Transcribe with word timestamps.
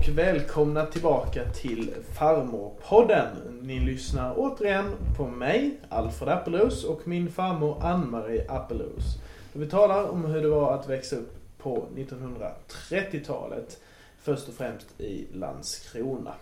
Och 0.00 0.08
välkomna 0.08 0.86
tillbaka 0.86 1.44
till 1.44 1.90
Farmorpodden. 2.12 3.26
Ni 3.62 3.80
lyssnar 3.80 4.34
återigen 4.36 4.92
på 5.16 5.26
mig, 5.26 5.80
Alfred 5.88 6.28
Appelros 6.28 6.84
och 6.84 7.08
min 7.08 7.30
farmor 7.30 7.76
Ann-Marie 7.82 8.50
Appelros. 8.50 9.18
Vi 9.52 9.66
talar 9.66 10.10
om 10.10 10.24
hur 10.24 10.42
det 10.42 10.48
var 10.48 10.74
att 10.74 10.88
växa 10.88 11.16
upp 11.16 11.34
på 11.58 11.84
1930-talet. 11.96 13.80
Först 14.22 14.48
och 14.48 14.54
främst 14.54 15.00
i 15.00 15.26
Landskrona. 15.32 16.34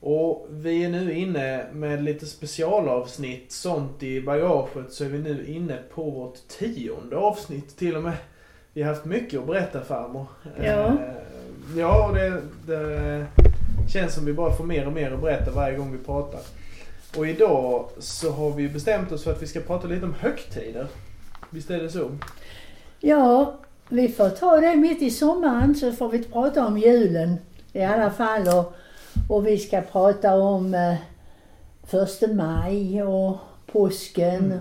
Och 0.00 0.46
vi 0.50 0.84
är 0.84 0.88
nu 0.88 1.12
inne 1.12 1.66
med 1.72 2.04
lite 2.04 2.26
specialavsnitt, 2.26 3.52
sånt 3.52 4.02
i 4.02 4.22
bagaget, 4.22 4.92
så 4.92 5.04
är 5.04 5.08
vi 5.08 5.18
nu 5.18 5.46
inne 5.46 5.78
på 5.94 6.10
vårt 6.10 6.48
tionde 6.48 7.16
avsnitt 7.16 7.76
till 7.76 7.96
och 7.96 8.02
med. 8.02 8.16
Vi 8.72 8.82
har 8.82 8.94
haft 8.94 9.04
mycket 9.04 9.40
att 9.40 9.46
berätta 9.46 9.80
farmor. 9.80 10.26
Ja. 10.62 10.92
Ja, 11.74 12.08
och 12.08 12.14
det, 12.14 12.42
det 12.66 13.26
känns 13.88 14.14
som 14.14 14.24
vi 14.24 14.32
bara 14.32 14.52
får 14.52 14.64
mer 14.64 14.86
och 14.86 14.92
mer 14.92 15.12
att 15.12 15.20
berätta 15.20 15.50
varje 15.50 15.76
gång 15.76 15.92
vi 15.92 15.98
pratar. 15.98 16.40
Och 17.16 17.26
idag 17.26 17.88
så 17.98 18.30
har 18.30 18.50
vi 18.50 18.68
bestämt 18.68 19.12
oss 19.12 19.24
för 19.24 19.32
att 19.32 19.42
vi 19.42 19.46
ska 19.46 19.60
prata 19.60 19.88
lite 19.88 20.04
om 20.04 20.14
högtider. 20.14 20.86
Visst 21.50 21.70
är 21.70 21.82
det 21.82 21.90
så? 21.90 22.10
Ja, 23.00 23.54
vi 23.88 24.08
får 24.08 24.28
ta 24.28 24.60
det 24.60 24.76
mitt 24.76 25.02
i 25.02 25.10
sommaren 25.10 25.74
så 25.74 25.92
får 25.92 26.08
vi 26.08 26.24
prata 26.24 26.66
om 26.66 26.78
julen 26.78 27.36
i 27.72 27.82
alla 27.82 28.10
fall. 28.10 28.48
Och, 28.48 28.74
och 29.28 29.46
vi 29.46 29.58
ska 29.58 29.80
prata 29.80 30.34
om 30.34 30.74
eh, 30.74 30.94
första 31.86 32.26
maj 32.26 33.02
och 33.02 33.36
påsken. 33.66 34.44
Mm. 34.44 34.58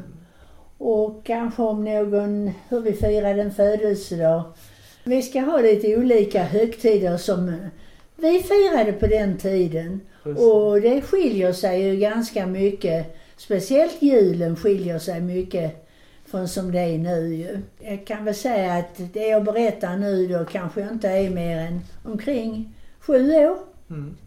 Och 0.77 1.25
kanske 1.25 1.61
om 1.61 1.83
någon, 1.83 2.51
hur 2.69 2.81
vi 2.81 2.93
firar 2.93 3.37
en 3.37 3.51
födelsedag. 3.51 4.43
Vi 5.07 5.21
ska 5.21 5.39
ha 5.39 5.61
lite 5.61 5.97
olika 5.97 6.43
högtider 6.43 7.17
som 7.17 7.49
eh, 7.49 7.55
vi 8.15 8.43
firade 8.43 8.93
på 8.93 9.07
den 9.07 9.37
tiden. 9.37 10.01
Precis. 10.23 10.43
Och 10.43 10.81
det 10.81 11.01
skiljer 11.01 11.53
sig 11.53 11.81
ju 11.81 11.95
ganska 11.95 12.45
mycket. 12.45 13.17
Speciellt 13.37 14.01
julen 14.01 14.55
skiljer 14.55 14.99
sig 14.99 15.21
mycket 15.21 15.87
från 16.25 16.47
som 16.47 16.71
det 16.71 16.79
är 16.79 16.97
nu 16.97 17.35
ju. 17.35 17.61
Jag 17.79 18.07
kan 18.07 18.25
väl 18.25 18.35
säga 18.35 18.73
att 18.73 19.13
det 19.13 19.27
jag 19.27 19.43
berättar 19.43 19.97
nu 19.97 20.27
då 20.27 20.45
kanske 20.45 20.81
jag 20.81 20.91
inte 20.91 21.09
är 21.09 21.29
mer 21.29 21.57
än 21.57 21.81
omkring 22.03 22.73
sju 22.99 23.35
år. 23.35 23.57
Mm. 23.89 24.17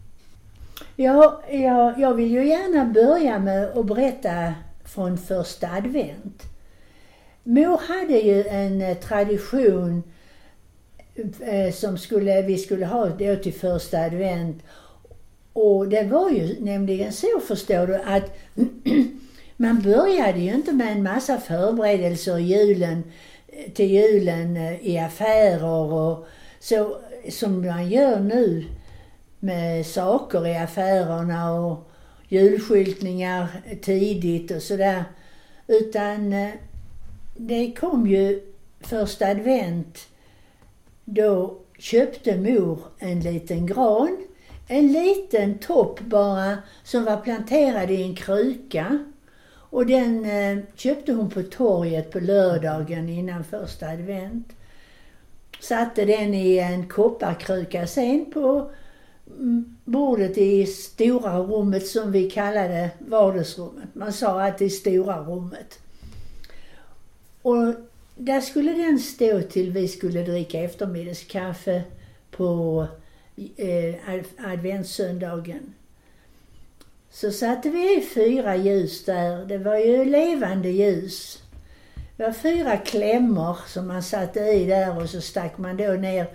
Ja, 0.95 1.41
jag, 1.49 1.99
jag 1.99 2.13
vill 2.13 2.31
ju 2.31 2.47
gärna 2.47 2.85
börja 2.85 3.39
med 3.39 3.77
att 3.77 3.85
berätta 3.85 4.53
från 4.85 5.17
första 5.17 5.67
advent. 5.67 6.43
Mor 7.43 7.77
hade 7.77 8.19
ju 8.19 8.47
en 8.47 8.81
eh, 8.81 8.97
tradition 8.97 10.03
Eh, 11.41 11.73
som 11.73 11.97
skulle, 11.97 12.41
vi 12.41 12.57
skulle 12.57 12.85
ha 12.85 13.05
då 13.09 13.35
till 13.35 13.53
första 13.53 13.99
advent. 13.99 14.63
Och 15.53 15.89
det 15.89 16.03
var 16.03 16.29
ju 16.29 16.59
nämligen 16.59 17.13
så 17.13 17.39
förstår 17.47 17.87
du 17.87 17.95
att 17.95 18.37
man 19.57 19.81
började 19.81 20.39
ju 20.39 20.53
inte 20.53 20.71
med 20.71 20.91
en 20.91 21.03
massa 21.03 21.37
förberedelser 21.37 22.37
julen, 22.37 23.03
till 23.73 23.91
julen 23.91 24.57
eh, 24.57 24.87
i 24.87 24.99
affärer 24.99 25.93
och 25.93 26.27
så 26.59 26.97
som 27.29 27.67
man 27.67 27.89
gör 27.89 28.19
nu 28.19 28.65
med 29.39 29.85
saker 29.85 30.47
i 30.47 30.57
affärerna 30.57 31.51
och 31.51 31.89
julskyltningar 32.27 33.47
tidigt 33.81 34.51
och 34.51 34.61
sådär. 34.61 35.03
Utan 35.67 36.33
eh, 36.33 36.49
det 37.37 37.71
kom 37.71 38.07
ju 38.07 38.41
första 38.79 39.27
advent. 39.27 40.07
Då 41.11 41.57
köpte 41.77 42.37
mor 42.37 42.79
en 42.99 43.19
liten 43.19 43.65
gran. 43.65 44.17
En 44.67 44.91
liten 44.91 45.59
topp 45.59 45.99
bara 45.99 46.57
som 46.83 47.05
var 47.05 47.17
planterad 47.17 47.91
i 47.91 48.03
en 48.03 48.15
kruka. 48.15 48.99
Och 49.51 49.85
den 49.85 50.25
eh, 50.25 50.63
köpte 50.75 51.13
hon 51.13 51.29
på 51.29 51.43
torget 51.43 52.11
på 52.11 52.19
lördagen 52.19 53.09
innan 53.09 53.43
första 53.43 53.87
advent. 53.87 54.47
Satte 55.59 56.05
den 56.05 56.33
i 56.33 56.57
en 56.57 56.87
kopparkruka 56.87 57.87
sen 57.87 58.31
på 58.33 58.71
mm, 59.27 59.77
bordet 59.85 60.37
i 60.37 60.65
stora 60.65 61.39
rummet 61.39 61.87
som 61.87 62.11
vi 62.11 62.29
kallade 62.29 62.89
vardagsrummet. 62.99 63.95
Man 63.95 64.13
sa 64.13 64.43
att 64.43 64.57
det 64.57 64.65
är 64.65 64.69
stora 64.69 65.19
rummet. 65.23 65.79
Och 67.41 67.75
där 68.19 68.41
skulle 68.41 68.71
den 68.71 68.99
stå 68.99 69.41
till 69.41 69.71
vi 69.71 69.87
skulle 69.87 70.23
dricka 70.23 70.59
eftermiddagskaffe 70.59 71.83
på 72.31 72.87
eh, 73.57 73.95
adventssöndagen. 74.37 75.73
Så 77.09 77.31
satte 77.31 77.69
vi 77.69 77.97
i 77.97 78.01
fyra 78.01 78.55
ljus 78.55 79.05
där. 79.05 79.45
Det 79.45 79.57
var 79.57 79.77
ju 79.77 80.05
levande 80.05 80.69
ljus. 80.69 81.43
Det 82.17 82.23
var 82.23 82.31
fyra 82.31 82.77
klämmor 82.77 83.57
som 83.67 83.87
man 83.87 84.03
satte 84.03 84.39
i 84.39 84.65
där 84.65 85.01
och 85.01 85.09
så 85.09 85.21
stack 85.21 85.57
man 85.57 85.77
då 85.77 85.91
ner 85.91 86.27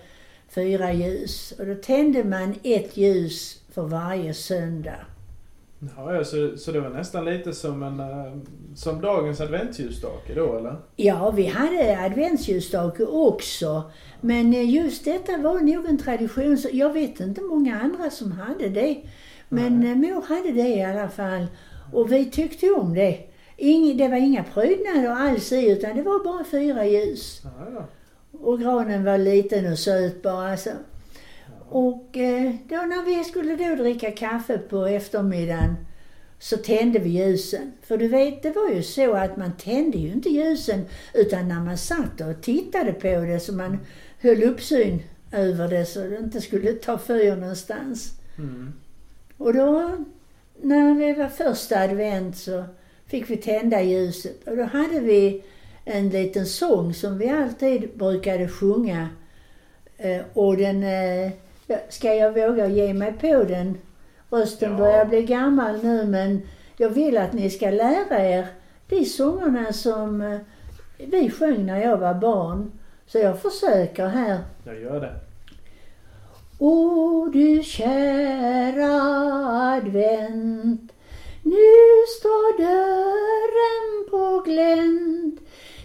fyra 0.48 0.92
ljus. 0.92 1.52
Och 1.58 1.66
då 1.66 1.74
tände 1.74 2.24
man 2.24 2.54
ett 2.62 2.96
ljus 2.96 3.60
för 3.74 3.82
varje 3.82 4.34
söndag. 4.34 5.06
Ja, 5.96 6.24
så, 6.24 6.56
så 6.56 6.72
det 6.72 6.80
var 6.80 6.90
nästan 6.90 7.24
lite 7.24 7.52
som 7.52 7.82
en 7.82 8.00
eh, 8.00 8.32
som 8.74 9.00
dagens 9.00 9.40
adventsljusstake 9.40 10.34
då 10.34 10.56
eller? 10.58 10.76
Ja, 10.96 11.30
vi 11.30 11.46
hade 11.46 11.98
adventsljusstake 12.04 13.04
också. 13.04 13.82
Men 14.20 14.54
eh, 14.54 14.70
just 14.70 15.04
detta 15.04 15.36
var 15.36 15.60
nog 15.60 15.86
en 15.88 15.98
tradition. 15.98 16.58
Så 16.58 16.68
jag 16.72 16.92
vet 16.92 17.20
inte 17.20 17.40
många 17.42 17.80
andra 17.80 18.10
som 18.10 18.32
hade 18.32 18.68
det. 18.68 18.96
Men 19.48 19.80
Nej. 19.80 19.90
eh, 19.90 19.96
mor 19.96 20.22
hade 20.22 20.52
det 20.52 20.68
i 20.68 20.84
alla 20.84 21.08
fall. 21.08 21.46
Och 21.92 22.12
vi 22.12 22.30
tyckte 22.30 22.70
om 22.70 22.94
det. 22.94 23.18
Ing, 23.56 23.96
det 23.96 24.08
var 24.08 24.16
inga 24.16 24.44
prydnader 24.44 25.08
alls 25.08 25.52
i 25.52 25.70
utan 25.70 25.96
det 25.96 26.02
var 26.02 26.24
bara 26.24 26.44
fyra 26.44 26.86
ljus. 26.86 27.40
Ja, 27.44 27.50
ja. 27.74 27.86
Och 28.40 28.60
granen 28.60 29.04
var 29.04 29.18
liten 29.18 29.72
och 29.72 29.78
söt 29.78 30.22
bara 30.22 30.56
så. 30.56 30.70
Och 31.68 32.16
eh, 32.16 32.54
då 32.68 32.76
när 32.76 33.04
vi 33.04 33.24
skulle 33.24 33.56
då 33.56 33.74
dricka 33.74 34.10
kaffe 34.10 34.58
på 34.58 34.86
eftermiddagen 34.86 35.74
så 36.38 36.56
tände 36.56 36.98
vi 36.98 37.10
ljusen. 37.10 37.72
För 37.82 37.96
du 37.96 38.08
vet, 38.08 38.42
det 38.42 38.50
var 38.50 38.70
ju 38.70 38.82
så 38.82 39.12
att 39.12 39.36
man 39.36 39.56
tände 39.56 39.98
ju 39.98 40.12
inte 40.12 40.28
ljusen 40.28 40.84
utan 41.14 41.48
när 41.48 41.60
man 41.60 41.78
satt 41.78 42.20
och 42.20 42.42
tittade 42.42 42.92
på 42.92 43.08
det 43.08 43.40
så 43.40 43.52
man 43.52 43.78
höll 44.20 44.42
uppsyn 44.42 45.02
över 45.32 45.68
det 45.68 45.86
så 45.86 46.00
det 46.00 46.18
inte 46.18 46.40
skulle 46.40 46.72
ta 46.72 46.98
fyr 46.98 47.36
någonstans. 47.36 48.12
Mm. 48.38 48.72
Och 49.36 49.54
då, 49.54 49.96
när 50.62 50.94
det 50.94 51.14
var 51.14 51.28
första 51.28 51.80
advent 51.80 52.36
så 52.36 52.64
fick 53.06 53.30
vi 53.30 53.36
tända 53.36 53.82
ljuset 53.82 54.48
och 54.48 54.56
då 54.56 54.62
hade 54.62 55.00
vi 55.00 55.44
en 55.84 56.08
liten 56.08 56.46
sång 56.46 56.94
som 56.94 57.18
vi 57.18 57.28
alltid 57.28 57.90
brukade 57.94 58.48
sjunga. 58.48 59.08
Eh, 59.96 60.22
och 60.32 60.56
den, 60.56 60.82
eh, 60.82 61.32
ska 61.88 62.14
jag 62.14 62.32
våga 62.32 62.66
ge 62.66 62.94
mig 62.94 63.12
på 63.12 63.44
den? 63.44 63.78
Rösten 64.30 64.70
Ja. 64.70 64.78
börjar 64.78 65.04
bli 65.04 65.22
gammal 65.22 65.82
nu 65.82 66.06
men 66.06 66.42
jag 66.76 66.90
vill 66.90 67.18
att 67.18 67.32
ni 67.32 67.50
ska 67.50 67.70
lära 67.70 68.18
er 68.28 68.46
de 68.88 69.04
sångerna 69.04 69.72
som 69.72 70.20
eh, 70.20 70.38
vi 70.98 71.30
sjöng 71.30 71.66
när 71.66 71.82
jag 71.82 71.96
var 71.96 72.14
barn. 72.14 72.72
Så 73.06 73.18
jag 73.18 73.40
försöker 73.40 74.06
här. 74.06 74.38
Jag 74.64 74.80
gör 74.80 75.00
det. 75.00 75.14
O 76.58 77.30
du 77.32 77.62
kära 77.62 79.02
advent, 79.76 80.92
nu 81.42 82.04
står 82.18 82.58
dörren 82.58 84.10
på 84.10 84.42
glänt 84.50 85.40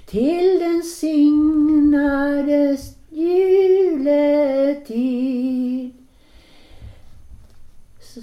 till 0.05 0.59
den 0.59 0.83
signade 0.83 2.77
juletid. 3.19 5.09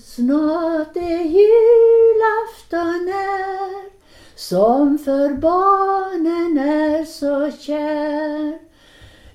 Snart 0.05 0.97
är 0.97 1.23
julafton 1.23 3.09
här, 3.13 3.85
som 4.35 4.99
för 4.99 5.35
barnen 5.35 6.59
är 6.59 7.05
så 7.05 7.51
kär. 7.59 8.59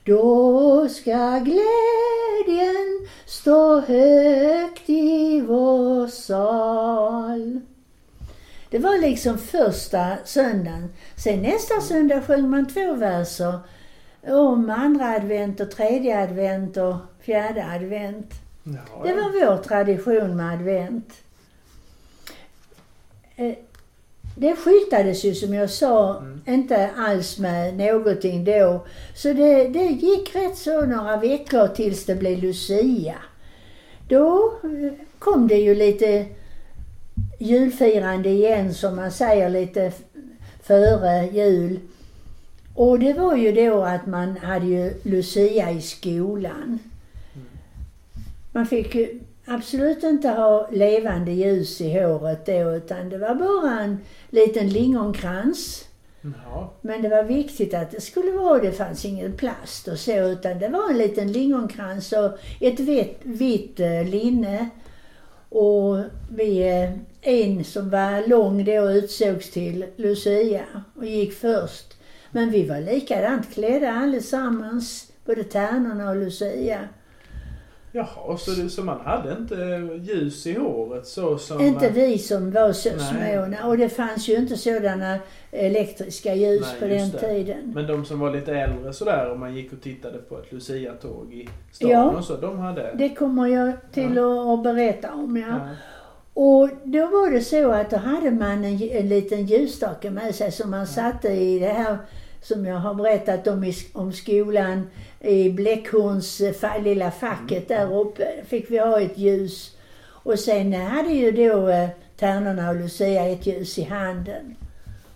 Då 0.06 0.88
ska 0.90 1.40
glädjen 1.40 3.08
stå 3.26 3.80
högt 3.80 4.90
i 4.90 5.42
vår 5.42 6.08
sal. 6.08 7.62
Det 8.70 8.80
var 8.80 8.98
liksom 8.98 9.38
första 9.38 10.18
söndagen. 10.26 10.94
Sen 11.16 11.42
nästa 11.42 11.82
söndag 11.82 12.22
sjöng 12.22 12.50
man 12.50 12.68
två 12.68 12.94
verser 12.94 13.60
om 14.28 14.70
andra 14.70 15.06
advent 15.16 15.60
och 15.60 15.72
tredje 15.72 16.24
advent 16.24 16.78
och 16.78 16.96
fjärde 17.22 17.66
advent. 17.66 18.32
Ja, 18.64 19.04
Det 19.04 19.14
var 19.14 19.32
vår 19.48 19.58
tradition 19.64 20.36
med 20.38 20.54
advent. 20.54 21.14
Eh, 23.36 23.54
Det 24.36 24.56
skyltades 24.56 25.24
ju 25.26 25.36
som 25.36 25.54
jag 25.54 25.70
sa 25.70 26.18
Mm. 26.18 26.42
inte 26.48 26.90
alls 26.98 27.40
med 27.40 27.78
någonting 27.78 28.46
då. 28.46 28.86
Så 29.16 29.34
det, 29.34 29.68
det 29.68 29.86
gick 29.86 30.36
rätt 30.36 30.58
så 30.58 30.86
några 30.86 31.18
veckor 31.18 31.68
tills 31.68 32.06
det 32.06 32.16
blev 32.16 32.40
Lucia. 32.44 33.16
då 34.08 34.54
eh, 34.64 34.94
kom 35.20 35.48
det 35.48 35.56
ju 35.58 35.76
lite 35.76 36.26
julfirande 37.40 38.30
igen 38.30 38.74
som 38.74 38.96
man 38.96 39.12
säger 39.12 39.50
lite 39.50 39.92
före 40.64 41.26
jul. 41.26 41.80
Och 42.76 43.00
det 43.00 43.14
var 43.14 43.36
ju 43.36 43.52
då 43.52 43.84
att 43.84 44.06
man 44.06 44.38
hade 44.38 44.66
ju 44.66 44.94
Lucia 45.04 45.72
i 45.72 45.82
skolan. 45.82 46.80
Man 48.52 48.66
fick 48.66 48.96
ju 48.96 49.20
absolut 49.46 50.04
inte 50.04 50.30
ha 50.30 50.70
levande 50.72 51.32
ljus 51.32 51.82
i 51.82 51.94
håret 51.94 52.46
då 52.46 52.76
utan 52.76 53.10
det 53.10 53.18
var 53.18 53.36
bara 53.36 53.80
en 53.80 53.98
liten 54.30 54.70
lingonkrans. 54.70 55.88
Jaha. 56.22 56.68
Men 56.82 57.02
det 57.02 57.10
var 57.10 57.24
viktigt 57.24 57.74
att 57.74 57.92
det 57.92 58.02
skulle 58.02 58.32
vara, 58.32 58.60
det 58.60 58.72
fanns 58.72 59.06
ingen 59.06 59.34
plast 59.34 59.88
och 59.88 60.00
så 60.00 60.12
utan 60.12 60.60
det 60.60 60.68
var 60.68 60.90
en 60.90 60.98
liten 60.98 61.32
lingonkrans 61.32 62.14
och 62.14 62.38
ett 62.60 62.80
vitt, 62.80 63.20
vitt 63.24 63.80
eh, 63.80 64.06
linne. 64.06 64.70
Och 65.50 65.98
vi, 66.30 66.70
eh, 66.70 66.92
en 67.22 67.64
som 67.64 67.90
var 67.90 68.28
lång 68.28 68.66
då 68.66 68.92
utsågs 68.92 69.52
till 69.52 69.86
Lucia 69.96 70.66
och 70.96 71.06
gick 71.06 71.34
först. 71.34 72.01
Men 72.32 72.50
vi 72.52 72.66
var 72.68 72.80
likadant 72.80 73.54
klädda 73.54 73.92
allesammans, 73.92 75.12
både 75.26 75.44
tärnorna 75.44 76.10
och 76.10 76.16
Lucia. 76.16 76.80
Jaha, 77.94 78.38
så, 78.38 78.52
det, 78.52 78.70
så 78.70 78.84
man 78.84 79.00
hade 79.02 79.32
inte 79.32 79.56
ljus 80.02 80.48
i 80.48 80.54
håret 80.54 81.08
så 81.08 81.38
som... 81.38 81.62
Inte 81.62 81.88
eh, 81.88 81.94
vi 81.94 82.18
som 82.18 82.52
var 82.52 82.74
så 82.74 82.90
små. 82.90 83.70
Och 83.70 83.78
det 83.78 83.90
fanns 83.90 84.28
ju 84.30 84.36
inte 84.36 84.58
sådana 84.58 85.20
elektriska 85.52 86.36
ljus 86.36 86.66
Nej, 86.72 86.80
på 86.80 86.88
den 86.88 87.12
det. 87.12 87.20
tiden. 87.20 87.72
Men 87.76 87.88
de 87.88 88.06
som 88.06 88.20
var 88.20 88.32
lite 88.32 88.54
äldre 88.54 88.94
sådär, 88.94 89.32
om 89.32 89.40
man 89.40 89.56
gick 89.56 89.74
och 89.74 89.82
tittade 89.82 90.18
på 90.18 90.38
ett 90.38 90.52
Lucia-tåg 90.52 91.34
i 91.34 91.50
stan 91.72 91.90
Ja. 91.90 92.10
och 92.10 92.24
så, 92.24 92.38
de 92.38 92.60
hade... 92.60 92.92
Det 92.96 93.10
kommer 93.10 93.48
jag 93.48 93.72
till 93.92 94.16
Ja. 94.16 94.54
att, 94.54 94.60
att 94.60 94.64
berätta 94.64 95.14
om, 95.14 95.38
ja. 95.38 95.48
Ja. 95.48 95.60
Och 96.34 96.70
då 96.84 97.00
var 97.06 97.32
det 97.32 97.42
så 97.42 97.72
att 97.72 97.90
då 97.90 97.98
hade 97.98 98.32
man 98.32 98.66
en, 98.66 98.82
en 98.82 99.10
liten 99.10 99.46
ljusstake 99.46 100.12
med 100.12 100.36
sig 100.36 100.52
som 100.52 100.72
man 100.72 100.88
satte 100.88 101.28
i 101.30 101.60
det 101.60 101.68
här 101.74 101.98
som 102.42 102.66
jag 102.66 102.76
har 102.76 102.94
berättat 102.94 103.48
om, 103.48 103.64
i, 103.64 103.74
om 103.94 104.14
skolan, 104.14 104.88
i 105.20 105.50
Bläckhorns 105.50 106.42
eh, 106.42 106.84
lilla 106.84 107.12
facket 107.12 107.68
där 107.68 108.00
uppe 108.00 108.28
fick 108.48 108.72
vi 108.72 108.78
ha 108.78 109.02
ett 109.02 109.18
ljus. 109.18 109.76
Och 110.04 110.40
sen 110.40 110.74
hade 110.74 111.14
ju 111.14 111.32
då 111.32 111.68
eh, 111.68 111.90
Tärnorna 112.20 112.70
och 112.70 112.76
Lucia 112.76 113.26
ett 113.26 113.46
ljus 113.46 113.78
i 113.78 113.84
handen. 113.84 114.56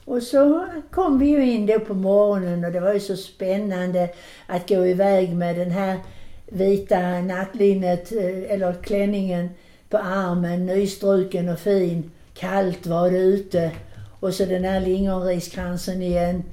Och 0.06 0.24
så 0.24 0.66
kom 0.92 1.20
vi 1.20 1.26
ju 1.26 1.52
in 1.52 1.66
då 1.66 1.80
på 1.80 1.94
morgonen 1.94 2.66
och 2.66 2.72
det 2.72 2.80
var 2.80 2.94
ju 2.94 3.00
så 3.00 3.16
spännande 3.16 4.10
att 4.48 4.70
gå 4.70 4.86
iväg 4.86 5.36
med 5.36 5.56
den 5.56 5.72
här 5.72 6.00
vita 6.46 7.22
nattlinnet, 7.22 8.12
eh, 8.12 8.52
eller 8.52 8.74
klänningen 8.74 9.50
på 9.90 9.98
armen, 9.98 10.66
nystruken 10.66 11.50
och 11.50 11.60
fin. 11.60 12.12
Kallt 12.34 12.86
var 12.86 13.12
det 13.12 13.18
ute. 13.18 13.72
Och 14.20 14.34
så 14.34 14.46
den 14.46 14.64
här 14.64 14.80
lingonriskransen 14.80 16.02
i 16.02 16.14
en, 16.14 16.44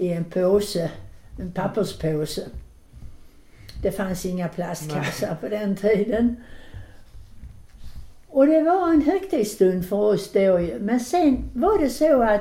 i 0.00 0.12
en 0.12 0.24
påse, 0.24 0.90
en 1.38 1.52
papperspåse. 1.52 2.42
Det 3.82 3.92
fanns 3.92 4.26
inga 4.26 4.48
plastkassar 4.48 5.34
på 5.40 5.48
den 5.48 5.76
tiden. 5.76 6.36
Och 8.28 8.46
det 8.46 8.62
var 8.62 8.92
en 8.92 9.02
högtidsstund 9.02 9.88
för 9.88 9.96
oss 9.96 10.32
då. 10.32 10.58
Men 10.80 11.00
sen 11.00 11.50
var 11.54 11.78
det 11.78 11.90
så 11.90 12.22
att 12.22 12.40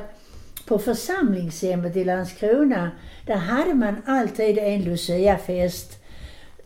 på 0.66 0.80
församlingshemmet 0.80 1.96
i 1.96 2.04
Landskrona, 2.04 2.92
där 3.26 3.36
hade 3.36 3.74
man 3.74 3.96
alltid 4.06 4.58
en 4.58 4.84
Luciafest. 4.84 6.00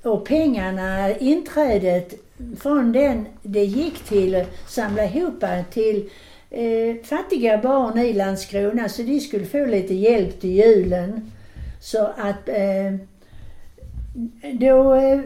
Och 0.04 0.26
pengarna, 0.26 1.18
inträdet 1.18 2.14
från 2.60 2.92
den, 2.92 3.26
det 3.42 3.66
gick 3.66 4.00
till 4.04 4.36
att 4.36 4.50
samla 4.68 5.06
ihop 5.06 5.44
till 5.72 6.10
eh, 6.54 7.04
fattiga 7.04 7.58
barn 7.58 7.98
i 7.98 8.14
Landskrona 8.14 8.90
så 8.90 9.02
de 9.02 9.20
skulle 9.20 9.46
få 9.46 9.66
lite 9.66 9.94
hjälp 9.94 10.42
till 10.42 10.50
julen. 10.50 11.32
Så 11.80 12.06
att 12.18 12.50
eh, 12.50 12.94
då 14.54 14.94
eh, 14.94 15.20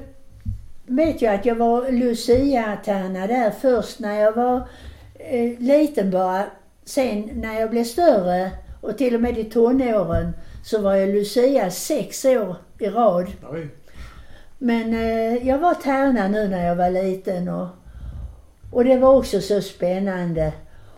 vet 0.86 1.22
jag 1.22 1.36
att 1.36 1.46
jag 1.46 1.56
var 1.56 1.92
Lucia-tärna 1.92 3.28
där 3.28 3.52
först 3.52 4.00
när 4.00 4.22
jag 4.22 4.32
var 4.32 4.68
eh, 5.16 5.60
liten 5.60 6.12
bara. 6.12 6.46
Sen 6.86 7.30
när 7.34 7.60
jag 7.60 7.70
blev 7.70 7.84
större 7.84 8.52
och 8.82 8.98
till 8.98 9.16
och 9.16 9.22
med 9.22 9.38
i 9.38 9.44
tonåren 9.44 10.34
så 10.64 10.82
var 10.82 10.96
jag 10.96 11.10
Lucia 11.10 11.72
sex 11.72 12.26
år 12.26 12.56
i 12.80 12.88
rad. 12.88 13.28
Oj. 13.52 13.68
Men 14.58 14.94
eh, 14.94 15.48
jag 15.48 15.58
var 15.58 15.74
tärna 15.74 16.28
nu 16.28 16.48
när 16.48 16.68
jag 16.68 16.76
var 16.76 16.90
liten 16.90 17.50
och, 17.50 17.68
och 18.72 18.84
det 18.84 18.98
var 18.98 19.16
också 19.16 19.42
så 19.42 19.62
spännande. 19.62 20.54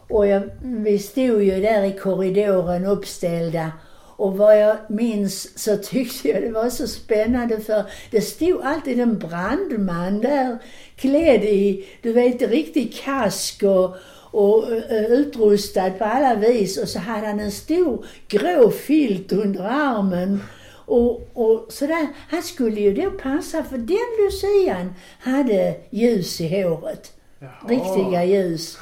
Och 0.09 0.27
jag, 0.27 0.49
vi 0.61 0.99
stod 0.99 1.43
ju 1.43 1.61
där 1.61 1.83
i 1.83 1.91
korridoren 1.91 2.85
uppställda 2.85 3.71
och 4.19 4.37
vad 4.37 4.61
jag 4.61 4.77
minns 4.89 5.63
så 5.63 5.77
tyckte 5.83 6.27
jag 6.27 6.41
det 6.41 6.51
var 6.51 6.69
så 6.69 6.87
spännande 6.87 7.59
för 7.59 7.83
det 8.11 8.21
stod 8.21 8.61
alltid 8.63 8.99
en 8.99 9.19
brandman 9.19 10.21
där 10.21 10.57
klädd 10.95 11.43
i, 11.43 11.87
du 12.01 12.13
vet, 12.13 12.41
riktig 12.41 12.95
kask 13.03 13.63
och, 13.63 13.95
och 14.31 14.71
eh, 14.71 15.05
utrustad 15.11 15.89
på 15.91 16.05
alla 16.05 16.35
vis 16.35 16.77
och 16.77 16.89
så 16.89 16.99
hade 16.99 17.27
han 17.27 17.39
en 17.39 17.51
stor 17.51 18.05
grå 18.27 18.71
filt 18.71 19.31
under 19.31 19.63
armen 19.63 20.39
och, 20.71 21.29
och 21.33 21.65
sådär. 21.69 22.07
Han 22.29 22.43
skulle 22.43 22.81
ju 22.81 22.93
då 22.93 23.11
passa 23.11 23.63
för 23.63 23.77
den 23.77 24.07
lucian 24.19 24.93
hade 25.19 25.75
ljus 25.89 26.41
i 26.41 26.63
håret. 26.63 27.18
Jaha. 27.39 27.51
Riktiga 27.67 28.23
ljus. 28.25 28.77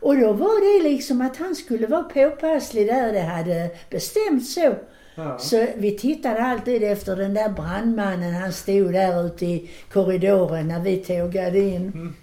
Och 0.00 0.16
då 0.16 0.32
var 0.32 0.78
det 0.78 0.88
liksom 0.90 1.20
att 1.20 1.36
han 1.36 1.54
skulle 1.54 1.86
vara 1.86 2.02
påpasslig 2.02 2.86
där 2.86 3.12
det 3.12 3.20
hade 3.20 3.70
bestämt 3.90 4.46
så. 4.46 4.74
Ja. 5.14 5.38
Så 5.38 5.66
vi 5.76 5.98
tittade 5.98 6.42
alltid 6.42 6.82
efter 6.82 7.16
den 7.16 7.34
där 7.34 7.48
brandmannen. 7.48 8.34
Han 8.34 8.52
stod 8.52 8.92
där 8.92 9.26
ute 9.26 9.46
i 9.46 9.70
korridoren 9.92 10.68
när 10.68 10.80
vi 10.80 10.96
tågade 10.96 11.58
in. 11.58 11.92
Mm. 11.94 12.14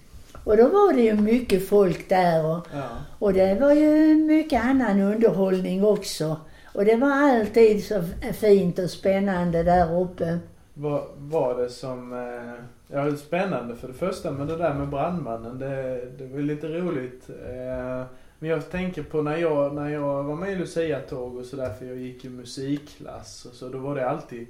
Och 0.43 0.57
då 0.57 0.63
var 0.63 0.93
det 0.93 1.01
ju 1.01 1.13
mycket 1.15 1.69
folk 1.69 2.09
där 2.09 2.45
och, 2.45 2.67
Ja. 2.73 2.83
och 3.19 3.33
det 3.33 3.55
var 3.59 3.73
ju 3.73 4.15
mycket 4.15 4.63
annan 4.63 5.01
underhållning 5.01 5.85
också. 5.85 6.35
Och 6.73 6.85
det 6.85 6.95
var 6.95 7.11
alltid 7.11 7.85
så 7.85 8.03
fint 8.33 8.79
och 8.79 8.89
spännande 8.89 9.63
där 9.63 10.01
uppe. 10.01 10.39
Vad 10.73 11.01
var 11.17 11.57
det 11.61 11.69
som... 11.69 12.13
Eh, 12.13 12.63
ja, 12.91 13.15
spännande 13.15 13.75
för 13.75 13.87
det 13.87 13.93
första, 13.93 14.31
men 14.31 14.47
det 14.47 14.57
där 14.57 14.73
med 14.73 14.89
brandmannen, 14.89 15.59
det, 15.59 16.05
det 16.17 16.27
var 16.27 16.39
lite 16.39 16.67
roligt. 16.67 17.29
Eh, 17.29 18.05
men 18.39 18.49
jag 18.49 18.69
tänker 18.69 19.03
på 19.03 19.21
när 19.21 19.37
jag, 19.37 19.75
när 19.75 19.89
jag 19.89 20.23
var 20.23 20.35
med 20.35 20.51
i 20.51 20.55
Lucia-tåg 20.55 21.35
och 21.35 21.45
sådär, 21.45 21.73
för 21.73 21.85
jag 21.85 21.97
gick 21.97 22.23
ju 22.23 22.29
musikklass 22.29 23.45
och 23.45 23.53
så, 23.53 23.69
då 23.69 23.77
var 23.77 23.95
det 23.95 24.09
alltid... 24.09 24.47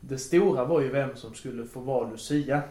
Det 0.00 0.18
stora 0.18 0.64
var 0.64 0.80
ju 0.80 0.88
vem 0.88 1.16
som 1.16 1.34
skulle 1.34 1.64
få 1.64 1.80
vara 1.80 2.10
Lucia. 2.10 2.62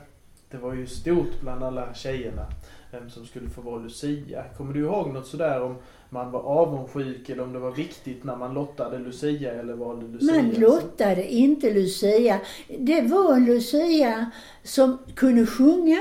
Det 0.50 0.58
var 0.58 0.74
ju 0.74 0.88
stort 0.88 1.42
bland 1.42 1.64
alla 1.64 1.94
tjejerna, 1.94 2.46
vem 2.92 3.10
som 3.10 3.26
skulle 3.26 3.50
få 3.50 3.62
vara 3.62 3.80
Lucia. 3.80 4.44
Kommer 4.58 4.74
du 4.74 4.80
ihåg 4.80 5.14
något 5.14 5.28
sådär 5.28 5.62
om 5.62 5.76
man 6.10 6.32
var 6.32 6.40
avundsjuk 6.40 7.30
eller 7.30 7.44
om 7.44 7.54
det 7.54 7.60
var 7.60 7.72
viktigt 7.72 8.24
när 8.24 8.36
man 8.36 8.54
lottade 8.54 9.00
Lucia 9.00 9.54
eller 9.54 9.74
valde 9.74 10.08
Lucia? 10.08 10.36
Man 10.36 10.50
lottade 10.50 11.34
inte 11.34 11.74
Lucia. 11.74 12.40
Det 12.80 13.02
var 13.02 13.34
en 13.34 13.46
Lucia 13.46 14.32
som 14.64 14.98
kunde 15.16 15.46
sjunga 15.46 16.00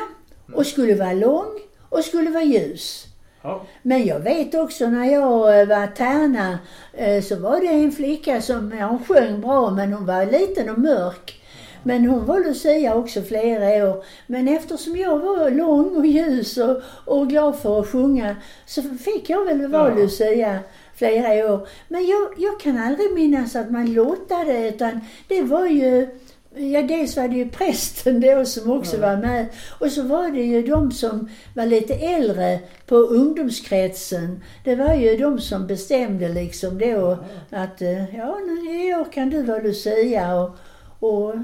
och 0.54 0.66
skulle 0.66 0.94
vara 0.94 1.12
lång 1.12 1.58
och 1.88 2.04
skulle 2.04 2.30
vara 2.30 2.44
ljus. 2.44 3.04
Ja. 3.42 3.62
Men 3.82 4.06
jag 4.06 4.20
vet 4.20 4.54
också 4.54 4.86
när 4.86 5.04
jag 5.04 5.60
eh, 5.60 5.68
var 5.68 5.86
tärna 5.86 6.58
eh, 6.92 7.22
så 7.22 7.36
var 7.36 7.60
det 7.60 7.66
en 7.66 7.92
flicka 7.92 8.40
som, 8.40 8.72
hon 8.72 9.04
sjöng 9.04 9.40
bra 9.40 9.70
men 9.70 9.92
hon 9.92 10.06
var 10.06 10.26
liten 10.26 10.70
och 10.70 10.78
mörk. 10.78 11.37
Men 11.82 12.04
hon 12.06 12.26
var 12.26 12.40
Lucia 12.40 12.94
också 12.94 13.22
flera 13.22 13.88
år. 13.90 14.04
Men 14.26 14.48
eftersom 14.48 14.96
jag 14.96 15.18
var 15.18 15.50
lång 15.50 15.96
och 15.96 16.06
ljus 16.06 16.56
och, 16.58 16.82
och 17.04 17.28
glad 17.28 17.58
för 17.58 17.80
att 17.80 17.88
sjunga 17.88 18.36
så 18.66 18.82
fick 18.82 19.30
jag 19.30 19.44
väl 19.44 19.66
vara 19.66 19.88
Ja. 19.90 19.94
Lucia 20.02 20.58
flera 20.94 21.54
år. 21.54 21.68
Men 21.88 22.06
jag, 22.06 22.28
jag 22.38 22.60
kan 22.60 22.78
aldrig 22.78 23.12
minnas 23.14 23.56
att 23.56 23.70
man 23.70 23.92
lottade 23.94 24.68
utan 24.68 25.00
det 25.28 25.42
var 25.42 25.66
ju 25.66 26.08
Ja, 26.54 26.82
dels 26.82 27.16
var 27.16 27.28
det 27.28 27.36
ju 27.36 27.48
prästen 27.48 28.20
då 28.20 28.44
som 28.44 28.70
också 28.72 28.96
Ja. 28.96 29.02
var 29.08 29.16
med. 29.16 29.46
Och 29.80 29.92
så 29.92 30.02
var 30.02 30.30
det 30.30 30.42
ju 30.42 30.62
de 30.62 30.92
som 30.92 31.28
var 31.54 31.66
lite 31.66 31.94
äldre 31.94 32.58
på 32.86 32.96
ungdomskretsen. 32.96 34.42
Det 34.64 34.74
var 34.76 34.94
ju 34.94 35.16
de 35.16 35.40
som 35.40 35.66
bestämde 35.66 36.28
liksom 36.28 36.78
då 36.78 37.18
att 37.50 37.82
eh, 37.82 38.16
ja, 38.16 38.38
nu 38.46 38.86
i 38.88 38.94
år 38.94 39.12
kan 39.12 39.30
du 39.30 39.42
vara 39.42 39.58
Lucia. 39.58 40.34
Och, 40.34 40.50
och, 40.98 41.34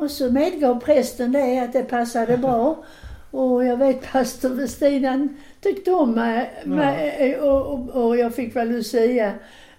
och 0.00 0.10
så 0.10 0.30
medgav 0.30 0.80
prästen 0.80 1.32
det, 1.32 1.58
att 1.58 1.72
det 1.72 1.82
passade 1.82 2.36
bra. 2.36 2.84
Och 3.30 3.64
jag 3.64 3.76
vet 3.76 4.12
pastor 4.12 4.48
Westin 4.48 5.36
tyckte 5.60 5.92
om 5.92 6.14
mig, 6.14 6.50
mig 6.64 7.38
och, 7.40 7.66
och, 7.66 8.06
och 8.06 8.16
jag 8.16 8.34
fick 8.34 8.54
vara 8.54 8.64
Lucia 8.64 9.32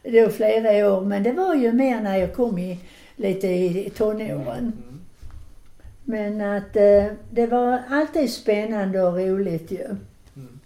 då 0.04 0.30
flera 0.30 0.92
år. 0.92 1.02
Men 1.02 1.24
det 1.24 1.32
var 1.32 1.56
ju 1.56 1.74
mer 1.74 2.02
när 2.02 2.18
jag 2.18 2.34
kom 2.34 2.58
i, 2.58 2.80
lite 3.16 3.48
i 3.48 3.92
tonåren. 3.98 4.74
Men 6.04 6.42
att 6.42 6.76
eh, 6.76 7.06
det 7.30 7.48
var 7.48 7.82
alltid 7.90 8.34
spännande 8.34 9.02
och 9.02 9.18
roligt 9.18 9.72
ju. 9.72 9.86
Mm. 9.86 10.60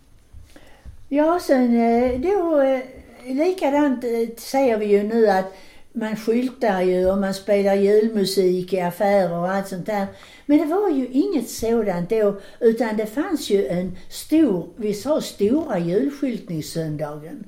Ja, 1.09 1.39
sen 1.41 1.77
eh, 1.77 2.19
då 2.19 2.61
eh, 2.61 2.81
likadant 3.25 4.03
eh, 4.03 4.35
säger 4.38 4.77
vi 4.77 4.85
ju 4.85 5.03
nu 5.03 5.27
att 5.27 5.53
man 5.93 6.15
skyltar 6.15 6.81
ju 6.81 7.12
och 7.12 7.17
man 7.17 7.34
spelar 7.34 7.75
julmusik 7.75 8.74
i 8.74 8.81
affärer 8.81 9.38
och 9.38 9.50
allt 9.50 9.67
sånt 9.67 9.86
där. 9.86 10.08
Men 10.46 10.58
det 10.58 10.65
var 10.65 10.89
ju 10.89 11.08
inget 11.08 11.50
sådant 11.50 12.10
då, 12.10 12.39
utan 12.60 12.98
det 12.98 13.05
fanns 13.05 13.50
ju 13.50 13.67
en 13.67 13.98
stor, 14.10 14.69
vi 14.75 14.93
sa 14.93 15.22
stora 15.22 15.79
julskyltningssöndagen. 15.79 17.48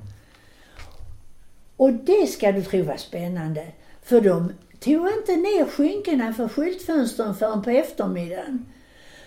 Och 1.76 1.92
det 1.92 2.26
ska 2.26 2.52
du 2.52 2.62
tro 2.62 2.82
var 2.82 2.96
spännande. 2.96 3.66
För 4.02 4.20
de 4.20 4.52
tog 4.80 5.08
inte 5.08 5.36
ner 5.36 5.64
skynkena 5.64 6.32
för 6.32 6.48
skyltfönstren 6.48 7.34
förrän 7.34 7.62
på 7.62 7.70
eftermiddagen. 7.70 8.66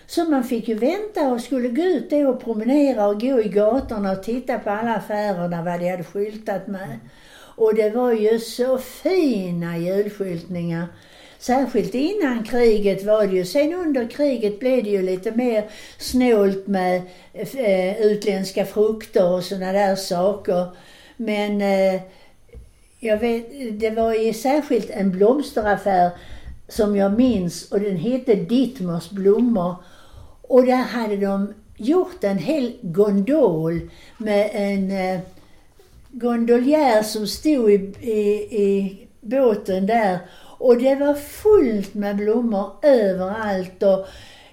Så 0.08 0.26
man 0.26 0.44
fick 0.44 0.68
ju 0.68 0.76
vänta 0.76 1.28
och 1.28 1.42
skulle 1.42 1.70
gå 1.70 1.82
ut 1.82 2.10
då 2.10 2.30
och 2.30 2.44
promenera 2.44 3.08
och 3.08 3.22
gå 3.22 3.42
i 3.42 3.50
gatorna 3.50 4.12
och 4.12 4.24
titta 4.24 4.60
på 4.60 4.70
alla 4.70 4.96
affärerna 4.96 5.64
vad 5.64 5.80
de 5.80 5.90
hade 5.90 6.04
skyltat 6.04 6.68
med. 6.68 7.00
Och 7.56 7.76
det 7.76 7.90
var 7.90 8.14
ju 8.14 8.40
så 8.40 8.78
fina 8.78 9.78
julskyltningar. 9.78 10.88
Särskilt 11.40 11.96
innan 11.96 12.44
kriget 12.44 13.06
var 13.06 13.28
det 13.28 13.36
ju. 13.36 13.46
Sen 13.46 13.74
under 13.74 14.08
kriget 14.08 14.60
blev 14.60 14.84
det 14.84 14.90
ju 14.90 15.02
lite 15.02 15.32
mer 15.32 15.70
snålt 15.98 16.68
med 16.68 17.02
eh, 17.34 18.02
utländska 18.02 18.66
frukter 18.66 19.34
och 19.34 19.44
sådana 19.44 19.72
där 19.72 19.96
saker. 19.96 20.68
Men 21.18 21.62
eh, 21.62 22.02
jag 23.00 23.18
vet, 23.18 23.80
det 23.80 23.90
var 23.90 24.14
ju 24.14 24.34
särskilt 24.34 24.90
en 24.90 25.12
blomsteraffär 25.12 26.10
som 26.68 26.96
jag 26.96 27.18
minns 27.18 27.72
och 27.72 27.80
den 27.80 27.98
hette 27.98 28.36
Dittmers 28.36 29.10
blommor. 29.10 29.76
Och 30.42 30.66
där 30.66 30.76
hade 30.76 31.18
de 31.18 31.54
gjort 31.78 32.24
en 32.24 32.38
hel 32.38 32.74
gondol 32.82 33.90
med 34.18 34.50
en 34.54 34.92
eh, 34.92 35.20
gondoljär 36.20 37.04
som 37.04 37.28
stod 37.28 37.72
i, 37.72 37.94
i, 38.02 38.22
i 38.62 39.08
båten 39.22 39.86
där. 39.86 40.20
Och 40.58 40.78
det 40.78 40.96
var 40.96 41.14
fullt 41.14 41.94
med 41.94 42.16
blommor 42.16 42.72
överallt. 42.82 43.84
Och 43.84 44.08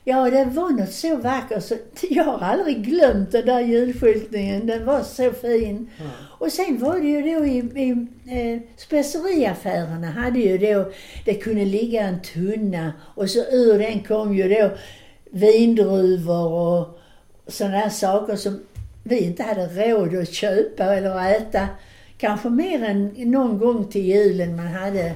Ja, 0.04 0.30
det 0.30 0.44
var 0.44 0.70
något 0.70 0.92
så 0.92 1.16
vackert 1.16 1.64
så 1.64 1.74
jag 2.10 2.24
har 2.24 2.38
aldrig 2.38 2.84
glömt 2.84 3.32
den 3.32 3.46
där 3.46 3.60
julskyltningen. 3.60 4.66
Den 4.66 4.84
var 4.84 5.02
så 5.02 5.32
fin. 5.32 5.90
Mm. 5.98 6.10
Och 6.38 6.52
sen 6.52 6.78
var 6.78 6.98
det 6.98 7.06
ju 7.06 7.22
då 7.22 7.46
i, 7.46 7.58
i 7.58 7.90
eh, 8.26 8.60
speceriaffärerna 8.76 10.10
hade 10.10 10.38
ju 10.38 10.58
då, 10.58 10.92
det 11.24 11.34
kunde 11.34 11.64
ligga 11.64 12.02
en 12.02 12.22
tunna 12.22 12.92
och 13.14 13.30
så 13.30 13.38
ur 13.38 13.78
den 13.78 14.02
kom 14.02 14.34
ju 14.34 14.48
då 14.48 14.70
vindruvor 15.30 16.52
och 16.52 16.98
sådana 17.46 17.76
här 17.76 17.90
saker 17.90 18.36
som 18.36 18.60
vi 19.02 19.18
inte 19.18 19.42
hade 19.42 19.66
råd 19.66 20.14
att 20.14 20.32
köpa 20.32 20.84
eller 20.84 21.30
äta. 21.30 21.68
Kanske 22.18 22.50
mer 22.50 22.82
än 22.84 23.06
någon 23.16 23.58
gång 23.58 23.88
till 23.88 24.06
julen 24.06 24.56
man 24.56 24.66
hade 24.66 25.14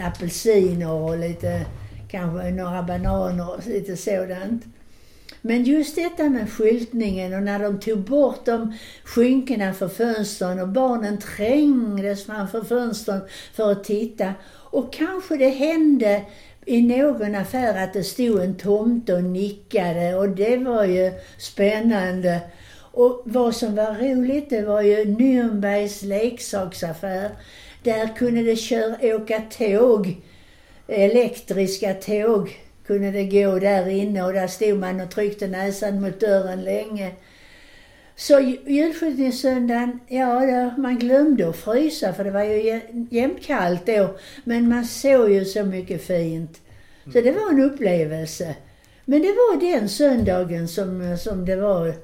apelsiner 0.00 0.92
och 0.92 1.18
lite 1.18 1.66
kanske 2.10 2.50
några 2.50 2.82
bananer 2.82 3.54
och 3.54 3.66
lite 3.66 3.96
sådant. 3.96 4.64
Men 5.42 5.64
just 5.64 5.96
detta 5.96 6.28
med 6.28 6.52
skyltningen 6.52 7.34
och 7.34 7.42
när 7.42 7.58
de 7.58 7.80
tog 7.80 7.98
bort 7.98 8.44
de 8.44 8.72
skynkena 9.04 9.72
för 9.72 9.88
fönstren 9.88 10.60
och 10.60 10.68
barnen 10.68 11.18
trängdes 11.18 12.26
framför 12.26 12.64
fönstren 12.64 13.20
för 13.54 13.72
att 13.72 13.84
titta. 13.84 14.34
Och 14.70 14.92
kanske 14.92 15.36
det 15.36 15.48
hände 15.48 16.22
i 16.66 16.82
någon 16.82 17.34
affär 17.34 17.84
att 17.84 17.92
det 17.92 18.04
stod 18.04 18.40
en 18.40 18.56
tomte 18.56 19.14
och 19.14 19.24
nickade 19.24 20.14
och 20.14 20.28
det 20.28 20.56
var 20.56 20.84
ju 20.84 21.12
spännande. 21.38 22.40
Och 22.98 23.22
vad 23.24 23.56
som 23.56 23.74
var 23.74 23.94
roligt 23.94 24.50
det 24.50 24.62
var 24.62 24.82
ju 24.82 25.04
Nürnbergs 25.04 26.06
leksaksaffär. 26.06 27.30
Där 27.82 28.16
kunde 28.16 28.42
det 28.42 28.56
köra, 28.56 29.16
åka 29.16 29.42
tåg 29.58 30.16
elektriska 30.88 31.94
tåg 31.94 32.56
kunde 32.86 33.10
det 33.10 33.24
gå 33.24 33.58
där 33.58 33.88
inne 33.88 34.22
och 34.22 34.32
där 34.32 34.46
stod 34.46 34.78
man 34.78 35.00
och 35.00 35.10
tryckte 35.10 35.46
näsan 35.46 36.00
mot 36.00 36.20
dörren 36.20 36.64
länge. 36.64 37.12
Så 38.16 38.40
julskjutningssöndagen, 38.66 40.00
ja 40.08 40.46
då, 40.46 40.82
man 40.82 40.98
glömde 40.98 41.48
att 41.48 41.56
frysa 41.56 42.12
för 42.12 42.24
det 42.24 42.30
var 42.30 42.42
ju 42.42 42.80
jämt 43.10 43.42
kallt 43.42 43.86
då. 43.86 44.16
Men 44.44 44.68
man 44.68 44.84
såg 44.84 45.30
ju 45.30 45.44
så 45.44 45.64
mycket 45.64 46.06
fint. 46.06 46.60
Så 47.04 47.20
det 47.20 47.32
var 47.32 47.50
en 47.50 47.62
upplevelse. 47.62 48.54
Men 49.04 49.22
det 49.22 49.28
var 49.28 49.72
den 49.72 49.88
söndagen 49.88 50.68
som, 50.68 51.16
som 51.18 51.44
det 51.44 51.56
var 51.56 51.94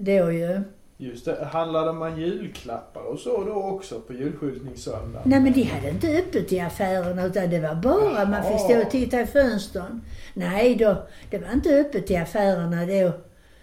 då 0.00 0.32
ju. 0.32 0.62
Just 0.96 1.24
det. 1.24 1.48
Handlade 1.52 1.92
man 1.92 2.20
julklappar 2.20 3.00
och 3.00 3.18
så 3.18 3.44
då 3.44 3.52
också 3.52 4.00
på 4.00 4.12
julskyltningssöndagen? 4.12 5.22
Nej 5.24 5.40
men 5.40 5.52
de 5.52 5.62
hade 5.62 5.88
inte 5.88 6.08
öppet 6.18 6.52
i 6.52 6.60
affärerna 6.60 7.24
utan 7.26 7.50
det 7.50 7.60
var 7.60 7.74
bara 7.74 8.14
Jaha. 8.14 8.24
man 8.24 8.42
fick 8.42 8.60
stå 8.60 8.82
och 8.82 8.90
titta 8.90 9.20
i 9.20 9.26
fönstren. 9.26 10.00
Nej 10.34 10.74
då, 10.74 10.96
det 11.30 11.38
var 11.38 11.52
inte 11.52 11.74
öppet 11.80 12.10
i 12.10 12.16
affärerna 12.16 12.86
då. 12.86 13.12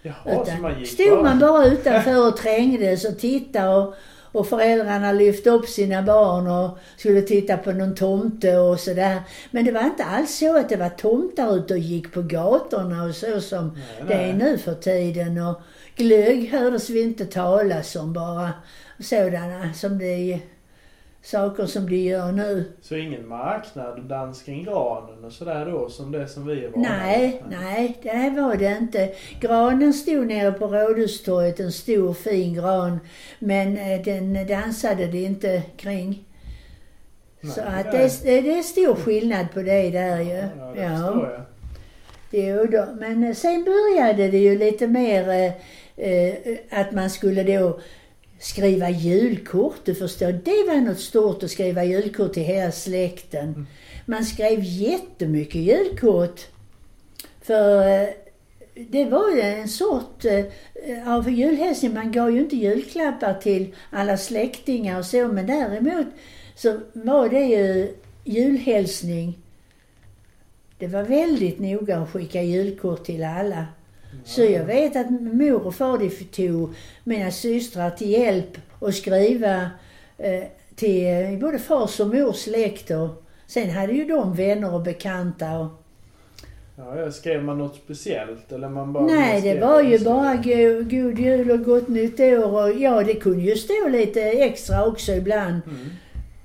Jaha, 0.02 0.42
utan 0.42 0.62
man 0.62 0.86
stod 0.86 1.10
bara... 1.10 1.22
man 1.22 1.38
bara 1.38 1.66
utanför 1.66 2.28
och 2.28 2.36
trängdes 2.36 3.04
och 3.04 3.18
tittade 3.18 3.76
och, 3.76 3.94
och 4.32 4.48
föräldrarna 4.48 5.12
lyfte 5.12 5.50
upp 5.50 5.68
sina 5.68 6.02
barn 6.02 6.46
och 6.46 6.78
skulle 6.96 7.22
titta 7.22 7.56
på 7.56 7.72
någon 7.72 7.94
tomte 7.94 8.56
och 8.56 8.80
sådär. 8.80 9.22
Men 9.50 9.64
det 9.64 9.72
var 9.72 9.84
inte 9.84 10.04
alls 10.04 10.38
så 10.38 10.58
att 10.58 10.68
det 10.68 10.76
var 10.76 10.88
tomtar 10.88 11.56
ute 11.56 11.74
och 11.74 11.80
gick 11.80 12.12
på 12.12 12.22
gatorna 12.22 13.04
och 13.04 13.14
så 13.14 13.40
som 13.40 13.68
nej, 13.74 14.04
det 14.08 14.14
är 14.14 14.32
nu 14.32 14.58
för 14.58 14.74
tiden. 14.74 15.38
Och, 15.38 15.60
glögg 15.98 16.48
hördes 16.48 16.90
vi 16.90 17.02
inte 17.02 17.26
talas 17.26 17.96
om 17.96 18.12
bara. 18.12 18.52
Sådana 19.00 19.72
som 19.72 19.98
det 19.98 20.40
saker 21.22 21.66
som 21.66 21.86
de 21.86 21.96
gör 21.96 22.32
nu. 22.32 22.72
Så 22.80 22.96
ingen 22.96 23.28
marknad, 23.28 24.04
dans 24.04 24.42
kring 24.42 24.64
granen 24.64 25.24
och 25.24 25.32
sådär 25.32 25.66
då 25.66 25.88
som 25.88 26.12
det 26.12 26.28
som 26.28 26.46
vi 26.46 26.64
är 26.64 26.68
vana 26.68 26.88
Nej, 26.88 27.42
nej, 27.50 27.98
det 28.02 28.40
var 28.40 28.56
det 28.56 28.76
inte. 28.80 29.12
Granen 29.40 29.92
stod 29.92 30.26
nere 30.26 30.52
på 30.52 30.66
Rådhustorget, 30.66 31.60
en 31.60 31.72
stor 31.72 32.14
fin 32.14 32.54
gran. 32.54 33.00
Men 33.38 33.76
eh, 33.76 34.02
den 34.02 34.46
dansade 34.46 35.06
det 35.06 35.22
inte 35.22 35.62
kring. 35.76 36.24
Nej, 37.40 37.52
så 37.52 37.60
att 37.60 37.92
det, 37.92 38.22
det, 38.22 38.40
det 38.40 38.58
är 38.58 38.62
stor 38.62 38.94
skillnad 38.94 39.46
på 39.54 39.62
det 39.62 39.90
där 39.90 40.20
ju. 40.20 40.30
Ja, 40.58 40.72
det 40.74 40.82
ja. 40.82 40.88
förstår 40.88 41.30
jag. 41.30 41.42
Jo 42.30 42.66
då, 42.66 42.86
men 43.00 43.24
eh, 43.24 43.34
sen 43.34 43.64
började 43.64 44.28
det 44.28 44.38
ju 44.38 44.58
lite 44.58 44.86
mer 44.86 45.28
eh, 45.28 45.52
att 46.70 46.92
man 46.92 47.10
skulle 47.10 47.42
då 47.42 47.80
skriva 48.38 48.90
julkort, 48.90 49.80
du 49.84 49.94
förstår. 49.94 50.32
Det 50.32 50.64
var 50.66 50.80
något 50.80 51.00
stort 51.00 51.42
att 51.42 51.50
skriva 51.50 51.84
julkort 51.84 52.32
till 52.32 52.42
hela 52.42 52.72
släkten. 52.72 53.48
Mm. 53.48 53.66
Man 54.06 54.24
skrev 54.24 54.60
jättemycket 54.62 55.60
julkort. 55.60 56.40
För 57.42 58.02
eh, 58.02 58.08
det 58.74 59.04
var 59.04 59.30
ju 59.30 59.40
en 59.40 59.68
sort 59.68 60.24
eh, 60.24 61.14
av 61.14 61.30
julhälsning. 61.30 61.94
Man 61.94 62.12
gav 62.12 62.30
ju 62.30 62.40
inte 62.40 62.56
julklappar 62.56 63.34
till 63.34 63.74
alla 63.90 64.16
släktingar 64.16 64.98
och 64.98 65.06
så, 65.06 65.28
men 65.28 65.46
däremot 65.46 66.06
så 66.54 66.80
var 66.92 67.28
det 67.28 67.44
ju 67.44 67.94
julhälsning. 68.24 69.38
Det 70.78 70.86
var 70.86 71.02
väldigt 71.02 71.58
noga 71.58 71.98
att 71.98 72.10
skicka 72.10 72.42
julkort 72.42 73.04
till 73.04 73.24
alla. 73.24 73.66
Så 74.24 74.42
jag 74.42 74.64
vet 74.64 74.96
att 74.96 75.10
mor 75.10 75.66
och 75.66 75.74
far 75.74 76.24
tog 76.32 76.74
mina 77.04 77.30
systrar 77.30 77.90
till 77.90 78.10
hjälp 78.10 78.58
och 78.78 78.94
skriva 78.94 79.70
eh, 80.18 80.44
till 80.74 81.06
eh, 81.06 81.38
både 81.40 81.58
fars 81.58 82.00
och 82.00 82.08
mors 82.08 82.36
släkt 82.36 82.90
och 82.90 83.24
sen 83.46 83.70
hade 83.70 83.92
ju 83.92 84.04
de 84.04 84.34
vänner 84.34 84.74
och 84.74 84.82
bekanta 84.82 85.58
och 85.58 85.84
Ja, 86.80 87.12
skrev 87.12 87.44
man 87.44 87.58
något 87.58 87.76
speciellt 87.76 88.52
eller 88.52 88.68
man 88.68 88.92
bara 88.92 89.04
Nej, 89.04 89.40
det 89.40 89.60
var 89.60 89.82
ju 89.82 89.98
bara 89.98 90.34
god, 90.34 90.90
god 90.90 91.18
jul 91.18 91.50
och 91.50 91.64
gott 91.64 91.88
nytt 91.88 92.20
år 92.20 92.62
och 92.62 92.72
ja, 92.72 93.02
det 93.02 93.14
kunde 93.14 93.42
ju 93.42 93.56
stå 93.56 93.88
lite 93.88 94.22
extra 94.22 94.86
också 94.86 95.12
ibland. 95.12 95.60
Mm. 95.66 95.88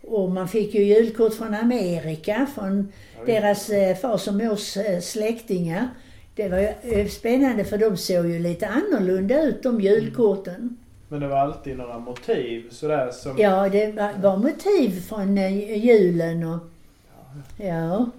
Och 0.01 0.31
man 0.31 0.47
fick 0.47 0.73
ju 0.73 0.83
julkort 0.83 1.33
från 1.33 1.53
Amerika, 1.53 2.47
från 2.55 2.91
ja, 3.17 3.25
deras 3.25 3.69
eh, 3.69 3.95
fars 3.95 4.27
och 4.27 4.33
mors 4.33 4.77
eh, 4.77 4.99
släktingar. 4.99 5.87
Det 6.35 6.49
var 6.49 6.75
eh, 6.81 7.07
spännande 7.07 7.65
för 7.65 7.77
de 7.77 7.97
såg 7.97 8.25
ju 8.25 8.39
lite 8.39 8.67
annorlunda 8.67 9.43
ut 9.43 9.63
de 9.63 9.81
julkorten. 9.81 10.77
Men 11.07 11.19
det 11.19 11.27
var 11.27 11.37
alltid 11.37 11.77
några 11.77 11.99
motiv 11.99 12.69
sådär 12.69 13.11
som... 13.11 13.37
Ja, 13.37 13.69
det 13.69 13.91
var, 13.91 14.13
var 14.21 14.37
motiv 14.37 15.01
från 15.01 15.37
eh, 15.37 15.85
julen 15.85 16.43
och... 16.43 16.59
Ja. 17.57 17.65
ja. 17.65 18.09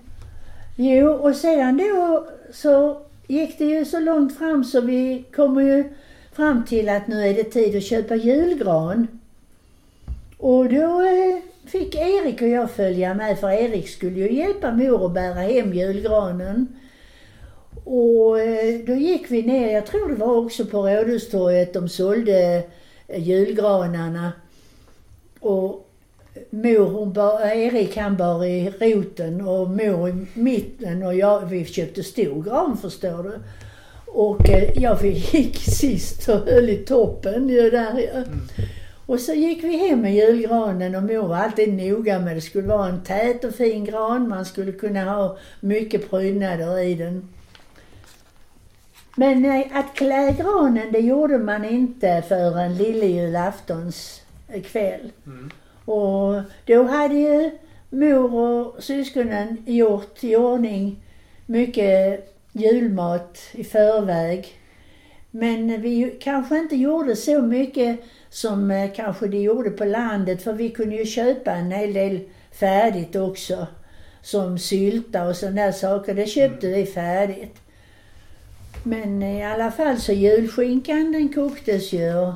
Jo, 0.77 1.11
och 1.11 1.37
sedan 1.37 1.77
då 1.77 2.27
så 2.53 3.01
gick 3.27 3.59
det 3.59 3.65
ju 3.65 3.85
så 3.85 4.01
långt 4.01 4.39
fram 4.39 4.65
så 4.65 4.81
vi 4.81 5.25
kommer 5.37 5.63
ju 5.63 5.85
fram 6.33 6.65
till 6.65 6.89
att 6.89 7.07
nu 7.07 7.29
är 7.29 7.35
det 7.35 7.45
tid 7.45 7.77
att 7.77 7.85
köpa 7.85 8.15
julgran. 8.15 9.07
Och 10.39 10.69
då 10.69 11.01
eh, 11.01 11.39
fick 11.67 11.95
Erik 11.95 12.43
och 12.43 12.49
jag 12.49 12.71
följa 12.71 13.15
med 13.15 13.39
för 13.39 13.51
Erik 13.51 13.89
skulle 13.89 14.21
ju 14.21 14.33
hjälpa 14.33 14.73
mor 14.73 15.07
att 15.07 15.15
bära 15.15 15.41
hem 15.41 15.75
julgranen. 15.75 16.67
Och 17.85 18.41
eh, 18.41 18.81
då 18.87 18.93
gick 18.93 19.31
vi 19.31 19.43
ner, 19.43 19.73
jag 19.73 19.87
tror 19.87 20.09
det 20.09 20.15
var 20.15 20.37
också 20.37 20.67
på 20.67 20.89
Rådhustorget, 20.89 21.73
de 21.73 21.89
sålde 21.89 22.63
eh, 23.09 23.23
julgranarna. 23.23 24.33
Och 25.41 25.91
mor 26.51 26.89
hon 26.89 27.13
bar, 27.13 27.41
Erik 27.41 27.97
han 27.97 28.17
bar 28.17 28.45
i 28.45 28.71
roten 28.71 29.41
och 29.41 29.71
mor 29.71 30.09
i 30.09 30.27
mitten 30.35 31.03
och 31.03 31.15
jag, 31.15 31.47
vi 31.47 31.65
köpte 31.65 32.03
stor 32.03 32.43
gran 32.43 32.77
förstår 32.77 33.23
du. 33.23 33.33
Och 34.07 34.51
eh, 34.51 34.83
jag 34.83 35.05
gick 35.05 35.57
sist 35.79 36.29
och 36.29 36.41
höll 36.41 36.71
i 36.71 36.77
toppen 36.77 37.49
ju 37.49 37.71
där 37.71 37.99
ja. 37.99 38.19
Mm. 38.19 38.41
Och 39.07 39.21
så 39.21 39.33
gick 39.33 39.65
vi 39.65 39.77
hem 39.77 40.01
med 40.01 40.15
julgranen 40.15 40.95
och 40.95 41.03
mor 41.03 41.29
var 41.29 41.37
alltid 41.37 41.75
noga 41.75 42.19
med 42.19 42.37
det 42.37 42.41
skulle 42.41 42.69
vara 42.69 42.89
en 42.89 43.03
tät 43.05 43.45
och 43.45 43.55
fin 43.55 43.85
gran. 43.85 44.29
Man 44.29 44.45
skulle 44.45 44.73
kunna 44.73 45.05
ha 45.05 45.39
mycket 45.61 46.11
prydnader 46.11 46.79
i 46.79 46.95
den. 46.95 47.29
Men 49.17 49.45
eh, 49.45 49.67
att 49.73 49.95
klä 49.95 50.33
granen 50.39 50.93
det 50.93 50.99
gjorde 50.99 51.39
man 51.39 51.65
inte 51.65 52.23
förrän 52.29 52.75
lillejulaftons 52.75 54.23
eh, 54.49 54.63
kväll. 54.63 55.13
Mm. 55.27 55.51
Och 55.85 56.43
då 56.65 56.83
hade 56.83 57.15
ju 57.15 57.51
mor 57.91 58.35
och 58.35 58.83
syskonen 58.83 59.63
gjort 59.67 60.25
i 60.25 60.37
ordning 60.37 61.03
mycket 61.47 62.29
julmat 62.53 63.39
i 63.53 63.65
förväg. 63.65 64.61
Men 65.31 65.83
vi 65.83 66.17
kanske 66.21 66.59
inte 66.59 66.77
gjorde 66.77 67.17
så 67.17 67.43
mycket 67.43 68.01
som 68.31 68.71
eh, 68.71 68.93
kanske 68.93 69.27
de 69.27 69.39
gjorde 69.39 69.71
på 69.71 69.85
landet 69.85 70.43
för 70.43 70.53
vi 70.53 70.71
kunde 70.71 70.97
ju 70.97 71.07
köpa 71.07 71.53
en 71.53 71.71
hel 71.71 71.93
del 71.93 72.21
färdigt 72.53 73.17
också. 73.17 73.67
Som 74.23 74.59
sylta 74.59 75.29
och 75.29 75.37
sådana 75.37 75.73
saker, 75.73 76.15
det 76.15 76.27
köpte 76.27 76.67
vi 76.67 76.87
färdigt. 76.87 77.64
Men 78.87 79.23
i 79.23 79.45
alla 79.45 79.71
fall 79.71 79.99
så 79.99 80.13
julskinkan 80.13 81.13
den 81.13 81.29
koktes 81.33 81.93
ju. 81.93 82.15
och- 82.15 82.35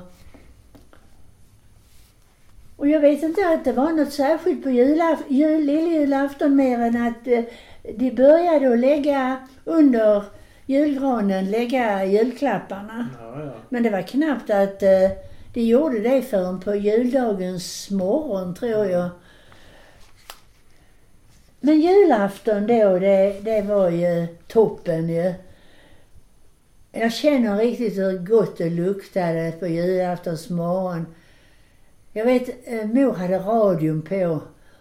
jag 2.89 3.01
vet 3.01 3.23
inte 3.23 3.49
att 3.49 3.65
det 3.65 3.73
var 3.73 3.93
något 3.93 4.13
särskilt 4.13 4.63
på 4.63 4.69
julaf- 4.69 5.25
jul, 5.29 5.65
lilljulafton 5.65 6.57
mer 6.57 6.79
än 6.79 7.07
att 7.07 7.27
eh, 7.27 7.45
de 7.97 8.11
började 8.11 8.73
att 8.73 8.79
lägga 8.79 9.37
under 9.65 10.25
julgranen, 10.67 11.51
lägga 11.51 12.05
julklapparna. 12.05 13.09
Ja, 13.21 13.43
ja. 13.45 13.51
Men 13.69 13.83
det 13.83 13.91
var 13.91 14.03
knappt 14.03 14.51
att 14.51 14.83
eh, 14.83 15.11
de 15.55 15.61
gjorde 15.61 16.01
det 16.01 16.23
förrän 16.23 16.61
på 16.61 16.75
juldagens 16.75 17.91
morgon 17.91 18.55
tror 18.55 18.87
jag. 18.87 19.09
Men 21.61 21.81
julafton 21.81 22.67
då, 22.67 22.99
det, 22.99 23.41
det 23.41 23.63
var 23.63 23.91
ju 23.91 24.27
toppen 24.47 25.09
ju. 25.09 25.35
Jag 26.93 27.13
känner 27.13 27.59
riktigt 27.59 27.99
hur 27.99 28.19
gott 28.19 28.59
det 28.59 28.71
luktade 28.71 29.53
på 29.61 29.67
julaftons 29.67 30.51
morgon. 30.51 31.07
Jag 32.13 32.25
vet, 32.25 32.69
eh, 32.69 32.87
mor 32.87 33.13
hade 33.13 33.39
radion 33.39 34.03
på 34.03 34.41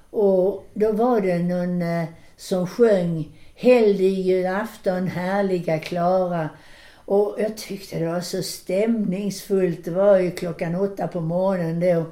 och 0.09 0.65
då 0.73 0.91
var 0.91 1.21
det 1.21 1.39
någon 1.39 1.81
eh, 1.81 2.05
som 2.37 2.67
sjöng 2.67 3.31
Heldig 3.59 4.19
julafton, 4.19 5.07
härliga 5.07 5.79
Klara. 5.79 6.49
Och 7.05 7.35
jag 7.39 7.57
tyckte 7.57 7.99
det 7.99 8.07
var 8.07 8.21
så 8.21 8.43
stämningsfullt. 8.43 9.85
Det 9.85 9.91
var 9.91 10.17
ju 10.17 10.31
klockan 10.31 10.75
åtta 10.75 11.07
på 11.07 11.21
morgonen 11.21 11.79
då. 11.79 12.05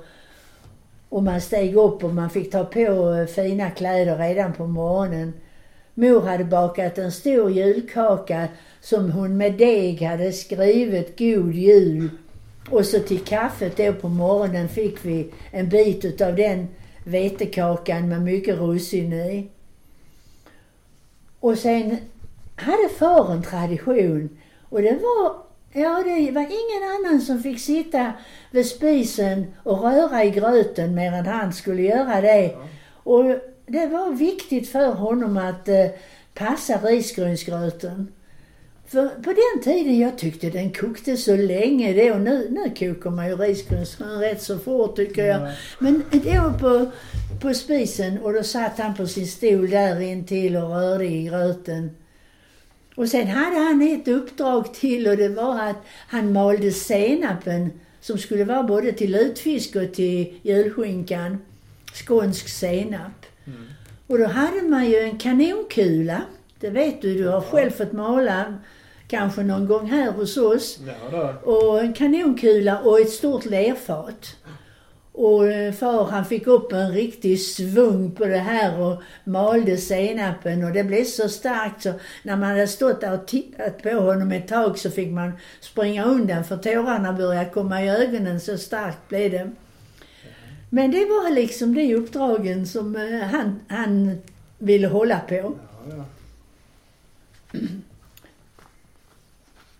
Och 1.09 1.23
man 1.23 1.41
steg 1.41 1.75
upp 1.75 2.03
och 2.03 2.13
man 2.13 2.29
fick 2.29 2.51
ta 2.51 2.65
på 2.65 2.79
eh, 2.79 3.25
fina 3.25 3.71
kläder 3.71 4.17
redan 4.17 4.53
på 4.53 4.67
morgonen. 4.67 5.33
Mor 5.97 6.21
hade 6.21 6.43
bakat 6.43 6.97
en 6.97 7.11
stor 7.11 7.51
julkaka 7.51 8.47
som 8.81 9.11
hon 9.11 9.37
med 9.37 9.53
deg 9.53 10.01
hade 10.01 10.31
skrivit 10.31 11.17
God 11.17 11.53
Jul. 11.53 12.09
Och 12.69 12.85
så 12.85 12.99
till 12.99 13.19
kaffet 13.19 13.77
då 13.77 13.93
på 13.93 14.09
morgonen 14.09 14.69
fick 14.69 15.05
vi 15.05 15.31
en 15.51 15.69
bit 15.69 16.05
utav 16.05 16.35
den 16.35 16.67
vetekakan 17.03 18.09
med 18.09 18.21
mycket 18.21 18.59
russin 18.59 19.13
i. 19.13 19.49
Och 21.39 21.57
sen 21.57 21.97
hade 22.55 22.89
far 22.89 23.33
en 23.33 23.43
tradition 23.43 24.29
och 24.69 24.81
det 24.81 24.91
var, 25.01 25.35
ja 25.73 26.03
det 26.05 26.31
var 26.31 26.41
ingen 26.41 26.89
annan 26.95 27.21
som 27.21 27.43
fick 27.43 27.59
sitta 27.59 28.13
vid 28.51 28.65
spisen 28.65 29.45
och 29.63 29.81
röra 29.81 30.23
i 30.23 30.29
gröten 30.29 30.95
mer 30.95 31.13
än 31.13 31.25
han 31.25 31.53
skulle 31.53 31.81
göra 31.81 32.21
det. 32.21 32.55
Och 33.03 33.23
det 33.67 33.87
var 33.87 34.11
viktigt 34.11 34.69
för 34.69 34.91
honom 34.91 35.37
att 35.37 35.67
eh, 35.67 35.87
passa 36.33 36.77
risgrynsgröten. 36.77 38.07
För 38.87 39.09
på 39.09 39.33
den 39.33 39.63
tiden, 39.63 39.99
jag 39.99 40.17
tyckte 40.17 40.49
den 40.49 40.71
kokte 40.71 41.17
så 41.17 41.35
länge 41.35 41.93
det 41.93 42.11
och 42.11 42.21
nu, 42.21 42.47
nu 42.49 42.69
kokar 42.75 43.09
man 43.09 43.27
ju 43.27 43.35
risgrynsgröt 43.35 44.21
rätt 44.21 44.41
så 44.41 44.59
fort 44.59 44.95
tycker 44.95 45.25
jag. 45.25 45.41
Ja. 45.41 45.51
Men 45.79 46.03
då 46.11 46.53
på, 46.59 46.91
på 47.41 47.53
spisen 47.53 48.19
och 48.19 48.33
då 48.33 48.43
satt 48.43 48.79
han 48.79 48.95
på 48.95 49.07
sin 49.07 49.27
stol 49.27 49.69
där 49.69 50.01
intill 50.01 50.55
och 50.55 50.69
rörde 50.69 51.05
i 51.05 51.23
gröten. 51.23 51.89
Och 52.95 53.07
sen 53.07 53.27
hade 53.27 53.57
han 53.57 53.81
ett 53.81 54.07
uppdrag 54.07 54.73
till 54.73 55.07
och 55.07 55.17
det 55.17 55.29
var 55.29 55.69
att 55.69 55.85
han 56.07 56.33
malde 56.33 56.71
senapen 56.71 57.71
som 58.01 58.17
skulle 58.17 58.43
vara 58.43 58.63
både 58.63 58.91
till 58.91 59.11
lutfisk 59.11 59.75
och 59.75 59.93
till 59.93 60.39
julskinkan. 60.41 61.37
Skånsk 61.93 62.49
senap. 62.49 63.24
Mm. 63.47 63.67
Och 64.07 64.17
då 64.17 64.25
hade 64.25 64.61
man 64.61 64.85
ju 64.85 64.99
en 64.99 65.17
kanonkula. 65.17 66.21
Det 66.59 66.69
vet 66.69 67.01
du, 67.01 67.17
du 67.17 67.27
har 67.27 67.41
själv 67.41 67.71
fått 67.71 67.91
mala 67.91 68.55
kanske 69.07 69.43
någon 69.43 69.67
gång 69.67 69.89
här 69.89 70.11
hos 70.11 70.37
oss. 70.37 70.79
Ja. 71.11 71.33
Och 71.33 71.79
en 71.79 71.93
kanonkula 71.93 72.79
och 72.79 72.99
ett 72.99 73.09
stort 73.09 73.45
lerfat. 73.45 74.35
Och 75.17 75.47
eh, 75.47 75.73
far 75.73 76.05
han 76.05 76.25
fick 76.25 76.47
upp 76.47 76.71
en 76.71 76.91
riktig 76.91 77.41
svung 77.41 78.11
på 78.11 78.25
det 78.25 78.37
här 78.37 78.79
och 78.79 79.01
malde 79.23 79.77
senapen 79.77 80.63
och 80.63 80.71
det 80.71 80.83
blev 80.83 81.03
så 81.03 81.29
starkt 81.29 81.83
så 81.83 81.93
när 82.23 82.35
man 82.35 82.49
hade 82.49 82.67
stått 82.67 83.01
där 83.01 83.13
och 83.13 83.27
tittat 83.27 83.81
på 83.83 83.89
honom 83.89 84.31
ett 84.31 84.47
tag 84.47 84.79
så 84.79 84.91
fick 84.91 85.11
man 85.11 85.31
springa 85.59 86.05
undan 86.05 86.43
för 86.43 86.57
tårarna 86.57 87.13
började 87.13 87.49
komma 87.49 87.83
i 87.83 87.89
ögonen 87.89 88.39
så 88.39 88.57
starkt 88.57 89.09
blev 89.09 89.31
det. 89.31 89.51
Men 90.75 90.91
det 90.91 91.05
var 91.05 91.31
liksom 91.31 91.73
de 91.73 91.95
uppdragen 91.95 92.67
som 92.67 92.95
eh, 92.95 93.19
han, 93.19 93.59
han 93.67 94.17
ville 94.57 94.87
hålla 94.87 95.19
på. 95.19 95.35
Ja, 95.35 95.55
ja. 95.89 96.05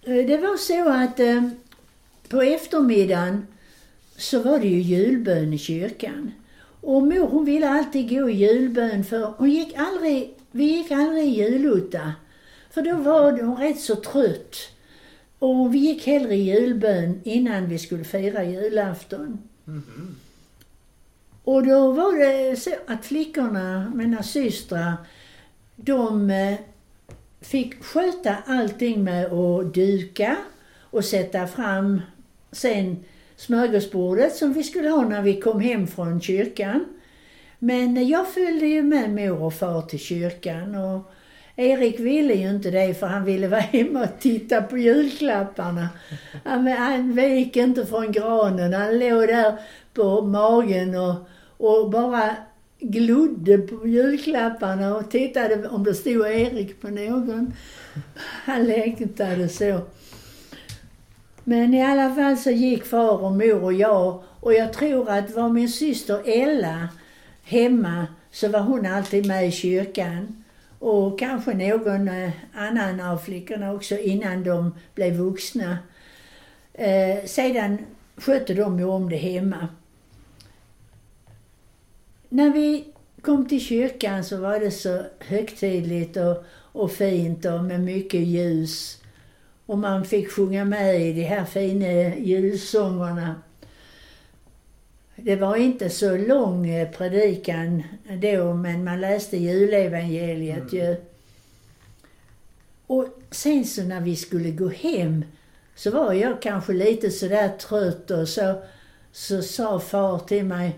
Eh, 0.04 0.26
Det 0.28 0.38
var 0.38 0.58
så 0.58 0.90
att 0.90 1.20
eh, 1.20 1.50
på 2.30 2.42
eftermiddagen 2.42 3.48
så 4.18 4.40
var 4.40 4.60
det 4.60 4.68
ju 4.68 4.80
julbön 4.82 5.54
i 5.54 5.58
kyrkan. 5.58 6.32
Och 6.82 7.04
mor 7.04 7.28
hon 7.28 7.46
ville 7.46 7.70
alltid 7.70 8.10
gå 8.10 8.30
i 8.30 8.34
julbön 8.34 9.04
för 9.04 9.34
hon 9.38 9.50
gick 9.52 9.74
aldrig, 9.78 10.34
vi 10.52 10.64
gick 10.64 10.92
aldrig 10.92 11.26
i 11.26 11.30
julutta. 11.44 12.14
För 12.72 12.82
då 12.82 12.96
var 12.96 13.32
hon 13.42 13.58
rätt 13.58 13.80
så 13.80 13.96
trött. 13.96 14.56
Och 15.40 15.74
vi 15.76 15.80
gick 15.80 16.08
hellre 16.08 16.36
i 16.36 16.44
julbön 16.44 17.22
innan 17.24 17.70
vi 17.70 17.78
skulle 17.80 18.04
fira 18.04 18.44
julafton. 18.44 19.38
Mhm. 19.66 20.16
Och 21.46 21.68
då 21.68 21.92
var 21.92 22.18
det 22.18 22.56
så 22.56 22.72
att 22.88 23.06
flickorna, 23.06 23.92
mina 23.96 24.24
systrar, 24.24 24.94
de 25.76 26.30
eh, 26.30 26.56
fick 27.42 27.84
sköta 27.84 28.36
allting 28.46 29.04
med 29.04 29.26
att 29.26 29.74
duka 29.74 30.38
och 30.80 31.06
sätta 31.06 31.48
fram 31.48 32.02
sen 32.52 33.04
smörgåsbordet 33.36 34.36
som 34.36 34.54
vi 34.54 34.64
skulle 34.64 34.90
ha 34.90 35.02
när 35.02 35.22
vi 35.22 35.42
kom 35.42 35.60
hem 35.60 35.88
från 35.88 36.22
kyrkan. 36.22 36.86
Men 37.60 38.08
jag 38.08 38.34
följde 38.34 38.66
ju 38.66 38.84
med 38.84 39.10
mor 39.10 39.42
och 39.42 39.54
far 39.54 39.82
till 39.82 40.00
kyrkan 40.00 40.76
och 40.76 41.12
Erik 41.56 42.00
ville 42.00 42.34
ju 42.34 42.50
inte 42.50 42.72
det 42.72 42.94
för 42.94 43.08
han 43.08 43.26
ville 43.26 43.48
vara 43.48 43.62
hemma 43.62 44.04
och 44.04 44.20
titta 44.20 44.62
på 44.62 44.78
julklapparna. 44.78 45.90
Han, 46.44 46.68
han 46.68 47.14
vek 47.14 47.56
inte 47.56 47.86
från 47.86 48.12
granen, 48.12 48.74
han 48.74 49.00
låg 49.00 49.28
där 49.28 49.58
på 49.94 50.22
magen 50.22 50.96
och, 50.96 51.16
och 51.58 51.90
bara 51.90 52.36
glodde 52.80 53.58
på 53.58 53.88
julklapparna 53.88 54.96
och 54.96 55.12
tittade 55.12 55.68
om 55.68 55.84
det 55.84 55.94
stod 55.94 56.28
Erik 56.28 56.82
på 56.82 56.88
någon. 56.88 57.54
Han 58.46 58.64
längtade 58.64 59.50
så. 59.50 59.82
Men 61.44 61.74
i 61.74 61.82
alla 61.84 62.16
fall 62.16 62.38
så 62.38 62.52
gick 62.52 62.86
far 62.86 63.24
och 63.24 63.32
mor 63.32 63.64
och 63.64 63.74
jag 63.74 64.24
och 64.40 64.54
jag 64.54 64.74
tror 64.74 65.10
att 65.10 65.36
var 65.36 65.50
min 65.50 65.70
syster 65.70 66.22
Ella 66.26 66.90
hemma 67.44 68.08
så 68.32 68.48
var 68.48 68.60
hon 68.60 68.86
alltid 68.86 69.26
med 69.26 69.48
i 69.48 69.52
kyrkan. 69.52 70.44
Och 70.80 71.20
kanske 71.20 71.54
någon 71.54 72.08
eh, 72.08 72.32
annan 72.54 73.00
av 73.00 73.18
flickorna 73.18 73.74
också 73.74 73.98
innan 73.98 74.44
de 74.44 74.76
blev 74.96 75.14
vuxna. 75.14 75.78
Eh, 76.74 77.26
sedan 77.26 77.78
skötte 78.18 78.54
de 78.54 78.80
ju 78.80 78.86
om 78.86 79.10
det 79.10 79.16
hemma. 79.16 79.68
När 82.30 82.50
vi 82.50 82.86
kom 83.22 83.48
till 83.48 83.62
kyrkan 83.62 84.24
så 84.24 84.38
var 84.38 84.60
det 84.60 84.72
så 84.72 85.02
högtidligt 85.20 86.18
och, 86.18 86.44
och 86.52 86.92
fint 86.92 87.46
och 87.46 87.64
med 87.64 87.80
mycket 87.80 88.22
ljus. 88.22 89.02
Och 89.66 89.78
man 89.78 90.06
fick 90.06 90.32
sjunga 90.32 90.66
med 90.66 91.02
i 91.02 91.14
de 91.14 91.24
här 91.24 91.46
fina 91.46 92.16
julsångerna. 92.16 93.36
Det 95.16 95.36
var 95.36 95.56
inte 95.56 95.90
så 95.90 96.18
lång 96.18 96.70
eh, 96.70 96.92
predikan 96.92 97.84
då, 98.22 98.54
men 98.54 98.84
man 98.84 99.02
läste 99.02 99.38
julevangeliet 99.38 100.74
Mm. 100.74 100.86
ju. 100.86 100.96
Och 102.88 103.08
sen 103.32 103.66
så 103.66 103.84
när 103.84 104.02
vi 104.02 104.16
skulle 104.16 104.52
gå 104.52 104.70
hem 104.70 105.26
så 105.76 105.92
var 105.92 106.14
jag 106.14 106.42
kanske 106.42 106.74
lite 106.74 107.12
sådär 107.12 107.50
trött 107.50 108.12
och 108.12 108.30
så, 108.30 108.62
så 109.12 109.42
sa 109.42 109.80
far 109.80 110.20
till 110.20 110.46
mig, 110.46 110.76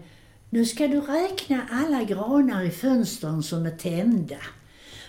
nu 0.50 0.66
ska 0.66 0.88
du 0.88 1.02
räkna 1.02 1.62
alla 1.72 2.04
granar 2.04 2.64
i 2.64 2.70
fönstren 2.70 3.44
som 3.44 3.66
är 3.66 3.72
tända. 3.72 4.38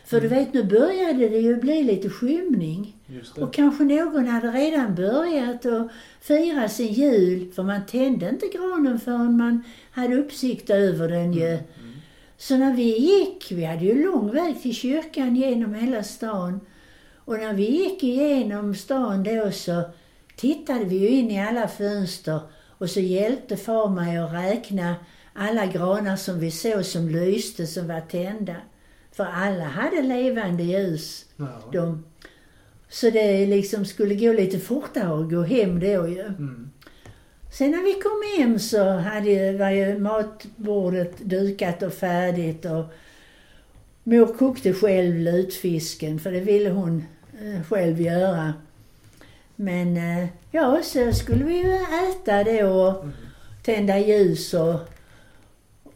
För 0.05 0.21
du 0.21 0.29
vet, 0.29 0.55
nu 0.55 0.65
började 0.65 1.29
det 1.29 1.39
ju 1.39 1.57
bli 1.57 1.83
lite 1.83 2.11
skymning. 2.11 2.97
Och 3.37 3.55
kanske 3.55 3.85
någon 3.85 4.27
hade 4.27 4.51
redan 4.51 4.95
börjat 4.95 5.67
att 5.67 5.91
fira 6.21 6.69
sin 6.69 6.93
jul, 6.93 7.53
för 7.53 7.63
man 7.63 7.87
tände 7.87 8.29
inte 8.29 8.47
granen 8.47 9.01
förrän 9.01 9.37
man 9.37 9.63
hade 9.91 10.17
uppsikt 10.17 10.71
över 10.71 11.09
den 11.09 11.33
ju. 11.33 11.49
Mm. 11.49 11.65
Så 12.37 12.57
när 12.57 12.75
vi 12.75 12.99
gick, 12.99 13.53
vi 13.53 13.65
hade 13.65 13.85
ju 13.85 14.05
lång 14.05 14.31
väg 14.31 14.63
till 14.63 14.75
kyrkan 14.75 15.37
genom 15.37 15.75
hela 15.75 16.03
stan. 16.03 16.61
Och 17.15 17.39
när 17.39 17.53
vi 17.53 17.71
gick 17.71 18.03
igenom 18.03 18.75
stan 18.75 19.23
då 19.23 19.51
så 19.51 19.83
tittade 20.37 20.85
vi 20.85 20.97
ju 20.97 21.09
in 21.09 21.31
i 21.31 21.41
alla 21.41 21.69
fönster 21.69 22.41
och 22.79 22.91
så 22.91 23.01
hjälpte 23.01 23.57
far 23.57 23.89
mig 23.89 24.19
att 24.19 24.33
räkna 24.33 24.95
alla 25.39 25.67
granar 25.67 26.17
som 26.17 26.41
vi 26.41 26.51
såg 26.51 26.85
som 26.85 27.09
lyste, 27.09 27.67
som 27.67 27.89
var 27.89 28.01
tända. 28.01 28.57
För 29.13 29.25
alla 29.25 29.65
hade 29.65 30.03
levande 30.03 30.63
ljus. 30.63 31.25
Ja. 31.37 31.47
De. 31.73 32.05
Så 32.89 33.11
det 33.11 33.47
liksom 33.47 33.85
skulle 33.85 34.15
gå 34.15 34.33
lite 34.33 34.59
fortare 34.59 35.21
att 35.25 35.31
gå 35.31 35.43
hem 35.43 35.81
då 35.81 36.09
ju. 36.09 36.21
Mm. 36.21 36.71
Sen 37.53 37.71
när 37.71 37.83
vi 37.85 37.93
kom 37.93 38.23
hem 38.45 38.59
så 38.59 38.85
hade, 38.91 39.53
var 39.53 39.71
ju 39.71 39.99
matbordet 39.99 41.19
dukat 41.19 41.83
och 41.83 41.93
färdigt 41.95 42.65
och 42.65 42.85
mor 44.05 44.27
kokte 44.27 44.73
själv 44.73 45.15
lutfisken 45.15 46.19
för 46.21 46.33
det 46.33 46.41
ville 46.41 46.71
hon 46.71 47.05
eh, 47.43 47.63
själv 47.69 48.01
göra. 48.01 48.55
Men 49.57 49.97
eh, 49.97 50.29
ja, 50.51 50.81
så 50.83 51.13
skulle 51.13 51.45
vi 51.45 51.57
ju 51.59 51.73
äta 52.11 52.45
då 52.45 52.69
och 52.69 53.03
Mm. 53.03 53.13
tända 53.63 53.99
ljus 53.99 54.55
och, 54.55 54.81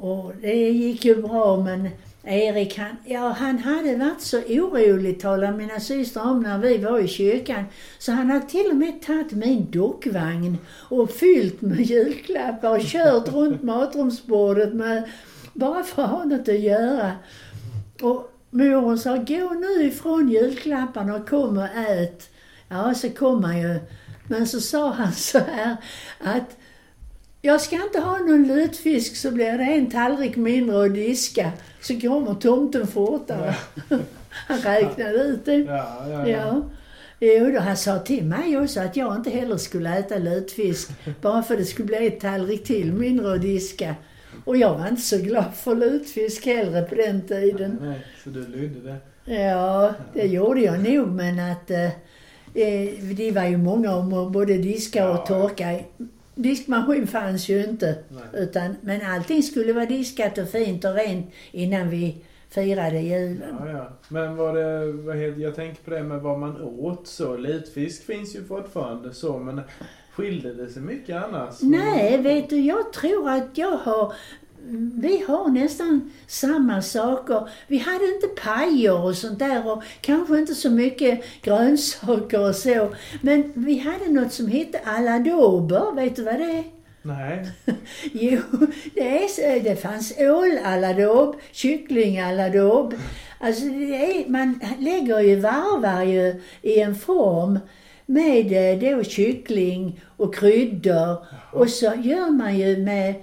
och 0.02 0.32
det 0.40 0.70
gick 0.70 1.04
ju 1.04 1.22
bra 1.22 1.56
men 1.56 1.88
Erik 2.24 2.78
han, 2.78 2.96
ja 3.04 3.28
han 3.28 3.58
hade 3.58 3.96
varit 3.96 4.20
så 4.20 4.38
orolig 4.38 5.20
talade 5.20 5.56
mina 5.56 5.80
systrar 5.80 6.22
om 6.22 6.40
när 6.40 6.58
vi 6.58 6.78
var 6.78 6.98
i 6.98 7.08
kyrkan. 7.08 7.64
Så 7.98 8.12
han 8.12 8.30
hade 8.30 8.46
till 8.46 8.66
och 8.70 8.76
med 8.76 9.02
tagit 9.02 9.32
min 9.32 9.70
dockvagn 9.70 10.58
och 10.68 11.10
fyllt 11.10 11.60
med 11.60 11.80
julklappar 11.80 12.70
och 12.70 12.84
kört 12.84 13.32
runt 13.32 13.62
matrumsbordet 13.62 14.74
med, 14.74 15.10
bara 15.52 15.82
för 15.82 16.02
att 16.02 16.10
ha 16.10 16.24
något 16.24 16.48
att 16.48 16.60
göra. 16.60 17.12
Och 18.02 18.32
moren 18.50 18.98
sa, 18.98 19.16
gå 19.16 19.50
nu 19.50 19.84
ifrån 19.84 20.28
julklapparna 20.28 21.14
och 21.14 21.28
kom 21.28 21.58
och 21.58 21.76
ät. 21.76 22.30
Ja, 22.68 22.94
så 22.94 23.10
kom 23.10 23.44
han 23.44 23.60
ju. 23.60 23.80
Men 24.28 24.46
så 24.46 24.60
sa 24.60 24.90
han 24.90 25.12
så 25.12 25.38
här 25.38 25.76
att 26.18 26.56
jag 27.44 27.60
ska 27.60 27.76
inte 27.76 28.00
ha 28.00 28.18
någon 28.18 28.46
lutfisk 28.46 29.16
så 29.16 29.30
blir 29.30 29.58
det 29.58 29.64
en 29.64 29.90
tallrik 29.90 30.36
mindre 30.36 30.84
att 30.84 30.94
diska. 30.94 31.52
Så 31.80 32.00
kommer 32.00 32.34
tomten 32.34 32.86
fortare. 32.86 33.54
Han 34.30 34.58
räknade 34.58 35.18
ut 35.18 35.44
det. 35.44 35.56
Ja, 35.56 36.04
ja, 36.08 36.28
ja. 36.28 36.28
Ja. 36.28 36.62
Jo, 37.24 37.50
då, 37.50 37.60
han 37.60 37.76
sa 37.76 37.98
till 37.98 38.24
mig 38.24 38.58
också 38.58 38.80
att 38.80 38.96
jag 38.96 39.16
inte 39.16 39.30
heller 39.30 39.56
skulle 39.56 39.98
äta 39.98 40.18
lutfisk. 40.18 40.90
Bara 41.20 41.42
för 41.42 41.56
det 41.56 41.64
skulle 41.64 41.86
bli 41.86 42.06
ett 42.06 42.20
tallrik 42.20 42.64
till 42.64 42.92
mindre 42.92 43.34
att 43.34 43.42
diska. 43.42 43.94
Och 44.44 44.56
jag 44.56 44.78
var 44.78 44.88
inte 44.88 45.02
så 45.02 45.18
glad 45.18 45.54
för 45.54 45.74
lutfisk 45.74 46.46
heller 46.46 46.82
på 46.82 46.94
den 46.94 47.22
tiden. 47.22 47.78
Nej, 47.82 48.06
så 48.24 48.30
du 48.30 48.46
lydde 48.46 48.80
det. 48.80 48.96
Ja, 49.34 49.94
det 50.14 50.26
gjorde 50.26 50.60
jag 50.60 50.82
nog 50.82 51.08
men 51.08 51.40
att 51.52 51.70
eh, 51.70 51.84
eh, 52.54 52.94
det 53.16 53.30
var 53.30 53.44
ju 53.44 53.56
många 53.56 53.96
om 53.96 54.12
att 54.12 54.32
både 54.32 54.58
diska 54.58 55.10
och 55.10 55.26
torka. 55.26 55.80
Diskmaskin 56.34 57.06
fanns 57.06 57.48
ju 57.48 57.64
inte. 57.64 57.98
Nej. 58.08 58.42
Utan, 58.42 58.76
men 58.80 59.06
allting 59.06 59.42
skulle 59.42 59.72
vara 59.72 59.86
diskat 59.86 60.38
och 60.38 60.48
fint 60.48 60.84
och 60.84 60.94
rent 60.94 61.32
innan 61.50 61.90
vi 61.90 62.24
firade 62.48 63.00
julen. 63.00 63.56
Ja, 63.60 63.68
ja. 63.68 63.88
Men 64.08 64.36
var 64.36 64.54
det, 64.54 64.92
vad 64.92 65.16
heter, 65.16 65.40
jag 65.40 65.54
tänker 65.54 65.82
på 65.82 65.90
det 65.90 66.02
med 66.02 66.20
vad 66.20 66.38
man 66.38 66.62
åt 66.62 67.06
så. 67.06 67.36
Lutfisk 67.36 68.06
finns 68.06 68.36
ju 68.36 68.44
fortfarande 68.44 69.14
så, 69.14 69.38
men 69.38 69.60
skilde 70.12 70.54
det 70.54 70.70
sig 70.70 70.82
mycket 70.82 71.24
annars? 71.24 71.54
Nej, 71.60 72.18
vet 72.22 72.50
du, 72.50 72.60
jag 72.60 72.92
tror 72.92 73.30
att 73.30 73.58
jag 73.58 73.76
har 73.76 74.12
vi 74.94 75.24
har 75.28 75.50
nästan 75.50 76.12
samma 76.26 76.82
saker. 76.82 77.48
Vi 77.66 77.78
hade 77.78 78.04
inte 78.04 78.26
pajer 78.26 79.04
och 79.04 79.16
sånt 79.16 79.38
där 79.38 79.72
och 79.72 79.82
kanske 80.00 80.38
inte 80.38 80.54
så 80.54 80.70
mycket 80.70 81.24
grönsaker 81.42 82.48
och 82.48 82.54
så. 82.54 82.94
Men 83.20 83.52
vi 83.54 83.78
hade 83.78 84.08
något 84.10 84.32
som 84.32 84.46
hette 84.46 84.78
aladober. 84.84 85.94
Vet 85.94 86.16
du 86.16 86.22
vad 86.22 86.38
det 86.38 86.44
är? 86.44 86.64
Nej. 87.02 87.48
Jo, 88.12 88.40
det, 88.94 89.24
är, 89.24 89.60
det 89.60 89.76
fanns 89.76 90.14
ålaladob, 90.18 91.36
kycklingalladob. 91.52 92.94
Alltså 93.38 93.64
det 93.64 93.96
är, 93.96 94.30
man 94.30 94.60
lägger 94.78 95.20
ju 95.20 95.36
varvar 95.36 96.02
ju 96.02 96.40
i 96.62 96.80
en 96.80 96.94
form 96.94 97.58
med 98.06 98.82
eh, 98.82 98.96
då 98.96 99.04
kyckling 99.04 100.00
och 100.16 100.34
kryddor. 100.34 101.26
Och 101.52 101.68
så 101.68 101.84
gör 101.84 102.30
man 102.30 102.58
ju 102.58 102.76
med, 102.76 103.14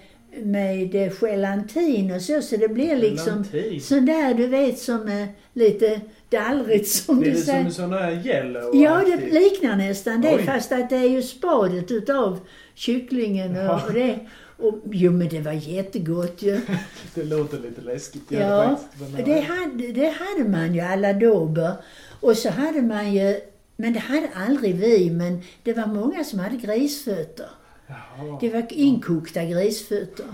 med 0.44 0.96
eh, 0.96 1.12
gelatin 1.22 2.12
och 2.16 2.22
så, 2.22 2.42
så 2.42 2.58
det 2.58 2.68
blir 2.68 2.96
liksom 2.96 3.44
Gelatin. 3.52 3.82
sån 3.82 4.06
där 4.06 4.34
du 4.34 4.48
vet 4.48 4.80
som 4.80 5.08
är 5.08 5.28
lite 5.54 6.02
dallrigt 6.30 6.88
som 6.90 7.20
Blir 7.20 7.32
du 7.32 7.38
det 7.38 7.44
säger. 7.44 7.64
som 7.64 7.72
sån 7.72 7.90
där 7.92 8.28
yellow 8.28 8.76
Ja, 8.76 9.04
det 9.06 9.40
liknar 9.40 9.76
nästan 9.76 10.22
det 10.22 10.36
Oj. 10.36 10.44
fast 10.44 10.72
att 10.72 10.90
det 10.90 10.96
är 10.96 11.10
ju 11.10 11.22
spadet 11.22 11.92
utav 11.92 12.40
kycklingen 12.76 13.52
och, 13.58 13.64
Ja. 13.64 13.84
och 13.88 13.94
det. 13.94 14.20
Och, 14.58 14.80
jo 14.92 15.12
men 15.12 15.28
det 15.30 15.40
var 15.40 15.52
jättegott 15.52 16.42
ju. 16.42 16.60
Det 17.16 17.24
låter 17.24 17.60
lite 17.60 17.82
läskigt. 17.82 18.24
Ja, 18.30 18.80
faktiskt, 18.82 19.12
men, 19.14 19.26
det 19.26 19.40
hade, 19.40 19.88
det 19.92 20.10
hade 20.20 20.50
man 20.50 20.76
ju, 20.76 20.82
alla 20.82 21.14
dober. 21.14 21.72
Och 22.20 22.38
så 22.38 22.50
hade 22.50 22.82
man 22.82 23.14
ju, 23.14 23.40
men 23.78 23.94
det 23.94 24.00
hade 24.00 24.30
aldrig 24.36 24.76
vi, 24.76 25.10
men 25.10 25.42
det 25.64 25.74
var 25.74 25.86
många 25.88 26.24
som 26.24 26.40
hade 26.40 26.56
grisfötter. 26.58 27.46
Jaha. 27.90 28.38
Det 28.42 28.50
var 28.50 28.66
inkokta 28.70 29.44
grisfötter. 29.44 30.26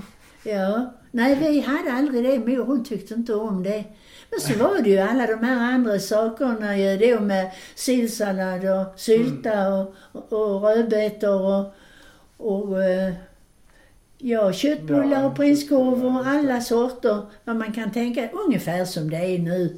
Ja. 0.43 0.93
Nej, 1.11 1.35
vi 1.35 1.59
hade 1.59 1.91
aldrig 1.93 2.23
det. 2.23 2.39
Mor 2.39 2.65
hon 2.65 2.83
tyckte 2.83 3.13
inte 3.13 3.35
om 3.35 3.63
det. 3.63 3.83
Men 4.31 4.39
så 4.39 4.63
var 4.63 4.81
det 4.81 4.89
ju 4.89 4.97
alla 4.97 5.27
de 5.27 5.43
här 5.43 5.73
andra 5.73 5.99
sakerna 5.99 6.77
ju 6.77 6.97
då 6.97 7.19
med 7.19 7.51
sillsallad 7.75 8.65
och 8.65 8.99
sylta 8.99 9.73
och, 9.73 9.95
och, 10.11 10.33
och 10.33 10.61
rödbetor 10.61 11.41
och, 11.41 11.73
och 12.37 12.83
eh, 12.83 13.13
ja, 14.17 14.53
köttbullar 14.53 15.25
och 15.25 15.35
prinskorvar 15.35 16.19
och 16.19 16.27
alla 16.27 16.61
sorter 16.61 17.21
vad 17.43 17.55
man 17.55 17.73
kan 17.73 17.91
tänka. 17.91 18.29
Ungefär 18.45 18.85
som 18.85 19.09
det 19.09 19.17
är 19.17 19.39
nu. 19.39 19.77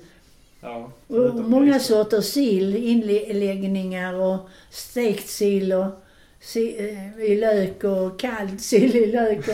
Ja, 0.62 0.92
Och 1.08 1.36
många 1.36 1.80
sorters 1.80 2.26
sill, 2.26 2.76
inläggningar 2.76 4.13
och 4.13 4.50
stekt 4.70 5.30
sill 5.30 5.74
och 5.74 6.07
i 6.55 7.36
lök 7.39 7.83
och 7.83 8.19
kald 8.19 8.62
sill 8.62 8.95
i 8.95 9.05
lök. 9.05 9.45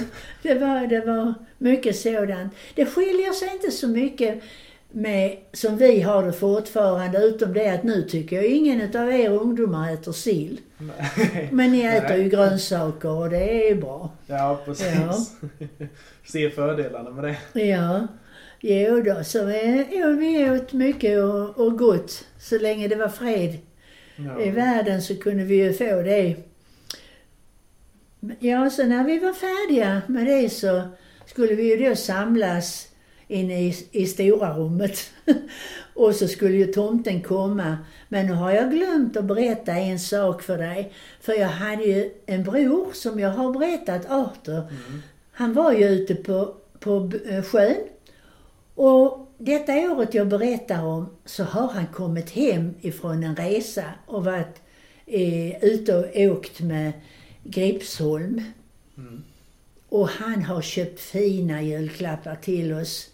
Det, 0.42 0.54
var, 0.54 0.88
det 0.88 1.00
var 1.00 1.34
mycket 1.58 1.96
sådant. 1.96 2.54
Det 2.76 2.86
skiljer 2.86 3.32
sig 3.34 3.50
inte 3.54 3.72
så 3.72 3.88
mycket 3.88 4.42
med, 4.92 5.38
som 5.54 5.78
vi 5.78 6.02
har 6.02 6.24
det 6.24 6.34
fortfarande, 6.34 7.18
utom 7.18 7.54
det 7.54 7.70
att 7.70 7.84
nu 7.84 8.02
tycker 8.02 8.36
jag 8.36 8.46
ingen 8.46 8.82
utav 8.82 9.12
er 9.12 9.30
ungdomar 9.30 9.94
äter 9.94 10.12
sill. 10.12 10.60
Nej. 10.78 11.50
Men 11.52 11.72
ni 11.72 11.86
äter 11.86 12.10
Nej. 12.10 12.22
ju 12.22 12.30
grönsaker 12.30 13.10
och 13.10 13.30
det 13.30 13.66
är 13.66 13.70
ju 13.70 13.76
bra. 13.76 14.12
Ja, 14.28 14.62
precis. 14.66 15.32
Se 16.26 16.50
fördelarna 16.50 17.10
med 17.10 17.24
det. 17.54 17.62
Ja, 17.62 18.08
jo 18.60 19.02
då, 19.02 19.24
så 19.24 19.46
vi, 19.46 19.88
ja, 19.92 20.08
vi 20.08 20.50
åt 20.52 20.74
mycket 20.74 21.24
och, 21.24 21.58
och 21.66 21.78
gott 21.78 22.26
så 22.40 22.58
länge 22.58 22.88
det 22.88 22.96
var 22.96 23.10
fred 23.10 23.58
Ja. 24.16 24.42
i 24.42 24.50
världen 24.50 25.02
så 25.02 25.16
kunde 25.16 25.44
vi 25.44 25.56
ju 25.56 25.74
få 25.74 26.02
det. 26.02 26.36
Ja, 28.40 28.70
så 28.70 28.86
när 28.86 29.04
vi 29.04 29.20
var 29.20 29.34
färdiga 29.34 30.02
med 30.08 30.26
det 30.26 30.50
så 30.50 30.82
skulle 31.26 31.56
vi 31.56 31.64
ju 31.64 31.90
då 31.90 31.96
samlas 31.96 32.88
inne 33.28 33.62
i, 33.62 33.88
i 33.92 34.06
stora 34.08 34.54
rummet. 34.54 35.12
och 35.94 36.16
så 36.16 36.28
skulle 36.28 36.58
ju 36.58 36.66
tomten 36.66 37.22
komma. 37.22 37.78
Men 38.10 38.26
nu 38.26 38.34
har 38.34 38.52
jag 38.52 38.72
glömt 38.72 39.18
att 39.18 39.26
berätta 39.26 39.72
en 39.72 40.00
sak 40.00 40.42
för 40.42 40.58
dig. 40.58 40.94
För 41.22 41.34
jag 41.34 41.48
hade 41.48 41.84
ju 41.84 42.12
en 42.26 42.44
bror 42.44 42.88
som 42.94 43.20
jag 43.20 43.30
har 43.30 43.54
berättat, 43.54 44.12
Arthur. 44.12 44.60
Mm. 44.60 45.02
Han 45.32 45.54
var 45.54 45.72
ju 45.72 45.86
ute 45.88 46.16
på, 46.16 46.56
på 46.80 47.12
eh, 47.30 47.44
sjön 47.44 47.76
Och 48.76 49.34
detta 49.38 49.74
året 49.74 50.14
jag 50.14 50.28
berättar 50.28 50.86
om 50.86 51.10
så 51.26 51.44
har 51.44 51.68
han 51.68 51.88
kommit 51.88 52.30
hem 52.30 52.74
ifrån 52.82 53.24
en 53.24 53.36
resa 53.36 53.84
och 54.06 54.26
varit 54.26 54.62
eh, 55.06 55.64
ute 55.64 55.96
och 55.96 56.06
åkt 56.16 56.60
med 56.60 56.94
Gripsholm. 57.44 58.42
Mm. 58.98 59.24
Och 59.90 60.08
han 60.10 60.44
har 60.44 60.62
köpt 60.62 61.00
fina 61.00 61.62
julklappar 61.62 62.36
till 62.36 62.74
oss. 62.74 63.10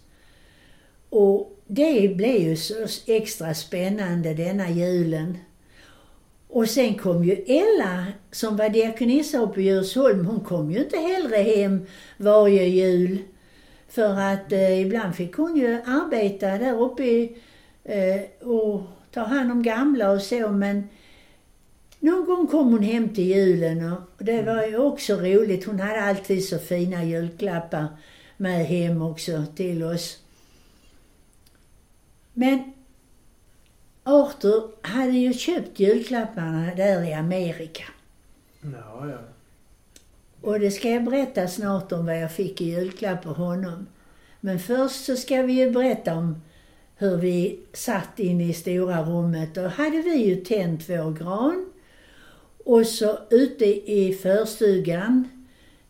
Och 1.10 1.60
det 1.66 2.16
blev 2.16 2.36
ju 2.36 2.56
så 2.56 2.86
extra 3.06 3.54
spännande 3.54 4.34
denna 4.34 4.70
julen. 4.70 5.38
Och 6.48 6.68
sen 6.68 6.94
kom 6.94 7.24
ju 7.24 7.32
Ella, 7.32 8.06
som 8.30 8.56
var 8.56 8.68
diakonissa 8.68 9.38
uppe 9.38 9.60
i 9.60 9.64
Djursholm, 9.64 10.26
hon 10.26 10.40
kom 10.40 10.70
ju 10.70 10.78
inte 10.78 10.96
hellre 10.96 11.36
hem 11.36 11.86
varje 12.16 12.64
jul. 12.64 13.18
För 13.88 14.20
att 14.20 14.52
eh, 14.52 14.80
ibland 14.80 15.14
fick 15.14 15.36
hon 15.36 15.56
ju 15.56 15.74
arbeta 15.74 16.46
där 16.46 16.80
uppe 16.80 17.04
i, 17.04 17.36
eh, 17.84 18.48
och 18.48 18.82
ta 19.12 19.20
hand 19.20 19.52
om 19.52 19.62
gamla 19.62 20.10
och 20.10 20.22
så, 20.22 20.48
men 20.48 20.88
någon 22.00 22.26
gång 22.26 22.46
kom 22.46 22.72
hon 22.72 22.82
hem 22.82 23.08
till 23.08 23.24
julen 23.24 23.92
och 23.92 24.24
det 24.24 24.42
var 24.42 24.66
ju 24.66 24.76
också 24.78 25.14
roligt. 25.14 25.64
Hon 25.64 25.80
hade 25.80 26.02
alltid 26.02 26.44
så 26.44 26.58
fina 26.58 27.04
julklappar 27.04 27.88
med 28.36 28.66
hem 28.66 29.02
också 29.02 29.44
till 29.56 29.82
oss. 29.82 30.18
Men 32.32 32.72
Arthur 34.02 34.70
hade 34.82 35.12
ju 35.12 35.32
köpt 35.32 35.80
julklapparna 35.80 36.74
där 36.74 37.04
i 37.04 37.12
Amerika. 37.12 37.84
Ja, 38.62 39.08
ja. 39.08 39.18
Och 40.40 40.60
det 40.60 40.70
ska 40.70 40.90
jag 40.90 41.04
berätta 41.04 41.48
snart 41.48 41.92
om 41.92 42.06
vad 42.06 42.18
jag 42.18 42.32
fick 42.32 42.60
i 42.60 42.64
julklapp 42.64 43.26
av 43.26 43.36
honom. 43.36 43.86
Men 44.40 44.58
först 44.58 45.04
så 45.04 45.16
ska 45.16 45.42
vi 45.42 45.52
ju 45.52 45.70
berätta 45.70 46.14
om 46.14 46.42
hur 46.96 47.16
vi 47.16 47.60
satt 47.72 48.18
inne 48.18 48.44
i 48.44 48.52
stora 48.52 49.02
rummet. 49.02 49.54
Då 49.54 49.66
hade 49.66 50.02
vi 50.02 50.16
ju 50.16 50.36
tänt 50.36 50.88
vår 50.88 51.12
gran. 51.12 51.69
Och 52.64 52.86
så 52.86 53.18
ute 53.30 53.90
i 53.92 54.18
förstugan 54.22 55.28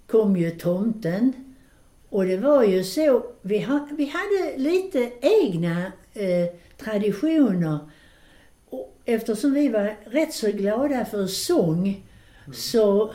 kom 0.06 0.36
ju 0.36 0.50
tomten. 0.50 1.32
Och 2.08 2.24
det 2.24 2.36
var 2.36 2.64
ju 2.64 2.84
så, 2.84 3.26
vi, 3.42 3.60
ha, 3.60 3.88
vi 3.96 4.04
hade 4.04 4.56
lite 4.56 5.10
egna 5.20 5.92
eh, 6.14 6.46
traditioner. 6.76 7.78
Och 8.70 8.96
eftersom 9.04 9.52
vi 9.52 9.68
var 9.68 9.96
rätt 10.04 10.34
så 10.34 10.50
glada 10.50 11.04
för 11.04 11.26
sång 11.26 12.06
så 12.52 13.12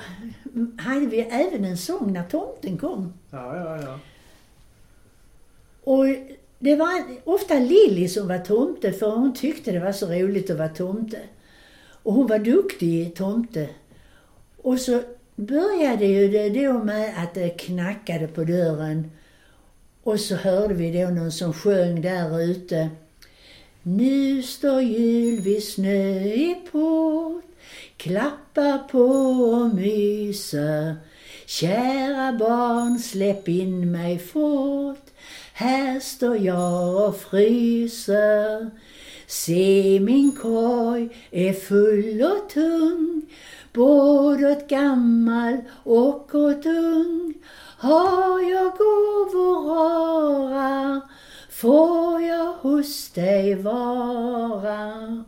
hade 0.77 1.05
vi 1.05 1.19
även 1.19 1.65
en 1.65 1.77
sång 1.77 2.13
när 2.13 2.23
tomten 2.23 2.77
kom. 2.77 3.13
Ja, 3.31 3.57
ja, 3.57 3.81
ja. 3.81 3.99
Och 5.83 6.05
det 6.59 6.75
var 6.75 7.03
ofta 7.23 7.59
Lilly 7.59 8.07
som 8.07 8.27
var 8.27 8.37
tomte 8.37 8.91
för 8.91 9.09
hon 9.09 9.33
tyckte 9.33 9.71
det 9.71 9.79
var 9.79 9.91
så 9.91 10.07
roligt 10.07 10.49
att 10.49 10.57
vara 10.57 10.69
tomte. 10.69 11.19
Och 12.05 12.13
hon 12.13 12.27
var 12.27 12.39
duktig 12.39 13.15
tomte. 13.15 13.69
Och 14.57 14.79
så 14.79 15.01
började 15.35 16.05
ju 16.05 16.27
det 16.27 16.49
då 16.49 16.73
med 16.73 17.23
att 17.23 17.33
det 17.33 17.49
knackade 17.49 18.27
på 18.27 18.43
dörren. 18.43 19.11
Och 20.03 20.19
så 20.19 20.35
hörde 20.35 20.73
vi 20.73 21.03
då 21.03 21.09
någon 21.09 21.31
som 21.31 21.53
sjöng 21.53 22.01
där 22.01 22.41
ute. 22.41 22.89
Nu 23.83 24.43
står 24.43 24.81
jul 24.81 25.41
vid 25.41 25.63
snö 25.63 26.19
i 26.19 26.55
port, 26.71 27.43
klappar 27.97 28.77
på 28.77 29.05
och 29.53 29.75
myser. 29.75 30.95
Kära 31.45 32.33
barn, 32.39 32.99
släpp 32.99 33.47
in 33.47 33.91
mig 33.91 34.19
fort. 34.19 35.05
Här 35.53 35.99
står 35.99 36.37
jag 36.37 37.07
och 37.09 37.17
fryser. 37.17 38.71
Se 39.27 39.99
min 39.99 40.31
korg 40.31 41.09
är 41.31 41.53
full 41.53 42.21
och 42.21 42.49
tung, 42.49 43.21
både 43.73 44.51
åt 44.51 44.67
gammal 44.67 45.57
och 45.83 46.35
åt 46.35 46.65
ung. 46.65 47.33
Har 47.77 48.39
jag 48.39 48.71
gåvor 48.71 49.69
rara, 49.69 51.01
får 51.49 52.21
jag 52.21 52.53
hos 52.53 53.09
dig 53.09 53.55
vara. 53.55 55.23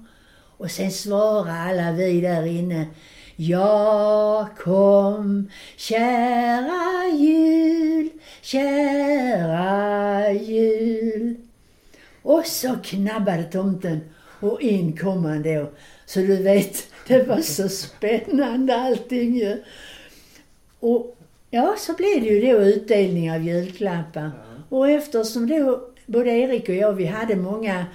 Och 0.57 0.71
sen 0.71 0.91
svarar 0.91 1.69
alla 1.69 1.91
vi 1.91 2.21
där 2.21 2.45
inne. 2.45 2.87
Ja, 3.35 4.49
kom, 4.57 5.49
kära 5.75 7.07
jul, 7.17 8.09
kära 8.41 10.31
jul. 10.31 11.46
Och 12.27 12.45
så 12.45 12.75
knabbade 12.83 13.43
tomten 13.43 13.99
och 14.39 14.61
in 14.61 14.97
kom 14.97 15.25
han 15.25 15.43
då. 15.43 15.69
Så 16.05 16.19
du 16.19 16.43
vet, 16.43 16.87
det 17.07 17.23
var 17.23 17.41
så 17.41 17.69
spännande 17.69 18.75
allting 18.75 19.35
ju. 19.35 19.63
Och 20.79 21.17
ja, 21.49 21.75
så 21.77 21.93
blev 21.93 22.21
det 22.21 22.27
ju 22.27 22.53
då 22.53 22.61
utdelning 22.61 23.31
av 23.31 23.43
julklappar. 23.43 24.31
Och 24.69 24.89
eftersom 24.89 25.47
då 25.47 25.89
både 26.05 26.29
Erik 26.29 26.69
och 26.69 26.75
jag, 26.75 26.93
vi 26.93 27.05
hade 27.05 27.35
många 27.35 27.85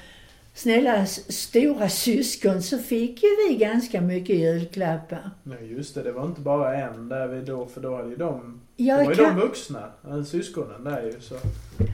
snälla 0.54 1.06
stora 1.06 1.88
syskon 1.88 2.62
så 2.62 2.78
fick 2.78 3.22
ju 3.22 3.28
vi 3.48 3.56
ganska 3.56 4.00
mycket 4.00 4.36
julklappar. 4.36 5.30
Nej, 5.42 5.72
just 5.72 5.94
det. 5.94 6.02
Det 6.02 6.12
var 6.12 6.26
inte 6.26 6.40
bara 6.40 6.76
en 6.76 7.08
där 7.08 7.28
vi 7.28 7.40
då, 7.40 7.66
för 7.66 7.80
då 7.80 7.96
hade 7.96 8.10
ju 8.10 8.16
de... 8.16 8.60
Jag 8.86 8.98
det 8.98 9.04
var 9.04 9.10
ju 9.12 9.16
kan- 9.16 9.36
de 9.36 9.40
vuxna, 9.40 9.82
eh, 10.08 10.22
syskonen 10.22 10.84
där 10.84 11.02
ju 11.02 11.20
så. 11.20 11.34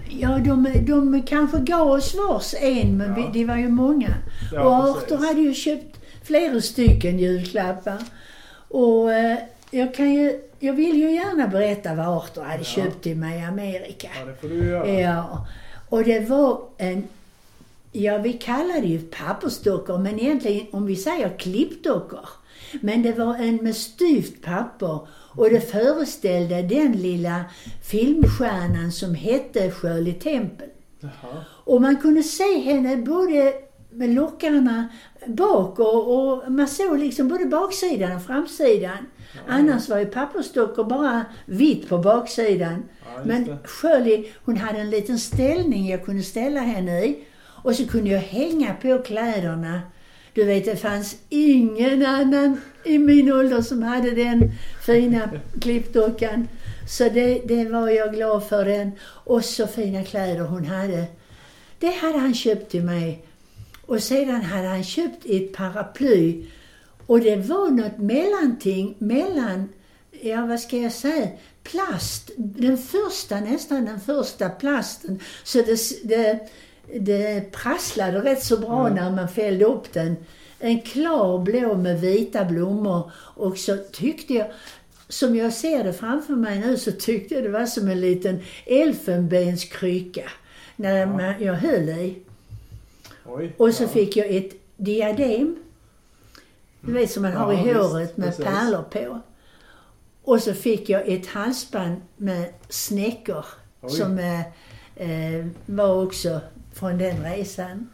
Ja, 0.09 0.39
de, 0.39 0.73
de 0.87 1.23
kanske 1.23 1.59
gav 1.59 1.89
oss 1.91 2.15
vars 2.29 2.55
en, 2.61 2.97
men 2.97 3.09
Ja. 3.09 3.31
vi, 3.33 3.39
det 3.41 3.45
var 3.47 3.57
ju 3.57 3.69
många. 3.69 4.15
Ja, 4.53 4.63
och 4.89 4.95
precis. 4.95 5.13
Arthur 5.13 5.27
hade 5.27 5.41
ju 5.41 5.55
köpt 5.55 5.99
flera 6.25 6.61
stycken 6.61 7.19
julklappar. 7.19 8.03
Och 8.69 9.13
eh, 9.13 9.39
jag 9.71 9.95
kan 9.95 10.15
ju, 10.15 10.41
jag 10.59 10.73
vill 10.73 10.97
ju 10.97 11.11
gärna 11.15 11.49
berätta 11.49 11.95
vad 11.95 12.07
Arthur 12.09 12.43
hade 12.43 12.59
Ja. 12.59 12.65
köpt 12.65 13.03
till 13.03 13.17
mig 13.17 13.41
i 13.41 13.45
Amerika. 13.45 14.09
Ja, 14.21 14.27
det 14.27 14.35
får 14.41 14.49
du 14.49 14.69
göra. 14.69 14.89
Ja, 14.89 15.47
och 15.89 16.05
det 16.05 16.21
var 16.29 16.61
en, 16.79 17.09
ja 17.93 18.19
vi 18.19 18.33
kallar 18.33 18.81
det 18.81 18.87
ju 18.87 18.99
pappersdockor, 18.99 19.99
men 19.99 20.21
egentligen 20.21 20.67
om 20.73 20.87
vi 20.87 20.97
säger 20.97 21.39
klippdockor. 21.39 22.29
Men 22.81 23.03
det 23.03 23.13
var 23.13 23.35
en 23.35 23.57
med 23.57 23.77
styvt 23.77 24.43
papper 24.43 24.99
och 25.39 25.51
det 25.51 25.61
föreställde 25.61 26.63
den 26.63 26.93
lilla 26.93 27.45
filmstjärnan 27.83 28.93
som 28.93 29.15
hette 29.15 29.71
Shirley 29.71 30.13
Temple. 30.13 30.67
Jaha. 31.01 31.45
Och 31.65 31.81
man 31.81 31.97
kunde 31.97 32.23
se 32.23 32.59
henne 32.59 32.97
både 32.97 33.53
med 33.91 34.11
lockarna 34.11 34.89
bak 35.27 35.79
och, 35.79 36.19
och 36.19 36.53
man 36.53 36.69
såg 36.69 36.99
liksom 36.99 37.29
både 37.29 37.45
baksidan 37.45 38.17
och 38.17 38.23
framsidan. 38.23 38.97
Annars 39.49 39.89
var 39.89 39.99
ju 39.99 40.07
pappersdockor 40.07 40.85
bara 40.85 41.25
vitt 41.47 41.89
på 41.89 41.99
baksidan. 41.99 42.83
Ja, 43.01 43.25
Men. 43.25 43.59
Shirley, 43.65 44.31
hon 44.45 44.57
hade 44.57 44.79
en 44.79 44.91
liten 44.91 45.19
ställning 45.19 45.89
jag 45.89 46.05
kunde 46.05 46.23
ställa 46.23 46.61
henne 46.61 47.05
i. 47.05 47.25
Och 47.63 47.75
så 47.75 47.87
kunde 47.87 48.11
jag 48.11 48.21
hänga 48.21 48.75
på 48.75 48.99
kläderna. 48.99 49.81
Du 50.39 50.45
vet, 50.45 50.65
det 50.65 50.77
fanns 50.77 51.17
ingen 51.29 52.07
annan 52.07 52.61
i 52.85 52.99
min 52.99 53.33
ålder 53.33 53.63
som 53.63 53.83
hade 53.83 54.11
den 54.11 54.53
fina 54.87 55.31
klippdockan. 55.61 56.49
Så 56.89 57.09
det, 57.09 57.43
det 57.45 57.65
var 57.65 57.89
jag 57.89 58.15
glad 58.15 58.49
för 58.49 58.65
den. 58.65 58.93
Och 59.03 59.45
så 59.45 59.67
fina 59.67 60.05
kläder 60.05 60.41
hon 60.41 60.65
hade. 60.65 61.05
Det 61.79 61.91
hade 61.91 62.19
han 62.19 62.35
köpt 62.35 62.71
till 62.71 62.83
mig. 62.83 63.25
Och 63.87 64.03
sedan 64.03 64.43
hade 64.43 64.69
han 64.69 64.85
köpt 64.85 65.27
ett 65.27 65.53
paraply. 65.53 66.47
Och 67.07 67.21
det 67.21 67.37
var 67.37 67.71
något 67.71 67.99
mellanting 67.99 68.95
mellan, 68.99 69.69
ja 70.21 70.47
vad 70.47 70.61
ska 70.61 70.77
jag 70.77 70.93
säga, 70.93 71.29
plast. 71.63 72.31
Den 72.37 72.79
första, 72.79 73.41
nästan 73.41 73.85
den 73.85 74.01
första 74.01 74.49
plasten. 74.49 75.21
Så 75.45 75.59
det, 75.59 75.79
det, 76.09 76.49
det 77.01 77.53
prasslade 77.53 78.19
rätt 78.21 78.43
så 78.43 78.57
bra 78.57 78.87
Mm. 78.87 78.95
när 78.95 79.11
man 79.17 79.29
fällde 79.29 79.65
upp 79.65 79.93
den. 79.93 80.17
En 80.59 80.81
klar 80.81 81.39
blå 81.39 81.75
med 81.75 82.01
vita 82.01 82.45
blommor. 82.45 83.11
Och 83.17 83.59
så 83.59 83.77
tyckte 83.93 84.35
jag, 84.35 84.47
som 85.09 85.37
jag 85.37 85.53
ser 85.53 85.85
det 85.85 85.93
framför 85.93 86.33
mig 86.33 86.59
nu, 86.59 86.77
så 86.77 86.93
tyckte 86.93 87.35
jag 87.35 87.43
det 87.45 87.51
var 87.51 87.67
som 87.67 87.89
en 87.89 88.01
liten 88.01 88.41
elfenbenskrycka. 88.67 90.31
När 90.77 91.21
Ja. 91.23 91.35
jag 91.41 91.55
höll 91.55 91.89
i. 91.89 92.19
Oj. 93.27 93.53
Och 93.57 93.75
så 93.75 93.83
ja. 93.83 93.89
fick 93.89 94.17
jag 94.17 94.27
ett 94.37 94.53
diadem. 94.77 95.57
Du 96.81 96.93
vet 96.93 97.11
som 97.11 97.23
man 97.23 97.33
har 97.33 97.53
Ja, 97.53 97.61
i 97.61 97.65
visst, 97.65 97.77
håret 97.81 98.17
med 98.17 98.29
precis. 98.29 98.45
pärlor 98.45 98.83
på. 98.83 99.21
Och 100.25 100.43
så 100.43 100.55
fick 100.55 100.89
jag 100.89 101.09
ett 101.09 101.27
halsband 101.27 101.97
med 102.17 102.53
snäckor 102.69 103.45
Oj. 103.81 103.91
som 103.91 104.19
eh, 104.19 104.41
eh, 104.97 105.47
var 105.67 106.03
också 106.05 106.41
från 106.79 106.99
den 106.99 107.25
resan. 107.25 107.89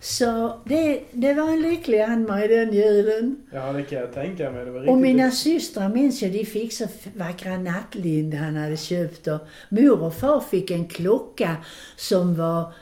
Så 0.00 0.60
det, 0.64 1.00
det 1.12 1.34
var 1.34 1.50
en 1.50 1.62
lycklig 1.62 2.00
Ann-Marie 2.00 2.48
den 2.48 2.72
julen. 2.72 3.36
Ja, 3.52 3.72
det 3.72 3.82
kan 3.82 3.98
jag 3.98 4.14
tänka 4.14 4.50
mig. 4.50 4.64
Det 4.64 4.70
var 4.70 4.88
Och 4.88 4.98
mina 4.98 5.30
systrar 5.30 5.88
minns 5.88 6.22
jag, 6.22 6.32
de 6.32 6.44
fick 6.44 6.72
så 6.72 6.86
vackra 7.14 7.58
nattlinne 7.58 8.36
han 8.36 8.56
hade 8.56 8.76
köpt. 8.76 9.26
Och 9.26 9.40
mor 9.68 10.02
och 10.02 10.14
far 10.14 10.40
fick 10.40 10.70
en 10.70 10.88
klocka 10.88 11.56
som 11.96 12.34
var, 12.34 12.72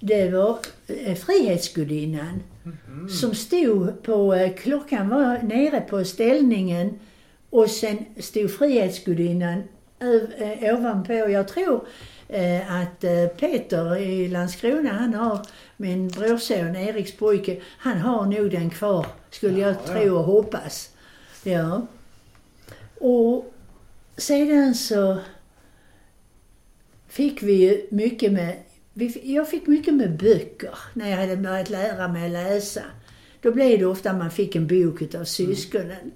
det 0.00 0.30
var 0.30 0.58
eh, 0.86 1.14
Frihetsgudinnan. 1.14 2.42
Mhm. 2.62 3.08
Som 3.08 3.34
stod 3.34 4.02
på, 4.02 4.34
eh, 4.34 4.54
klockan 4.54 5.08
var 5.08 5.42
nere 5.42 5.80
på 5.80 6.04
ställningen 6.04 6.98
och 7.50 7.70
sen 7.70 7.98
stod 8.18 8.50
Frihetsgudinnan 8.50 9.62
eh, 10.38 10.74
ovanpå. 10.74 11.12
Jag 11.12 11.48
tror 11.48 11.86
att 12.68 13.04
eh, 13.04 13.26
Peter 13.26 13.96
i 13.96 14.28
Landskrona, 14.28 14.92
han 14.92 15.14
har, 15.14 15.46
min 15.76 16.08
brorson 16.08 16.76
Eriks 16.76 17.16
pojke, 17.16 17.60
han 17.78 17.98
har 17.98 18.26
nog 18.26 18.50
den 18.50 18.70
kvar, 18.70 19.06
skulle 19.30 19.60
jag 19.60 19.70
Ja, 19.70 19.76
ja. 19.86 19.92
tro 19.92 20.16
och 20.16 20.24
hoppas. 20.24 20.90
Ja. 21.42 21.86
Och 23.00 23.54
sedan 24.16 24.74
så 24.74 25.18
fick 27.08 27.42
vi 27.42 27.52
ju 27.52 27.86
mycket 27.90 28.32
med, 28.32 28.56
jag 29.22 29.48
fick 29.50 29.66
mycket 29.66 29.94
med 29.94 30.16
böcker 30.16 30.78
när 30.94 31.10
jag 31.10 31.16
hade 31.16 31.36
börjat 31.36 31.70
lära 31.70 32.08
mig 32.08 32.30
läsa. 32.30 32.82
Då 33.40 33.52
blev 33.52 33.78
det 33.78 33.86
ofta 33.86 34.12
man 34.12 34.30
fick 34.30 34.56
en 34.56 34.66
bok 34.66 35.02
utav 35.02 35.24
syskonen. 35.24 36.12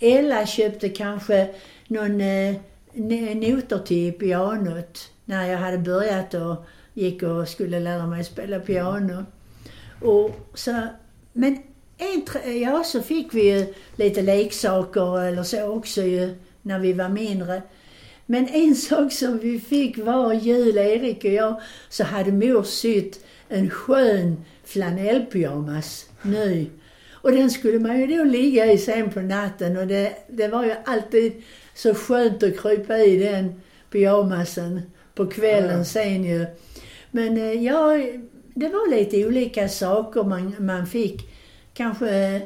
Ella 0.00 0.46
köpte 0.46 0.88
kanske 0.88 1.54
någon 1.88 2.20
eh, 2.20 2.56
noter 3.34 3.78
till 3.78 4.12
pianot 4.12 5.11
när 5.24 5.50
jag 5.50 5.58
hade 5.58 5.78
börjat 5.78 6.34
och 6.34 6.64
gick 6.94 7.22
och 7.22 7.48
skulle 7.48 7.80
lära 7.80 8.06
mig 8.06 8.24
spela 8.24 8.60
piano. 8.60 9.24
Och 10.00 10.30
så, 10.54 10.80
men 11.32 11.58
en, 11.98 12.24
tre- 12.24 12.58
ja, 12.58 12.84
så 12.84 13.02
fick 13.02 13.34
vi 13.34 13.50
ju 13.58 13.74
lite 13.96 14.22
leksaker 14.22 15.20
eller 15.22 15.42
så 15.42 15.66
också 15.68 16.02
ju 16.02 16.34
när 16.62 16.78
vi 16.78 16.92
var 16.92 17.08
mindre. 17.08 17.62
Men 18.26 18.48
en 18.48 18.74
sak 18.88 19.12
som 19.12 19.38
vi 19.38 19.60
fick 19.60 19.98
var 19.98 20.32
jul, 20.32 20.78
Erik 20.78 21.24
och 21.24 21.30
jag, 21.30 21.60
så 21.88 22.04
hade 22.04 22.32
mor 22.32 22.62
sytt 22.62 23.24
en 23.48 23.70
skön 23.70 24.44
flanellpyjamas, 24.64 26.06
ny. 26.22 26.66
Och 27.10 27.32
den 27.32 27.50
skulle 27.50 27.78
man 27.78 28.00
ju 28.00 28.06
då 28.06 28.24
ligga 28.24 28.72
i 28.72 28.78
sen 28.78 29.10
på 29.10 29.20
natten 29.20 29.76
och 29.76 29.86
det, 29.86 30.12
det 30.28 30.48
var 30.48 30.64
ju 30.64 30.74
alltid 30.84 31.42
så 31.74 31.94
skönt 31.94 32.42
att 32.42 32.60
krypa 32.60 32.98
i 32.98 33.16
den 33.16 33.60
pyjamasen 33.90 34.82
på 35.14 35.26
kvällen 35.26 35.78
Ja. 35.78 35.84
sen 35.84 36.24
ju. 36.24 36.46
Men 37.10 37.36
eh, 37.36 37.52
ja, 37.64 37.98
det 38.54 38.68
var 38.68 38.90
lite 38.90 39.26
olika 39.26 39.68
saker 39.68 40.22
man, 40.24 40.54
man 40.58 40.86
fick. 40.86 41.28
Kanske 41.74 42.10
eh, 42.14 42.42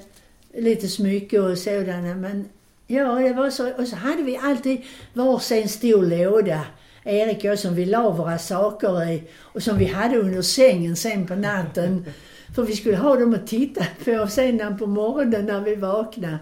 lite 0.63 0.89
smycke 0.89 1.41
och 1.41 1.59
sådana 1.59 2.15
men 2.15 2.49
ja, 2.87 3.15
det 3.15 3.33
var 3.33 3.51
så. 3.51 3.73
Och 3.73 3.89
så 3.89 3.97
hade 3.97 4.23
vi 4.23 4.37
alltid 4.37 4.83
varsin 5.13 5.69
stor 5.69 6.03
låda. 6.07 6.61
Erik 7.05 7.39
och 7.39 7.45
jag 7.45 7.59
som 7.59 7.75
vi 7.75 7.85
la 7.85 8.11
våra 8.11 8.39
saker 8.39 9.11
i 9.11 9.23
och 9.41 9.63
som 9.63 9.79
vi 9.79 9.85
hade 9.85 10.19
under 10.19 10.43
sängen 10.43 10.97
sen 10.97 11.27
på 11.27 11.35
natten. 11.35 12.05
För 12.55 12.63
vi 12.63 12.77
skulle 12.77 12.97
ha 12.97 13.17
dem 13.17 13.35
att 13.35 13.47
titta 13.47 13.85
på 14.05 14.27
sen 14.29 14.79
på 14.79 14.87
morgonen 14.87 15.47
när 15.47 15.61
vi 15.61 15.75
vaknade. 15.75 16.39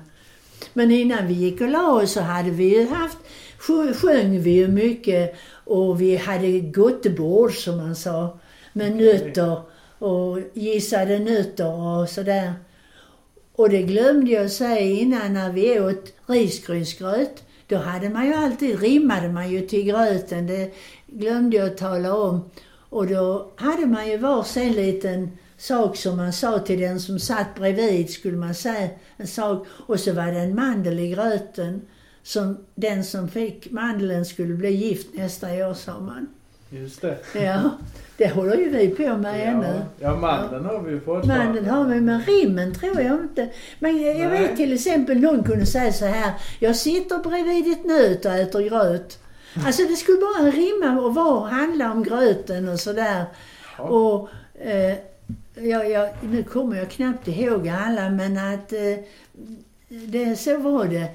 Men 0.73 0.91
innan 0.91 1.27
vi 1.27 1.35
gick 1.35 1.61
och 1.61 1.69
la 1.69 1.93
oss 1.93 2.13
så 2.13 2.21
hade 2.21 2.51
vi 2.51 2.65
ju 2.79 2.87
haft, 2.89 3.19
sjö- 3.59 3.93
sjöng 3.95 4.41
vi 4.41 4.51
ju 4.51 4.69
mycket 4.69 5.35
och 5.65 6.01
vi 6.01 6.17
hade 6.17 6.61
gottebord 6.61 7.53
som 7.53 7.77
man 7.77 7.97
sa. 7.97 8.39
Med 8.73 8.97
nötter 8.97 9.61
och 9.99 10.39
gissade 10.55 11.19
nötter 11.19 11.73
och 11.73 12.09
sådär. 12.09 12.55
Och 13.53 13.71
det 13.71 13.83
glömde 13.83 14.31
jag 14.31 14.51
säga 14.51 14.81
innan 14.81 15.33
när 15.33 15.53
vi 15.53 15.81
åt 15.81 16.13
risgrynsgröt. 16.27 17.43
Då 17.67 17.77
hade 17.77 18.09
man 18.09 18.27
ju 18.27 18.35
alltid, 18.35 18.81
rimmade 18.81 19.29
man 19.29 19.51
ju 19.51 19.67
till 19.67 19.85
gröten. 19.85 20.47
Det 20.47 20.75
glömde 21.07 21.57
jag 21.57 21.77
tala 21.77 22.15
om. 22.15 22.51
Och 22.91 23.07
då 23.07 23.53
hade 23.57 23.87
man 23.87 24.09
ju 24.09 24.17
varsin 24.17 24.73
liten 24.73 25.31
sak 25.57 25.97
som 25.97 26.17
man 26.17 26.33
sa 26.33 26.59
till 26.59 26.81
den 26.81 27.01
som 27.01 27.19
satt 27.19 27.55
bredvid, 27.55 28.11
skulle 28.11 28.37
man 28.37 28.55
säga 28.55 28.89
en 29.17 29.27
sak. 29.27 29.67
Och 29.87 30.01
så 30.01 30.13
var 30.13 30.27
det 30.27 30.41
en 30.41 30.55
mandel 30.55 30.99
i 31.01 31.11
gröten. 31.11 31.83
Som 32.25 32.57
den 32.75 33.05
som 33.05 33.29
fick 33.29 33.71
mandeln 33.71 34.25
skulle 34.25 34.55
bli 34.55 34.71
gift 34.71 35.15
nästa 35.15 35.69
år, 35.69 35.75
sa 35.75 36.01
man. 36.01 36.27
Just 36.71 37.03
det. 37.03 37.19
Ja, 37.35 37.71
det 38.17 38.29
håller 38.29 38.57
ju 38.57 38.71
vi 38.71 38.89
på 38.89 39.17
med 39.17 39.49
ännu. 39.49 39.67
Ja, 39.67 39.85
ja 39.99 40.17
mandeln 40.17 40.65
har 40.65 40.83
vi 40.83 40.91
ju 40.91 41.01
fortfarande. 41.01 41.45
Mandeln 41.45 41.67
har 41.67 41.85
vi, 41.85 42.01
men 42.01 42.23
rimmen 42.23 42.75
tror 42.75 43.01
jag 43.01 43.21
inte. 43.21 43.49
Men 43.79 44.03
jag 44.03 44.17
Nej. 44.17 44.29
vet 44.29 44.57
till 44.57 44.73
exempel 44.73 45.21
någon 45.21 45.45
kunde 45.45 45.67
säga 45.67 45.93
så 45.93 46.05
här. 46.05 46.33
Jag 46.59 46.77
sitter 46.77 47.19
bredvid 47.19 47.73
ett 47.73 47.85
nöt 47.85 48.25
och 48.25 48.33
äter 48.33 48.61
gröt. 48.69 49.19
Alltså 49.67 49.83
det 49.83 49.97
skulle 49.97 50.19
bara 50.19 50.51
rimma 50.51 51.01
och 51.01 51.15
vara, 51.15 51.49
handla 51.49 51.93
om 51.93 52.03
gröten 52.03 52.69
och 52.69 52.81
sådär. 52.81 53.25
Ja. 53.79 53.85
Och 53.85 54.29
eh, 54.55 54.97
ja, 55.55 55.85
ja, 55.85 56.09
nu 56.23 56.43
kommer 56.43 56.77
jag 56.77 56.91
knappt 56.91 57.29
ihåg 57.29 57.69
alla 57.69 58.11
men 58.11 58.39
att 58.39 58.73
eh, 58.73 59.05
det, 59.89 60.37
så 60.37 60.57
var 60.57 60.85
det. 60.85 61.09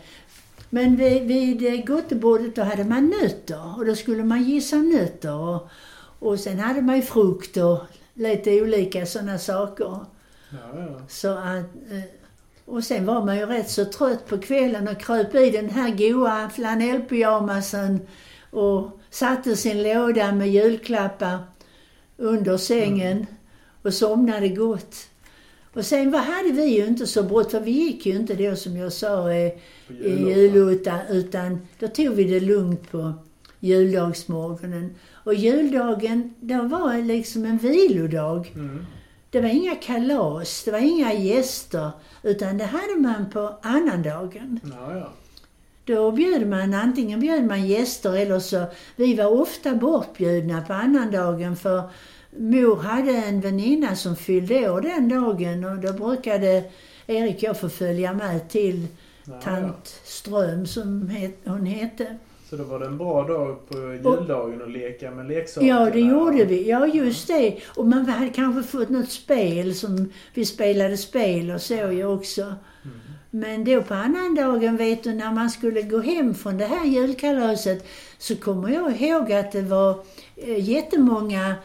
Men 0.69 0.95
vid, 0.95 1.23
vid 1.23 1.73
eh, 1.73 1.86
gottebordet 1.86 2.55
då 2.55 2.62
hade 2.62 2.84
man 2.84 3.13
nötter 3.21 3.77
och 3.77 3.86
då 3.86 3.95
skulle 3.95 4.23
man 4.23 4.43
gissa 4.43 4.75
nötter. 4.75 5.34
Och, 5.34 5.69
och 6.19 6.39
sen 6.39 6.60
hade 6.60 6.82
man 6.82 6.95
ju 6.95 7.01
frukt 7.01 7.58
och 7.58 7.79
lite 8.13 8.62
olika 8.62 9.05
sådana 9.05 9.38
saker. 9.38 9.99
Ja, 10.49 10.79
ja. 10.79 11.01
Så 11.08 11.29
att, 11.38 11.75
eh, 11.91 12.03
och 12.65 12.84
sen 12.84 13.05
var 13.05 13.25
man 13.25 13.38
ju 13.38 13.45
rätt 13.45 13.69
så 13.69 13.86
trött 13.86 14.27
på 14.27 14.38
kvällen 14.38 14.88
och 14.88 14.99
kröp 14.99 15.36
i 15.36 15.49
den 15.49 15.69
här 15.69 15.89
goa 15.89 16.49
flanellpyjamasen 16.49 17.99
och 18.51 18.99
satte 19.10 19.55
sin 19.55 19.84
låda 19.84 20.32
med 20.32 20.49
julklappar 20.49 21.39
under 22.17 22.58
sängen 22.58 23.25
och 23.82 23.93
somnade 23.93 24.49
gott. 24.49 25.09
Och 25.73 25.86
sen 25.86 26.12
vad 26.12 26.21
hade 26.21 26.51
vi 26.51 26.65
ju 26.65 26.86
inte 26.86 27.08
så 27.08 27.23
brått, 27.23 27.51
för 27.51 27.60
vi 27.60 27.71
gick 27.71 28.05
ju 28.05 28.15
inte 28.15 28.36
då 28.36 28.55
som 28.55 28.77
jag 28.77 28.93
sa 28.93 29.32
eh, 29.32 29.51
i 29.88 30.25
julotta, 30.27 30.99
utan 31.10 31.67
då 31.79 31.88
tog 31.88 32.10
vi 32.15 32.23
det 32.23 32.39
lugnt 32.39 32.91
på 32.91 33.13
juldagsmorgonen. 33.60 34.95
Och 35.13 35.34
juldagen, 35.34 36.34
då 36.39 36.62
var 36.62 36.97
liksom 36.97 37.45
en 37.45 37.58
vilodag. 37.58 38.51
Mm. 38.55 38.86
Det 39.29 39.41
var 39.41 39.49
inga 39.49 39.75
kalas, 39.75 40.63
det 40.63 40.71
var 40.71 40.79
inga 40.79 41.13
gäster, 41.13 41.91
utan 42.23 42.58
det 42.58 42.65
hade 42.65 42.95
man 42.99 43.29
på 43.29 43.60
annandagen. 43.62 44.60
Ja, 44.63 44.97
ja. 44.97 45.13
Då 45.86 46.12
bjöd 46.12 46.47
man, 46.47 46.73
antingen 46.73 47.19
bjöd 47.19 47.43
man 47.43 47.67
gäster 47.67 48.15
eller 48.15 48.39
så, 48.39 48.65
vi 48.95 49.15
var 49.15 49.41
ofta 49.41 49.75
bortbjudna 49.75 50.62
på 50.62 50.73
annandagen 50.73 51.55
för 51.55 51.89
mor 52.38 52.76
hade 52.76 53.12
en 53.12 53.42
väninna 53.42 53.96
som 53.96 54.15
fyllde 54.15 54.70
år 54.70 54.82
den 54.82 55.10
dagen 55.10 55.63
och 55.63 55.78
då 55.78 55.94
brukade 55.94 56.63
Erik 57.08 57.36
och 57.36 57.44
jag 57.44 57.60
få 57.60 57.70
följa 57.70 58.13
med 58.13 58.50
till 58.50 58.88
Ja, 59.24 59.42
tant 59.42 60.02
Ström 60.04 60.65
som 60.65 61.12
hon 61.46 61.65
hette. 61.65 62.18
Så 62.50 62.56
då 62.56 62.63
var 62.63 62.80
det 62.80 62.86
en 62.86 62.98
bra 62.98 63.28
dag 63.28 63.70
på 63.70 63.78
juldagen 63.78 64.62
att 64.62 64.72
leka 64.72 65.12
med 65.12 65.28
leksaker? 65.28 65.68
Ja, 65.68 65.89
det 65.89 66.00
gjorde 66.00 66.46
vi. 66.46 66.70
Ja, 66.70 66.88
just 66.88 67.28
det. 67.28 67.58
Och 67.68 67.88
man 67.88 68.06
hade 68.06 68.30
kanske 68.30 68.63
fått 68.63 68.89
något 68.89 69.12
spel 69.12 69.76
som 69.76 70.12
vi 70.34 70.46
spelade 70.46 70.98
spel 70.98 71.52
och 71.52 71.62
så 71.62 71.74
ju 71.74 72.06
också. 72.06 72.42
Mm. 72.42 73.00
Men 73.30 73.63
då 73.63 73.82
på 73.82 73.94
annandagen, 73.94 74.78
vet 74.78 75.04
du, 75.04 75.13
när 75.13 75.32
man 75.32 75.50
skulle 75.50 75.82
gå 75.82 76.00
hem 76.00 76.34
från 76.34 76.58
det 76.58 76.65
här 76.65 76.86
julkalaset 76.86 77.88
så 78.18 78.36
kommer 78.36 78.70
jag 78.70 79.02
ihåg 79.02 79.34
att 79.34 79.52
det 79.52 79.62
var 79.62 80.00
eh, 80.36 80.70
jättemånga 80.70 81.56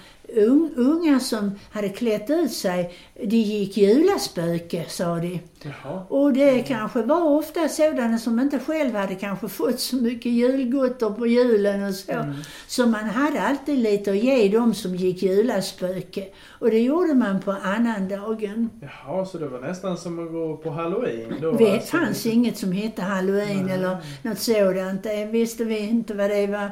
unga 0.76 1.20
som 1.20 1.50
hade 1.70 1.88
klätt 1.88 2.30
ut 2.30 2.52
sig. 2.52 2.94
De 3.22 3.36
gick 3.36 3.76
julaspöke, 3.76 4.84
sa 4.88 5.16
de. 5.16 5.40
Jaha. 5.62 6.06
Och 6.08 6.32
det 6.32 6.62
kanske 6.62 7.02
var 7.02 7.22
ofta 7.22 7.68
sådana 7.68 8.18
som 8.18 8.40
inte 8.40 8.58
själv 8.58 8.94
hade 8.94 9.14
kanske 9.14 9.48
fått 9.48 9.80
så 9.80 9.96
mycket 9.96 10.32
julgotter 10.32 11.10
på 11.10 11.26
julen 11.26 11.84
och 11.84 11.94
så. 11.94 12.12
Mm. 12.12 12.34
Så 12.66 12.86
man 12.86 13.04
hade 13.04 13.42
alltid 13.42 13.78
lite 13.78 14.10
att 14.10 14.16
ge 14.16 14.48
dem 14.48 14.74
som 14.74 14.94
gick 14.94 15.22
julaspöke. 15.22 16.26
Och 16.48 16.70
det 16.70 16.78
gjorde 16.78 17.14
man 17.14 17.40
på 17.40 17.52
annandagen. 17.62 18.70
Jaha, 18.80 19.26
så 19.26 19.38
det 19.38 19.46
var 19.46 19.60
nästan 19.60 19.96
som 19.96 20.26
att 20.26 20.32
gå 20.32 20.56
på 20.56 20.70
halloween 20.70 21.34
då? 21.40 21.52
Det 21.52 21.72
alltså. 21.72 21.96
fanns 21.96 22.26
inget 22.26 22.58
som 22.58 22.72
hette 22.72 23.02
halloween 23.02 23.66
Nej. 23.66 23.74
eller 23.74 23.98
något 24.22 24.38
sådant. 24.38 25.02
Det 25.02 25.24
visste 25.24 25.64
vi 25.64 25.78
inte 25.78 26.14
vad 26.14 26.30
det 26.30 26.46
var. 26.46 26.70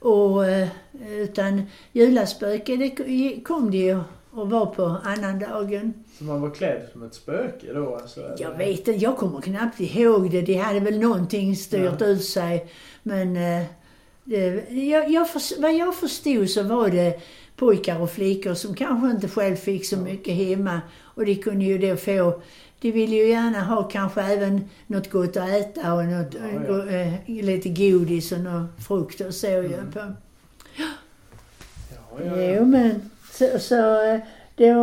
Och, 0.00 0.46
eh, 0.46 0.68
utan 1.10 1.62
julaspöke, 1.92 2.76
det 2.76 2.90
kom 3.44 3.70
det 3.70 3.76
ju 3.76 3.98
och 4.32 4.50
var 4.50 4.66
på 4.66 4.96
annandagen. 5.04 5.94
Så 6.18 6.24
man 6.24 6.40
var 6.40 6.50
klädd 6.50 6.82
som 6.92 7.02
ett 7.02 7.14
spöke 7.14 7.72
då 7.72 7.94
alltså? 7.96 8.20
eller? 8.20 8.36
Jag 8.38 8.58
vet 8.58 8.68
inte, 8.78 8.90
jag 8.92 9.16
kommer 9.16 9.40
knappt 9.40 9.80
ihåg 9.80 10.30
det. 10.30 10.40
De 10.42 10.54
hade 10.54 10.80
väl 10.80 10.98
någonting 10.98 11.56
styrt 11.56 12.00
Ja. 12.00 12.06
ut 12.06 12.24
sig. 12.24 12.66
Men 13.02 13.36
eh, 13.36 13.64
det, 14.24 14.70
jag, 14.70 15.10
jag, 15.10 15.28
vad 15.58 15.74
jag 15.74 15.94
förstod 15.96 16.50
så 16.50 16.62
var 16.62 16.88
det 16.88 17.20
pojkar 17.60 18.00
och 18.00 18.10
flickor 18.10 18.54
som 18.54 18.74
kanske 18.74 19.10
inte 19.10 19.28
själv 19.28 19.56
fick 19.56 19.86
så 19.86 19.96
mycket 19.96 20.34
hemma. 20.34 20.80
Och 21.00 21.24
de 21.26 21.34
kunde 21.36 21.64
ju 21.64 21.78
då 21.78 21.96
få, 21.96 22.42
de 22.80 22.92
ville 22.92 23.16
ju 23.16 23.28
gärna 23.28 23.60
ha 23.64 23.82
kanske 23.82 24.22
även 24.22 24.68
något 24.86 25.10
gott 25.10 25.36
att 25.36 25.48
äta 25.48 25.94
och 25.94 26.04
något, 26.04 26.34
Ja, 26.34 26.40
ja. 26.66 26.72
go- 26.72 26.88
eh, 26.88 27.12
lite 27.44 27.68
godis 27.68 28.32
och 28.32 28.40
något 28.40 28.70
frukt 28.88 29.20
och 29.20 29.34
så 29.34 29.46
Mm. 29.46 29.92
på. 29.92 29.98
Ja, 30.76 30.84
ja, 32.24 32.36
Jo 32.36 32.36
ja. 32.54 32.64
men 32.64 33.10
så, 33.32 33.58
så 33.58 34.02
eh, 34.04 34.20
då 34.56 34.74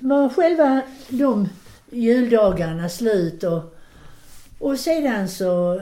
var 0.00 0.28
själva 0.28 0.80
de 1.08 1.48
juldagarna 1.90 2.88
slut 2.88 3.42
och, 3.44 3.74
och 4.58 4.78
sedan 4.78 5.28
så 5.28 5.74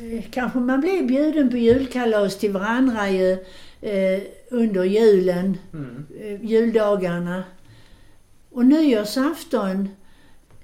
eh, 0.00 0.24
kanske 0.30 0.58
man 0.58 0.80
blev 0.80 1.06
bjuden 1.06 1.50
på 1.50 1.56
julkalas 1.56 2.38
till 2.38 2.52
varandra 2.52 3.08
ju 3.10 3.38
eh, 3.86 4.22
under 4.50 4.84
julen, 4.84 5.58
Mm. 5.72 6.06
eh, 6.20 6.44
juldagarna. 6.44 7.44
Och 8.50 8.64
nyårsafton, 8.66 9.88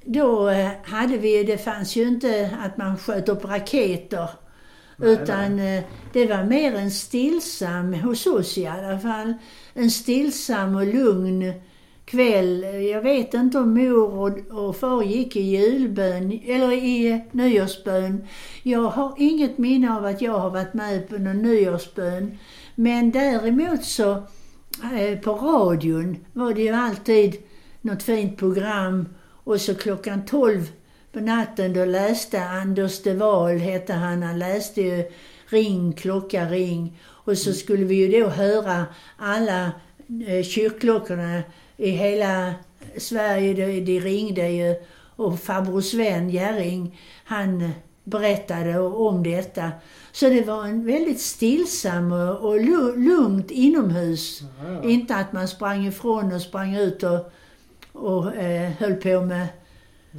då 0.04 0.48
eh, 0.48 0.70
hade 0.84 1.16
vi, 1.18 1.44
det 1.44 1.58
fanns 1.58 1.96
ju 1.96 2.02
inte 2.08 2.50
att 2.62 2.76
man 2.76 2.98
sköt 2.98 3.28
upp 3.28 3.44
raketer. 3.44 4.28
Nej, 4.96 5.10
Utan 5.12 5.58
eh, 5.58 5.82
det 6.12 6.26
var 6.26 6.44
mer 6.44 6.74
en 6.74 6.90
stillsam, 6.90 7.94
hos 7.94 8.26
oss 8.26 8.58
i 8.58 8.66
alla 8.66 8.98
fall, 8.98 9.34
en 9.74 9.90
stillsam 9.90 10.76
och 10.76 10.86
lugn 10.86 11.52
kväll. 12.04 12.62
Jag 12.90 13.02
vet 13.02 13.34
inte 13.34 13.58
om 13.58 13.74
mor 13.74 14.14
och, 14.18 14.58
och 14.66 14.76
far 14.76 15.02
gick 15.02 15.36
i 15.36 15.40
julbön, 15.40 16.40
eller 16.46 16.72
i 16.72 17.24
nyårsbön. 17.32 18.26
Jag 18.62 18.82
har 18.90 19.14
inget 19.18 19.58
minne 19.58 19.96
av 19.96 20.04
att 20.04 20.22
jag 20.22 20.38
har 20.38 20.50
varit 20.50 20.74
med 20.74 21.08
på 21.08 21.14
någon 21.18 21.42
nyårsbön. 21.42 22.38
Men 22.82 23.10
däremot 23.10 23.84
så, 23.84 24.12
eh, 24.94 25.18
på 25.18 25.34
radion 25.34 26.16
var 26.32 26.54
det 26.54 26.62
ju 26.62 26.72
alltid 26.72 27.36
något 27.80 28.02
fint 28.02 28.38
program 28.38 29.08
och 29.44 29.60
så 29.60 29.74
klockan 29.74 30.24
12 30.24 30.70
på 31.12 31.20
natten 31.20 31.72
då 31.72 31.84
läste 31.84 32.44
Anders 32.44 33.02
de 33.02 33.14
Wahl, 33.14 33.58
hette 33.58 33.92
han, 33.92 34.22
han 34.22 34.38
läste 34.38 34.82
ju 34.82 35.04
Ring, 35.46 35.92
klocka, 35.92 36.48
ring. 36.48 36.98
Och 37.04 37.38
så 37.38 37.52
skulle 37.52 37.84
vi 37.84 37.94
ju 37.94 38.20
då 38.20 38.28
höra 38.28 38.86
alla 39.16 39.72
eh, 40.26 40.42
kyrkklockorna 40.44 41.42
i 41.76 41.90
hela 41.90 42.54
Sverige, 42.96 43.54
de, 43.54 43.80
de 43.80 44.00
ringde 44.00 44.48
ju. 44.48 44.74
Och 45.16 45.40
farbror 45.40 45.80
Sven 45.80 46.30
Jerring, 46.30 47.00
han 47.24 47.72
berättade 48.04 48.78
om 48.80 49.22
detta. 49.22 49.70
Så 50.12 50.28
det 50.28 50.42
var 50.42 50.64
en 50.64 50.86
väldigt 50.86 51.20
stillsam 51.20 52.12
och, 52.12 52.48
och 52.48 52.60
lu- 52.60 52.96
lugnt 52.96 53.50
inomhus. 53.50 54.40
Ja, 54.40 54.72
ja. 54.82 54.88
Inte 54.90 55.14
att 55.16 55.32
man 55.32 55.48
sprang 55.48 55.86
ifrån 55.86 56.32
och 56.32 56.40
sprang 56.42 56.76
ut 56.76 57.02
och, 57.02 57.32
och 57.92 58.36
eh, 58.36 58.70
höll 58.78 58.94
på 58.94 59.20
med 59.20 59.46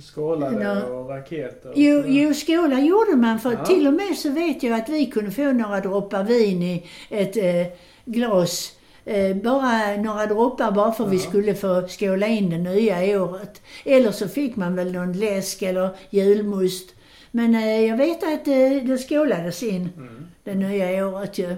Skålade 0.04 0.64
Ja. 0.64 0.84
och 0.84 1.10
raketer. 1.10 1.70
och 1.70 1.74
Jo, 1.78 2.04
jo, 2.08 2.34
skåla 2.34 2.80
gjorde 2.80 3.16
man 3.16 3.40
för 3.40 3.52
Ja. 3.52 3.66
till 3.66 3.88
och 3.88 3.94
med 3.94 4.16
så 4.18 4.30
vet 4.30 4.64
jag 4.64 4.80
att 4.80 4.90
vi 4.90 5.06
kunde 5.06 5.32
få 5.32 5.52
några 5.52 5.80
droppar 5.80 6.24
vin 6.24 6.64
i 6.64 6.86
ett 7.10 7.38
eh, 7.38 7.74
glas. 8.06 8.72
Eh, 9.06 9.36
bara 9.38 9.96
några 9.98 10.26
droppar 10.26 10.72
bara 10.72 10.92
för 10.92 11.06
vi 11.08 11.18
Ja. 11.18 11.24
skulle 11.24 11.56
få 11.56 11.88
skåla 11.88 12.28
in 12.28 12.50
det 12.50 12.58
nya 12.58 13.22
året. 13.24 13.62
Eller 13.86 14.12
så 14.12 14.28
fick 14.28 14.56
man 14.56 14.76
väl 14.76 14.92
någon 14.92 15.14
läsk 15.14 15.62
eller 15.62 15.90
julmust. 16.10 16.93
Men 17.36 17.56
eh, 17.56 17.82
jag 17.82 17.98
vet 17.98 18.24
att 18.24 18.48
eh, 18.48 18.88
det 18.88 18.98
skålades 18.98 19.64
in 19.64 19.90
Mm. 19.98 20.26
det 20.44 20.56
nya 20.56 21.08
året 21.08 21.38
ju. 21.38 21.56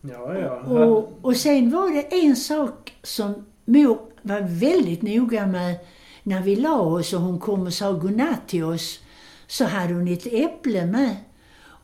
Ja, 0.00 0.38
ja. 0.38 0.60
Och, 0.60 1.18
och 1.22 1.36
sen 1.36 1.70
var 1.70 1.90
det 1.94 2.26
en 2.26 2.36
sak 2.36 2.92
som 3.02 3.34
mor 3.64 3.98
var 4.22 4.40
väldigt 4.60 5.02
noga 5.02 5.46
med 5.46 5.74
när 6.22 6.42
vi 6.42 6.56
la 6.56 6.80
oss 6.80 7.12
och 7.12 7.20
hon 7.20 7.38
kom 7.38 7.66
och 7.66 7.72
sa 7.72 7.92
godnatt 7.92 8.48
till 8.48 8.64
oss. 8.64 9.00
Så 9.46 9.64
hade 9.64 9.94
hon 9.94 10.08
ett 10.08 10.26
äpple 10.26 10.86
med. 10.86 11.16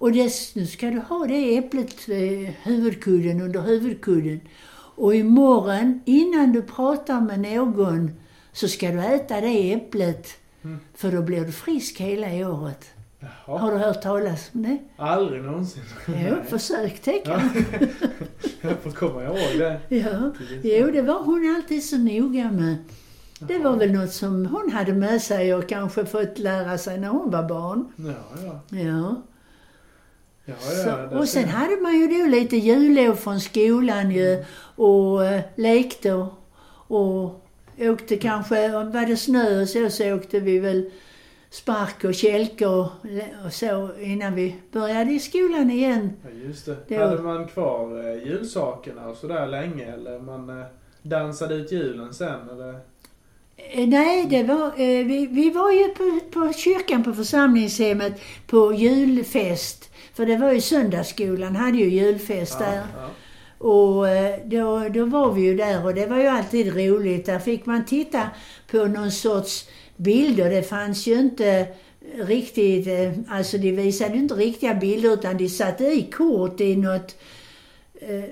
Och 0.00 0.12
dess, 0.12 0.54
nu 0.54 0.66
ska 0.66 0.90
du 0.90 0.98
ha 0.98 1.26
det 1.26 1.56
äpplet, 1.58 2.08
eh, 2.08 2.54
huvudkudden 2.62 3.40
under 3.40 3.60
huvudkudden. 3.62 4.40
Och 4.96 5.14
imorgon, 5.14 6.00
innan 6.04 6.52
du 6.52 6.62
pratar 6.62 7.20
med 7.20 7.40
någon, 7.40 8.10
så 8.52 8.68
ska 8.68 8.90
du 8.90 9.00
äta 9.00 9.40
det 9.40 9.72
äpplet. 9.72 10.28
Mm. 10.68 10.80
För 10.94 11.12
då 11.12 11.22
blir 11.22 11.44
du 11.44 11.52
frisk 11.52 12.00
hela 12.00 12.48
året. 12.48 12.84
Jaha. 13.20 13.58
Har 13.58 13.72
du 13.72 13.78
hört 13.78 14.02
talas 14.02 14.50
om 14.54 14.62
det? 14.62 14.78
Aldrig 14.96 15.42
någonsin. 15.42 15.82
Jo, 16.06 16.36
försök 16.48 17.04
det 17.04 17.22
Ja. 17.24 17.40
Jag 18.60 18.78
får 18.78 18.90
komma 18.90 19.24
ihåg 19.24 19.58
det. 19.58 19.80
Ja, 19.88 20.32
jo 20.62 20.90
det 20.90 21.02
var 21.02 21.22
hon 21.22 21.54
alltid 21.56 21.84
så 21.84 21.98
noga 21.98 22.50
med. 22.50 22.76
Det 23.40 23.58
var 23.58 23.76
väl 23.76 23.92
något 23.92 24.12
som 24.12 24.46
hon 24.46 24.72
hade 24.72 24.92
med 24.92 25.22
sig 25.22 25.54
och 25.54 25.68
kanske 25.68 26.06
fått 26.06 26.38
lära 26.38 26.78
sig 26.78 26.98
när 26.98 27.08
hon 27.08 27.30
var 27.30 27.48
barn. 27.48 27.92
Ja, 27.96 28.12
ja. 28.44 28.78
Ja. 28.78 29.22
Ja, 30.44 30.54
ja. 30.86 31.18
och 31.18 31.28
sen 31.28 31.48
hade 31.48 31.76
man 31.76 32.00
ju 32.00 32.06
då 32.06 32.26
lite 32.26 32.56
jullov 32.56 33.14
från 33.14 33.40
skolan 33.40 34.10
ju 34.10 34.44
och 34.76 35.24
eh, 35.24 35.40
lekte 35.56 36.12
och, 36.12 36.32
och 36.86 37.47
åkte 37.80 38.16
kanske, 38.16 38.76
om 38.76 38.92
var 38.92 39.06
det 39.06 39.16
snö 39.16 39.62
och 39.62 39.68
så, 39.68 39.90
så 39.90 40.14
åkte 40.14 40.40
vi 40.40 40.58
väl 40.58 40.90
spark 41.50 42.04
och 42.04 42.14
kälke 42.14 42.66
och, 42.66 42.88
så 43.50 43.90
innan 44.00 44.34
vi 44.34 44.56
började 44.72 45.10
i 45.12 45.18
skolan 45.18 45.70
igen. 45.70 46.12
Ja, 46.24 46.30
just 46.46 46.66
det. 46.66 46.76
Det 46.88 46.96
Hade 46.96 47.22
man 47.22 47.48
kvar 47.48 48.08
eh, 48.08 48.28
julsakerna 48.28 49.08
och 49.08 49.16
sådär 49.16 49.46
länge 49.46 49.84
eller 49.84 50.18
man 50.18 50.48
eh, 50.60 50.64
dansade 51.02 51.54
ut 51.54 51.72
julen 51.72 52.14
sen 52.14 52.48
eller? 52.50 52.80
Eh, 53.56 53.88
Nej, 53.88 54.26
det 54.30 54.42
var, 54.42 54.72
vi, 55.04 55.26
vi 55.26 55.50
var 55.50 55.72
ju 55.72 55.88
på, 55.88 56.20
på 56.30 56.52
kyrkan 56.52 57.04
på 57.04 57.12
församlingshemmet 57.12 58.20
på 58.46 58.72
julfest. 58.74 59.90
För 60.14 60.26
det 60.26 60.36
var 60.36 60.52
ju 60.52 60.60
söndagsskolan, 60.60 61.56
hade 61.56 61.78
ju 61.78 61.88
julfest 61.88 62.58
där. 62.58 62.74
ja. 62.74 63.08
Och 63.58 64.08
eh, 64.08 64.34
då, 64.44 64.88
då 64.94 65.04
var 65.04 65.32
vi 65.32 65.40
ju 65.42 65.56
där 65.56 65.84
och 65.84 65.94
det 65.94 66.06
var 66.06 66.18
ju 66.18 66.26
alltid 66.26 66.76
roligt. 66.76 67.26
Där 67.26 67.38
fick 67.38 67.66
man 67.66 67.84
titta 67.84 68.30
på 68.70 68.76
någon 68.84 69.10
sorts 69.12 69.68
bilder. 69.96 70.50
Det 70.50 70.62
fanns 70.62 71.06
ju 71.06 71.14
inte 71.14 71.66
riktigt, 72.26 72.86
eh, 72.86 73.12
alltså 73.28 73.58
de 73.58 73.72
visade 73.72 74.16
inte 74.16 74.34
riktiga 74.34 74.74
bilder 74.74 75.12
utan 75.14 75.36
de 75.36 75.48
satte 75.48 75.84
i 75.84 76.02
kort 76.02 76.60
i 76.60 76.76
något, 76.76 77.16
eh, 78.00 78.24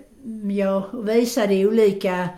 ja, 0.56 0.90
visade 1.04 1.66
olika 1.66 2.28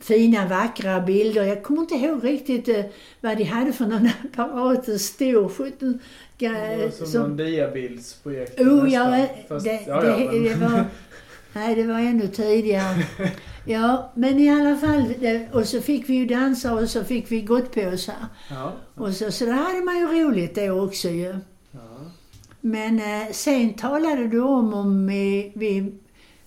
fina 0.00 0.46
vackra 0.48 1.00
bilder. 1.00 1.44
Jag 1.44 1.62
kommer 1.62 1.80
inte 1.80 1.94
ihåg 1.94 2.24
riktigt 2.24 2.68
vad 3.20 3.36
de 3.36 3.44
hade 3.44 3.72
för 3.72 3.84
någon 3.86 4.08
apparat, 4.36 5.00
stor, 5.00 5.48
17, 5.48 5.98
Det 6.38 6.46
ga- 6.46 6.82
var 7.00 7.06
som, 7.06 7.22
någon 7.22 7.36
diabildsprojektor 7.36 8.64
Oh, 8.68 8.92
ja, 8.92 9.26
Fast- 9.48 9.64
det, 9.66 9.80
ja, 9.86 10.00
det, 10.00 10.08
ja, 10.08 10.32
men- 10.32 10.44
det 10.44 10.54
var... 10.54 10.84
Nej, 11.52 11.74
det 11.74 11.82
var 11.84 11.98
ännu 11.98 12.28
tidigare. 12.28 12.94
Ja, 13.64 14.12
men 14.14 14.38
i 14.38 14.50
alla 14.50 14.76
fall. 14.76 15.14
Det, 15.20 15.48
och 15.52 15.66
så 15.66 15.80
fick 15.80 16.08
vi 16.08 16.14
ju 16.14 16.26
dansa 16.26 16.74
och 16.74 16.88
så 16.90 17.04
fick 17.04 17.32
vi 17.32 17.40
gottpåsar. 17.40 18.14
Ja, 18.50 18.72
Och 18.94 19.12
så, 19.14 19.32
så 19.32 19.44
där 19.44 19.52
hade 19.52 19.84
man 19.84 19.96
ju 19.98 20.06
roligt 20.24 20.54
då 20.54 20.70
också 20.80 21.08
ju. 21.08 21.34
ja. 21.72 21.80
Men 22.60 22.98
eh, 22.98 23.32
sen 23.32 23.74
talade 23.74 24.26
du 24.28 24.40
om 24.40 24.74
om 24.74 25.06
vi, 25.06 25.52
vi 25.54 25.92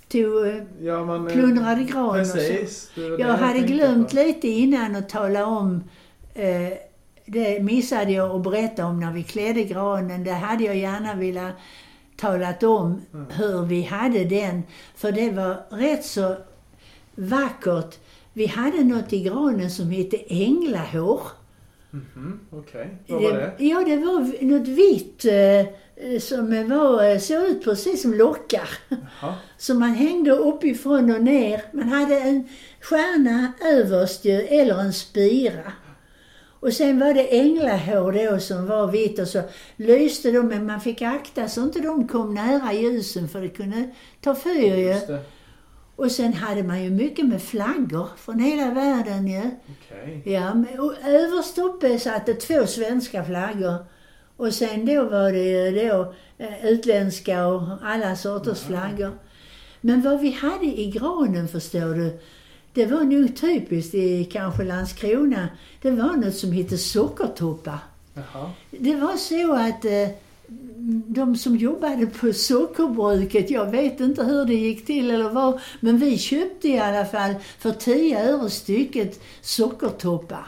tog, 0.08 0.48
eh, 0.48 0.64
ja 0.82 1.06
man... 1.06 1.28
eh, 1.28 1.34
plundrade 1.34 1.84
gran 1.84 2.20
och 2.20 2.28
så. 2.28 2.34
Precis. 2.34 2.92
det 2.96 3.02
var 3.10 3.18
det 3.18 3.24
Jag 3.24 3.28
hade 3.38 3.54
tänkte 3.54 3.74
glömt 3.74 4.10
på. 4.10 4.16
lite 4.16 4.48
innan 4.48 4.96
att 4.96 5.10
tala 5.10 5.46
om 5.46 5.84
eh, 6.34 6.74
det 7.26 7.64
missade 7.64 8.12
jag 8.12 8.32
att 8.36 8.44
berätta 8.44 8.86
om 8.86 9.00
när 9.00 9.12
vi 9.14 9.24
klädde 9.24 9.64
granen. 9.64 10.24
Det 10.24 10.32
hade 10.32 10.64
jag 10.64 10.76
gärna 10.78 11.14
velat 11.16 11.54
talat 12.24 12.64
om 12.64 13.02
Mm. 13.14 13.26
hur 13.32 13.66
vi 13.66 13.82
hade 13.82 14.24
den. 14.26 14.64
För 14.96 15.12
det 15.12 15.32
var 15.32 15.64
rätt 15.70 16.06
så 16.06 16.36
vackert. 17.16 17.96
Vi 18.34 18.46
hade 18.46 18.84
något 18.84 19.14
i 19.14 19.20
granen 19.24 19.70
som 19.72 19.90
hette 19.90 20.18
änglahår. 20.28 21.22
Mhm, 21.92 22.40
Okej. 22.52 22.98
Vad 23.08 23.22
var 23.24 23.32
det? 23.32 23.54
Ja, 23.58 23.84
det 23.86 23.98
var 23.98 24.44
något 24.44 24.68
vitt 24.68 25.26
eh, 25.26 26.20
som 26.20 26.70
var, 26.70 27.04
eh, 27.12 27.20
såg 27.20 27.44
ut 27.44 27.64
precis 27.64 28.02
som 28.02 28.14
lockar. 28.14 28.70
Jaha. 28.90 29.34
som 29.58 29.80
man 29.80 29.90
hängde 29.94 30.32
uppifrån 30.32 31.12
och 31.16 31.22
ner. 31.24 31.62
Man 31.74 31.90
hade 31.90 32.20
en 32.20 32.48
stjärna 32.82 33.54
överst 33.66 34.26
ju, 34.26 34.32
eller 34.42 34.80
en 34.80 34.94
spira. 34.94 35.72
Och 36.64 36.74
sen 36.74 37.00
var 37.00 37.14
det 37.14 37.40
änglahår 37.40 38.32
då 38.32 38.40
som 38.40 38.66
var 38.68 38.88
vitt 38.88 39.20
och 39.20 39.28
så 39.28 39.42
lyste 39.76 40.32
de, 40.32 40.48
men 40.48 40.66
man 40.66 40.82
fick 40.82 41.02
akta 41.02 41.48
så 41.48 41.62
inte 41.62 41.80
de 41.80 42.08
kom 42.08 42.34
nära 42.34 42.74
ljusen 42.74 43.28
för 43.28 43.42
det 43.42 43.50
kunde 43.50 43.90
ta 44.22 44.36
fyr 44.36 44.76
ju. 44.76 45.18
Och 45.96 46.12
sen 46.12 46.34
hade 46.34 46.64
man 46.64 46.84
ju 46.84 46.90
mycket 46.90 47.26
med 47.26 47.42
flaggor 47.42 48.08
från 48.18 48.40
hela 48.40 48.72
världen 48.74 49.28
ju. 49.28 49.42
Okej. 49.42 50.22
Ja, 50.26 50.52
och 50.80 50.94
överst 51.08 51.58
uppe 51.58 52.00
satt 52.00 52.26
det 52.26 52.34
två 52.34 52.66
svenska 52.68 53.24
flaggor. 53.24 53.76
Och 54.38 54.54
sen 54.54 54.86
då 54.86 55.04
var 55.04 55.32
det 55.32 55.44
ju 55.44 55.88
då 55.90 56.14
eh, 56.38 56.66
utländska 56.66 57.48
och 57.48 57.62
alla 57.84 58.16
sorters 58.16 58.62
Ja. 58.62 58.68
flaggor. 58.68 59.12
Men 59.82 60.02
vad 60.02 60.20
vi 60.22 60.32
hade 60.32 60.66
i 60.66 60.92
granen 60.96 61.48
förstår 61.48 61.94
du, 61.96 62.20
det 62.74 62.86
var 62.86 63.02
nog 63.04 63.36
typiskt 63.36 63.96
i 63.96 64.26
kanske 64.26 64.64
Landskrona. 64.64 65.48
Det 65.82 65.92
var 65.92 66.14
något 66.14 66.36
som 66.36 66.52
hette 66.52 66.78
sockertoppar. 66.78 67.80
Jaha. 68.14 68.52
Det 68.72 68.96
var 68.96 69.18
så 69.18 69.54
att 69.54 69.86
eh, 69.86 70.16
de 71.08 71.36
som 71.36 71.58
jobbade 71.58 72.06
på 72.06 72.34
sockerbruket, 72.34 73.50
jag 73.50 73.72
vet 73.72 74.00
inte 74.00 74.24
hur 74.24 74.46
det 74.46 74.54
gick 74.54 74.86
till 74.86 75.12
eller 75.12 75.30
vad, 75.30 75.60
men 75.80 75.98
vi 75.98 76.18
köpte 76.18 76.68
i 76.68 76.80
alla 76.80 77.06
fall 77.06 77.34
för 77.60 77.72
10 77.72 78.34
öre 78.34 78.50
stycket 78.50 79.20
sockertoppar. 79.42 80.48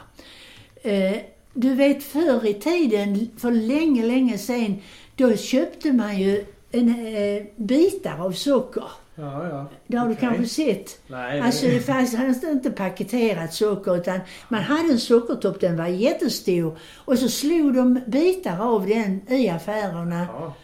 Eh, 0.82 1.16
du 1.54 1.74
vet 1.74 2.04
förr 2.04 2.46
i 2.46 2.54
tiden, 2.54 3.30
för 3.36 3.50
länge, 3.50 4.06
länge 4.06 4.38
sedan, 4.38 4.76
då 5.16 5.36
köpte 5.36 5.92
man 5.92 6.18
ju 6.18 6.44
en, 6.70 6.88
eh, 6.88 7.42
bitar 7.56 8.24
av 8.24 8.32
socker. 8.32 8.90
Ja, 9.18 9.48
ja. 9.48 9.66
Det 9.86 9.96
har 9.96 10.06
Okej. 10.06 10.16
du 10.20 10.20
kanske 10.20 10.46
sett? 10.46 11.00
Nej, 11.06 11.40
Alltså 11.40 11.66
det... 11.66 11.72
det 11.72 11.80
fanns 11.80 12.44
inte 12.44 12.70
paketerat 12.70 13.54
socker 13.54 13.96
utan 13.96 14.20
man 14.48 14.62
hade 14.62 14.92
en 14.92 15.00
sockertopp, 15.00 15.60
den 15.60 15.76
var 15.76 15.86
jättestor. 15.86 16.78
Och 16.94 17.18
så 17.18 17.28
slog 17.28 17.74
de 17.74 18.00
bitar 18.06 18.60
av 18.74 18.86
den 18.86 19.20
i 19.28 19.48
affärerna. 19.48 20.26
Ja. 20.32 20.54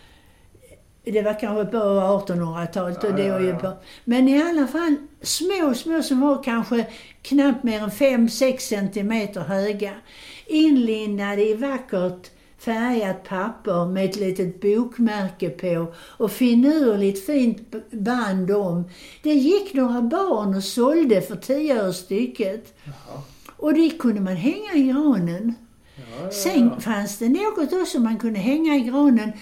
Det 1.04 1.22
var 1.22 1.40
kanske 1.40 1.64
på 1.64 1.78
1800-talet 1.78 3.04
och 3.04 3.10
Ja, 3.10 3.16
det 3.16 3.24
ja, 3.26 3.32
var 3.32 3.40
ju 3.40 3.56
på. 3.56 3.72
Men 4.04 4.28
i 4.28 4.42
alla 4.42 4.66
fall 4.66 4.96
små, 5.22 5.74
små 5.74 6.02
som 6.02 6.20
var 6.20 6.42
kanske 6.42 6.86
knappt 7.22 7.62
mer 7.64 7.82
än 7.82 7.90
5-6 7.90 8.58
centimeter 8.58 9.40
höga. 9.40 9.92
Inlindade 10.46 11.42
i 11.48 11.54
vackert 11.54 12.30
färgat 12.64 13.24
papper 13.28 13.86
med 13.86 14.04
ett 14.04 14.16
litet 14.16 14.60
bokmärke 14.60 15.50
på 15.50 15.92
och 15.96 16.30
finurligt 16.32 17.26
fint 17.26 17.74
band 17.90 18.50
om. 18.50 18.84
Det 19.22 19.34
gick 19.34 19.74
några 19.74 20.02
barn 20.02 20.54
och 20.54 20.64
sålde 20.64 21.20
för 21.22 21.36
10 21.36 21.82
öre 21.82 21.92
stycket. 21.92 22.74
Jaha. 22.84 23.22
Och 23.56 23.74
det 23.74 23.90
kunde 23.98 24.20
man 24.20 24.36
hänga 24.36 24.72
i 24.74 24.82
granen. 24.82 25.54
Ja, 25.96 26.02
ja, 26.24 26.30
Sen 26.30 26.70
ja. 26.74 26.80
fanns 26.80 27.18
det 27.18 27.28
något 27.28 27.72
också 27.72 28.00
man 28.00 28.18
kunde 28.18 28.38
hänga 28.40 28.76
i 28.76 28.80
granen. 28.80 29.32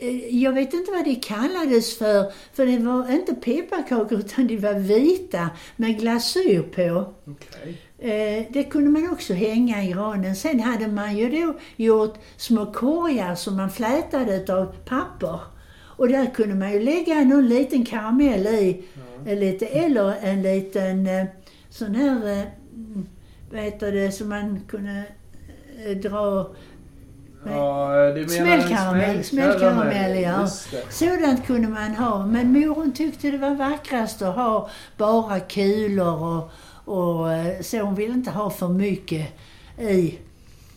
Eh, 0.00 0.36
Jag 0.42 0.52
vet 0.52 0.74
inte 0.74 0.90
vad 0.92 1.04
det 1.04 1.14
kallades 1.14 1.98
för, 1.98 2.32
för 2.54 2.66
det 2.66 2.78
var 2.78 3.12
inte 3.12 3.34
pepparkakor 3.34 4.18
utan 4.18 4.46
de 4.46 4.56
var 4.58 4.74
vita 4.74 5.50
med 5.76 5.98
glasyr 6.00 6.62
på. 6.62 7.14
Okej. 7.30 7.78
Eh, 8.02 8.44
Det 8.50 8.64
kunde 8.70 8.90
man 8.90 9.10
också 9.12 9.32
hänga 9.34 9.84
i 9.84 9.92
granen. 9.92 10.36
Sen 10.36 10.60
hade 10.60 10.86
man 10.88 11.16
ju 11.16 11.30
då 11.30 11.54
gjort 11.76 12.14
små 12.36 12.72
korgar 12.72 13.34
som 13.34 13.56
man 13.56 13.70
flätade 13.70 14.54
av 14.54 14.74
papper. 14.84 15.40
Och 15.82 16.08
där 16.08 16.26
kunde 16.34 16.54
man 16.54 16.72
ju 16.72 16.80
lägga 16.80 17.14
någon 17.24 17.48
liten 17.48 17.84
karamell 17.84 18.46
i. 18.46 18.84
Ja. 19.24 19.32
Lite, 19.34 19.66
eller 19.66 20.14
en 20.22 20.42
liten 20.42 21.06
eh, 21.06 21.24
sån 21.70 21.94
här, 21.94 22.38
eh, 22.38 22.44
vad 23.52 23.60
heter 23.60 23.92
det, 23.92 24.12
som 24.12 24.28
man 24.28 24.60
kunde 24.68 25.04
dra 26.02 26.50
Ja, 27.46 28.14
Smällkaramell, 28.28 29.24
smällkaramell, 29.24 30.22
ja. 30.22 30.46
Sådant 30.90 31.46
kunde 31.46 31.68
man 31.68 31.94
ha, 31.94 32.26
men 32.26 32.52
moren 32.52 32.92
tyckte 32.92 33.30
det 33.30 33.38
var 33.38 33.54
vackrast 33.54 34.22
att 34.22 34.34
ha 34.34 34.70
bara 34.96 35.40
kulor 35.40 36.22
och, 36.22 36.50
och 36.90 37.32
eh, 37.32 37.60
så. 37.60 37.78
Hon 37.78 37.94
ville 37.94 38.14
inte 38.14 38.30
ha 38.30 38.50
för 38.50 38.68
mycket 38.68 39.26
i. 39.78 40.18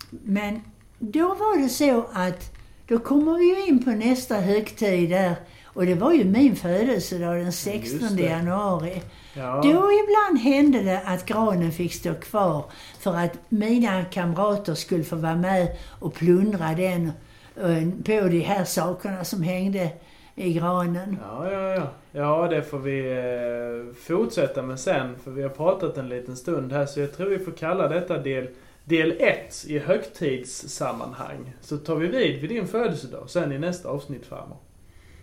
Men 0.09 0.61
då 0.99 1.27
var 1.27 1.61
det 1.61 1.69
så 1.69 2.05
att, 2.13 2.51
då 2.87 2.99
kommer 2.99 3.37
vi 3.37 3.45
ju 3.45 3.67
in 3.67 3.83
på 3.83 3.89
nästa 3.89 4.35
högtid 4.35 5.09
där. 5.09 5.35
Och 5.65 5.85
det 5.85 5.95
var 5.95 6.13
ju 6.13 6.23
min 6.23 6.55
födelsedag 6.55 7.37
den 7.37 7.51
16 7.51 8.15
det. 8.15 8.23
januari. 8.23 9.01
Ja. 9.33 9.61
Då 9.63 9.69
ibland 9.69 10.39
hände 10.39 10.81
det 10.81 11.01
att 11.05 11.25
granen 11.25 11.71
fick 11.71 11.93
stå 11.93 12.13
kvar 12.13 12.65
för 12.99 13.15
att 13.15 13.33
mina 13.49 14.05
kamrater 14.05 14.75
skulle 14.75 15.03
få 15.03 15.15
vara 15.15 15.35
med 15.35 15.67
och 15.99 16.13
plundra 16.13 16.73
den 16.73 17.11
eh, 17.55 17.89
på 18.05 18.27
de 18.27 18.39
här 18.39 18.65
sakerna 18.65 19.23
som 19.23 19.43
hängde 19.43 19.89
i 20.35 20.53
granen. 20.53 21.17
Ja, 21.21 21.51
ja, 21.51 21.69
ja. 21.75 21.87
Ja, 22.11 22.47
det 22.49 22.63
får 22.63 22.79
vi 22.79 23.11
eh, 23.11 23.95
fortsätta 23.95 24.61
med 24.61 24.79
sen. 24.79 25.15
För 25.23 25.31
vi 25.31 25.41
har 25.43 25.49
pratat 25.49 25.97
en 25.97 26.09
liten 26.09 26.35
stund 26.35 26.71
här. 26.73 26.85
Så 26.85 26.99
jag 26.99 27.13
tror 27.13 27.29
vi 27.29 27.39
får 27.39 27.51
kalla 27.51 27.87
detta 27.87 28.17
del 28.17 28.47
del 28.85 29.11
1 29.19 29.65
i 29.67 29.79
högtidssammanhang. 29.79 31.53
Så 31.61 31.77
tar 31.77 31.95
vi 31.95 32.07
vid 32.07 32.41
vid 32.41 32.49
din 32.49 32.67
födelsedag 32.67 33.29
sen 33.29 33.51
i 33.51 33.59
nästa 33.59 33.89
avsnitt 33.89 34.25
farmor. 34.25 34.57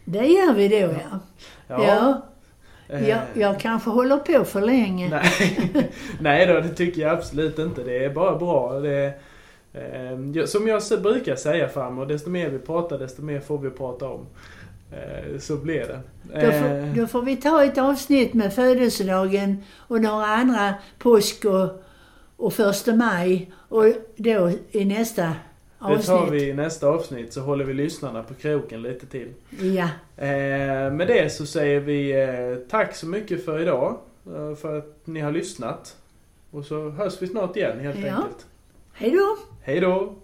Det 0.04 0.26
gör 0.26 0.54
vi 0.54 0.68
då 0.68 0.76
ja. 0.76 1.20
Ja, 1.68 2.22
eh, 2.88 3.08
jag, 3.08 3.18
jag 3.34 3.61
kanske 3.61 3.90
håller 3.90 4.16
på 4.18 4.44
för 4.44 4.61
länge. 4.61 5.08
Nej. 5.11 5.90
Nej 6.20 6.46
då, 6.46 6.61
det 6.61 6.68
tycker 6.68 7.02
jag 7.02 7.11
absolut 7.11 7.58
inte. 7.58 7.82
Det 7.82 8.04
är 8.04 8.11
bara 8.11 8.36
bra. 8.38 8.80
Det, 8.80 9.12
eh, 9.72 10.20
jag- 10.34 10.48
som 10.48 10.68
jag 10.68 10.82
brukar 11.02 11.36
säga 11.36 11.68
farmor, 11.68 12.06
desto 12.06 12.30
mer 12.30 12.50
vi 12.50 12.58
pratar, 12.58 12.98
desto 12.98 13.22
mer 13.22 13.40
får 13.40 13.58
vi 13.58 13.70
prata 13.70 14.08
om. 14.08 14.26
Eh, 14.93 15.38
så 15.38 15.57
blir 15.57 15.80
det. 15.80 16.01
Då 16.22 16.53
får, 16.53 16.97
då 17.01 17.07
får 17.07 17.22
vi 17.22 17.36
ta 17.36 17.64
ett 17.64 17.78
avsnitt 17.78 18.34
med 18.34 18.53
födelsedagen 18.55 19.62
och 19.76 20.01
några 20.01 20.26
andra 20.26 20.74
påsk 20.99 21.45
och, 21.45 21.82
och 22.36 22.53
första 22.53 22.95
maj 22.95 23.53
och 23.68 23.84
då 24.16 24.51
i 24.70 24.84
nästa 24.84 25.22
det 25.22 26.03
tar 26.03 26.14
avsnitt. 26.18 26.32
vi 26.43 26.49
i 26.49 26.55
nästa 26.55 26.86
avsnitt 26.88 27.32
så 27.32 27.41
håller 27.41 27.64
vi 27.64 27.74
lyssnarna 27.74 28.22
på 28.22 28.34
kroken 28.34 28.82
lite 28.82 29.07
till. 29.07 29.28
Ja, 29.61 29.88
Eh, 30.16 30.93
med 30.93 31.07
det 31.07 31.32
så 31.32 31.47
säger 31.47 31.80
vi 31.80 32.22
eh, 32.22 32.68
tack 32.70 32.95
så 32.97 33.07
mycket 33.07 33.45
för 33.45 33.61
idag. 33.62 33.97
Eh, 34.26 34.55
för 34.57 34.78
att 34.78 35.01
ni 35.05 35.20
har 35.20 35.32
lyssnat. 35.32 35.97
Och 36.51 36.64
så 36.64 36.91
hörs 36.91 37.22
vi 37.22 37.26
snart 37.26 37.57
igen 37.57 37.80
helt 37.80 37.99
Ja. 37.99 38.07
enkelt. 38.14 38.47
hej 38.93 39.11
då! 39.11 39.36
Hej 39.62 39.80
då! 39.80 40.14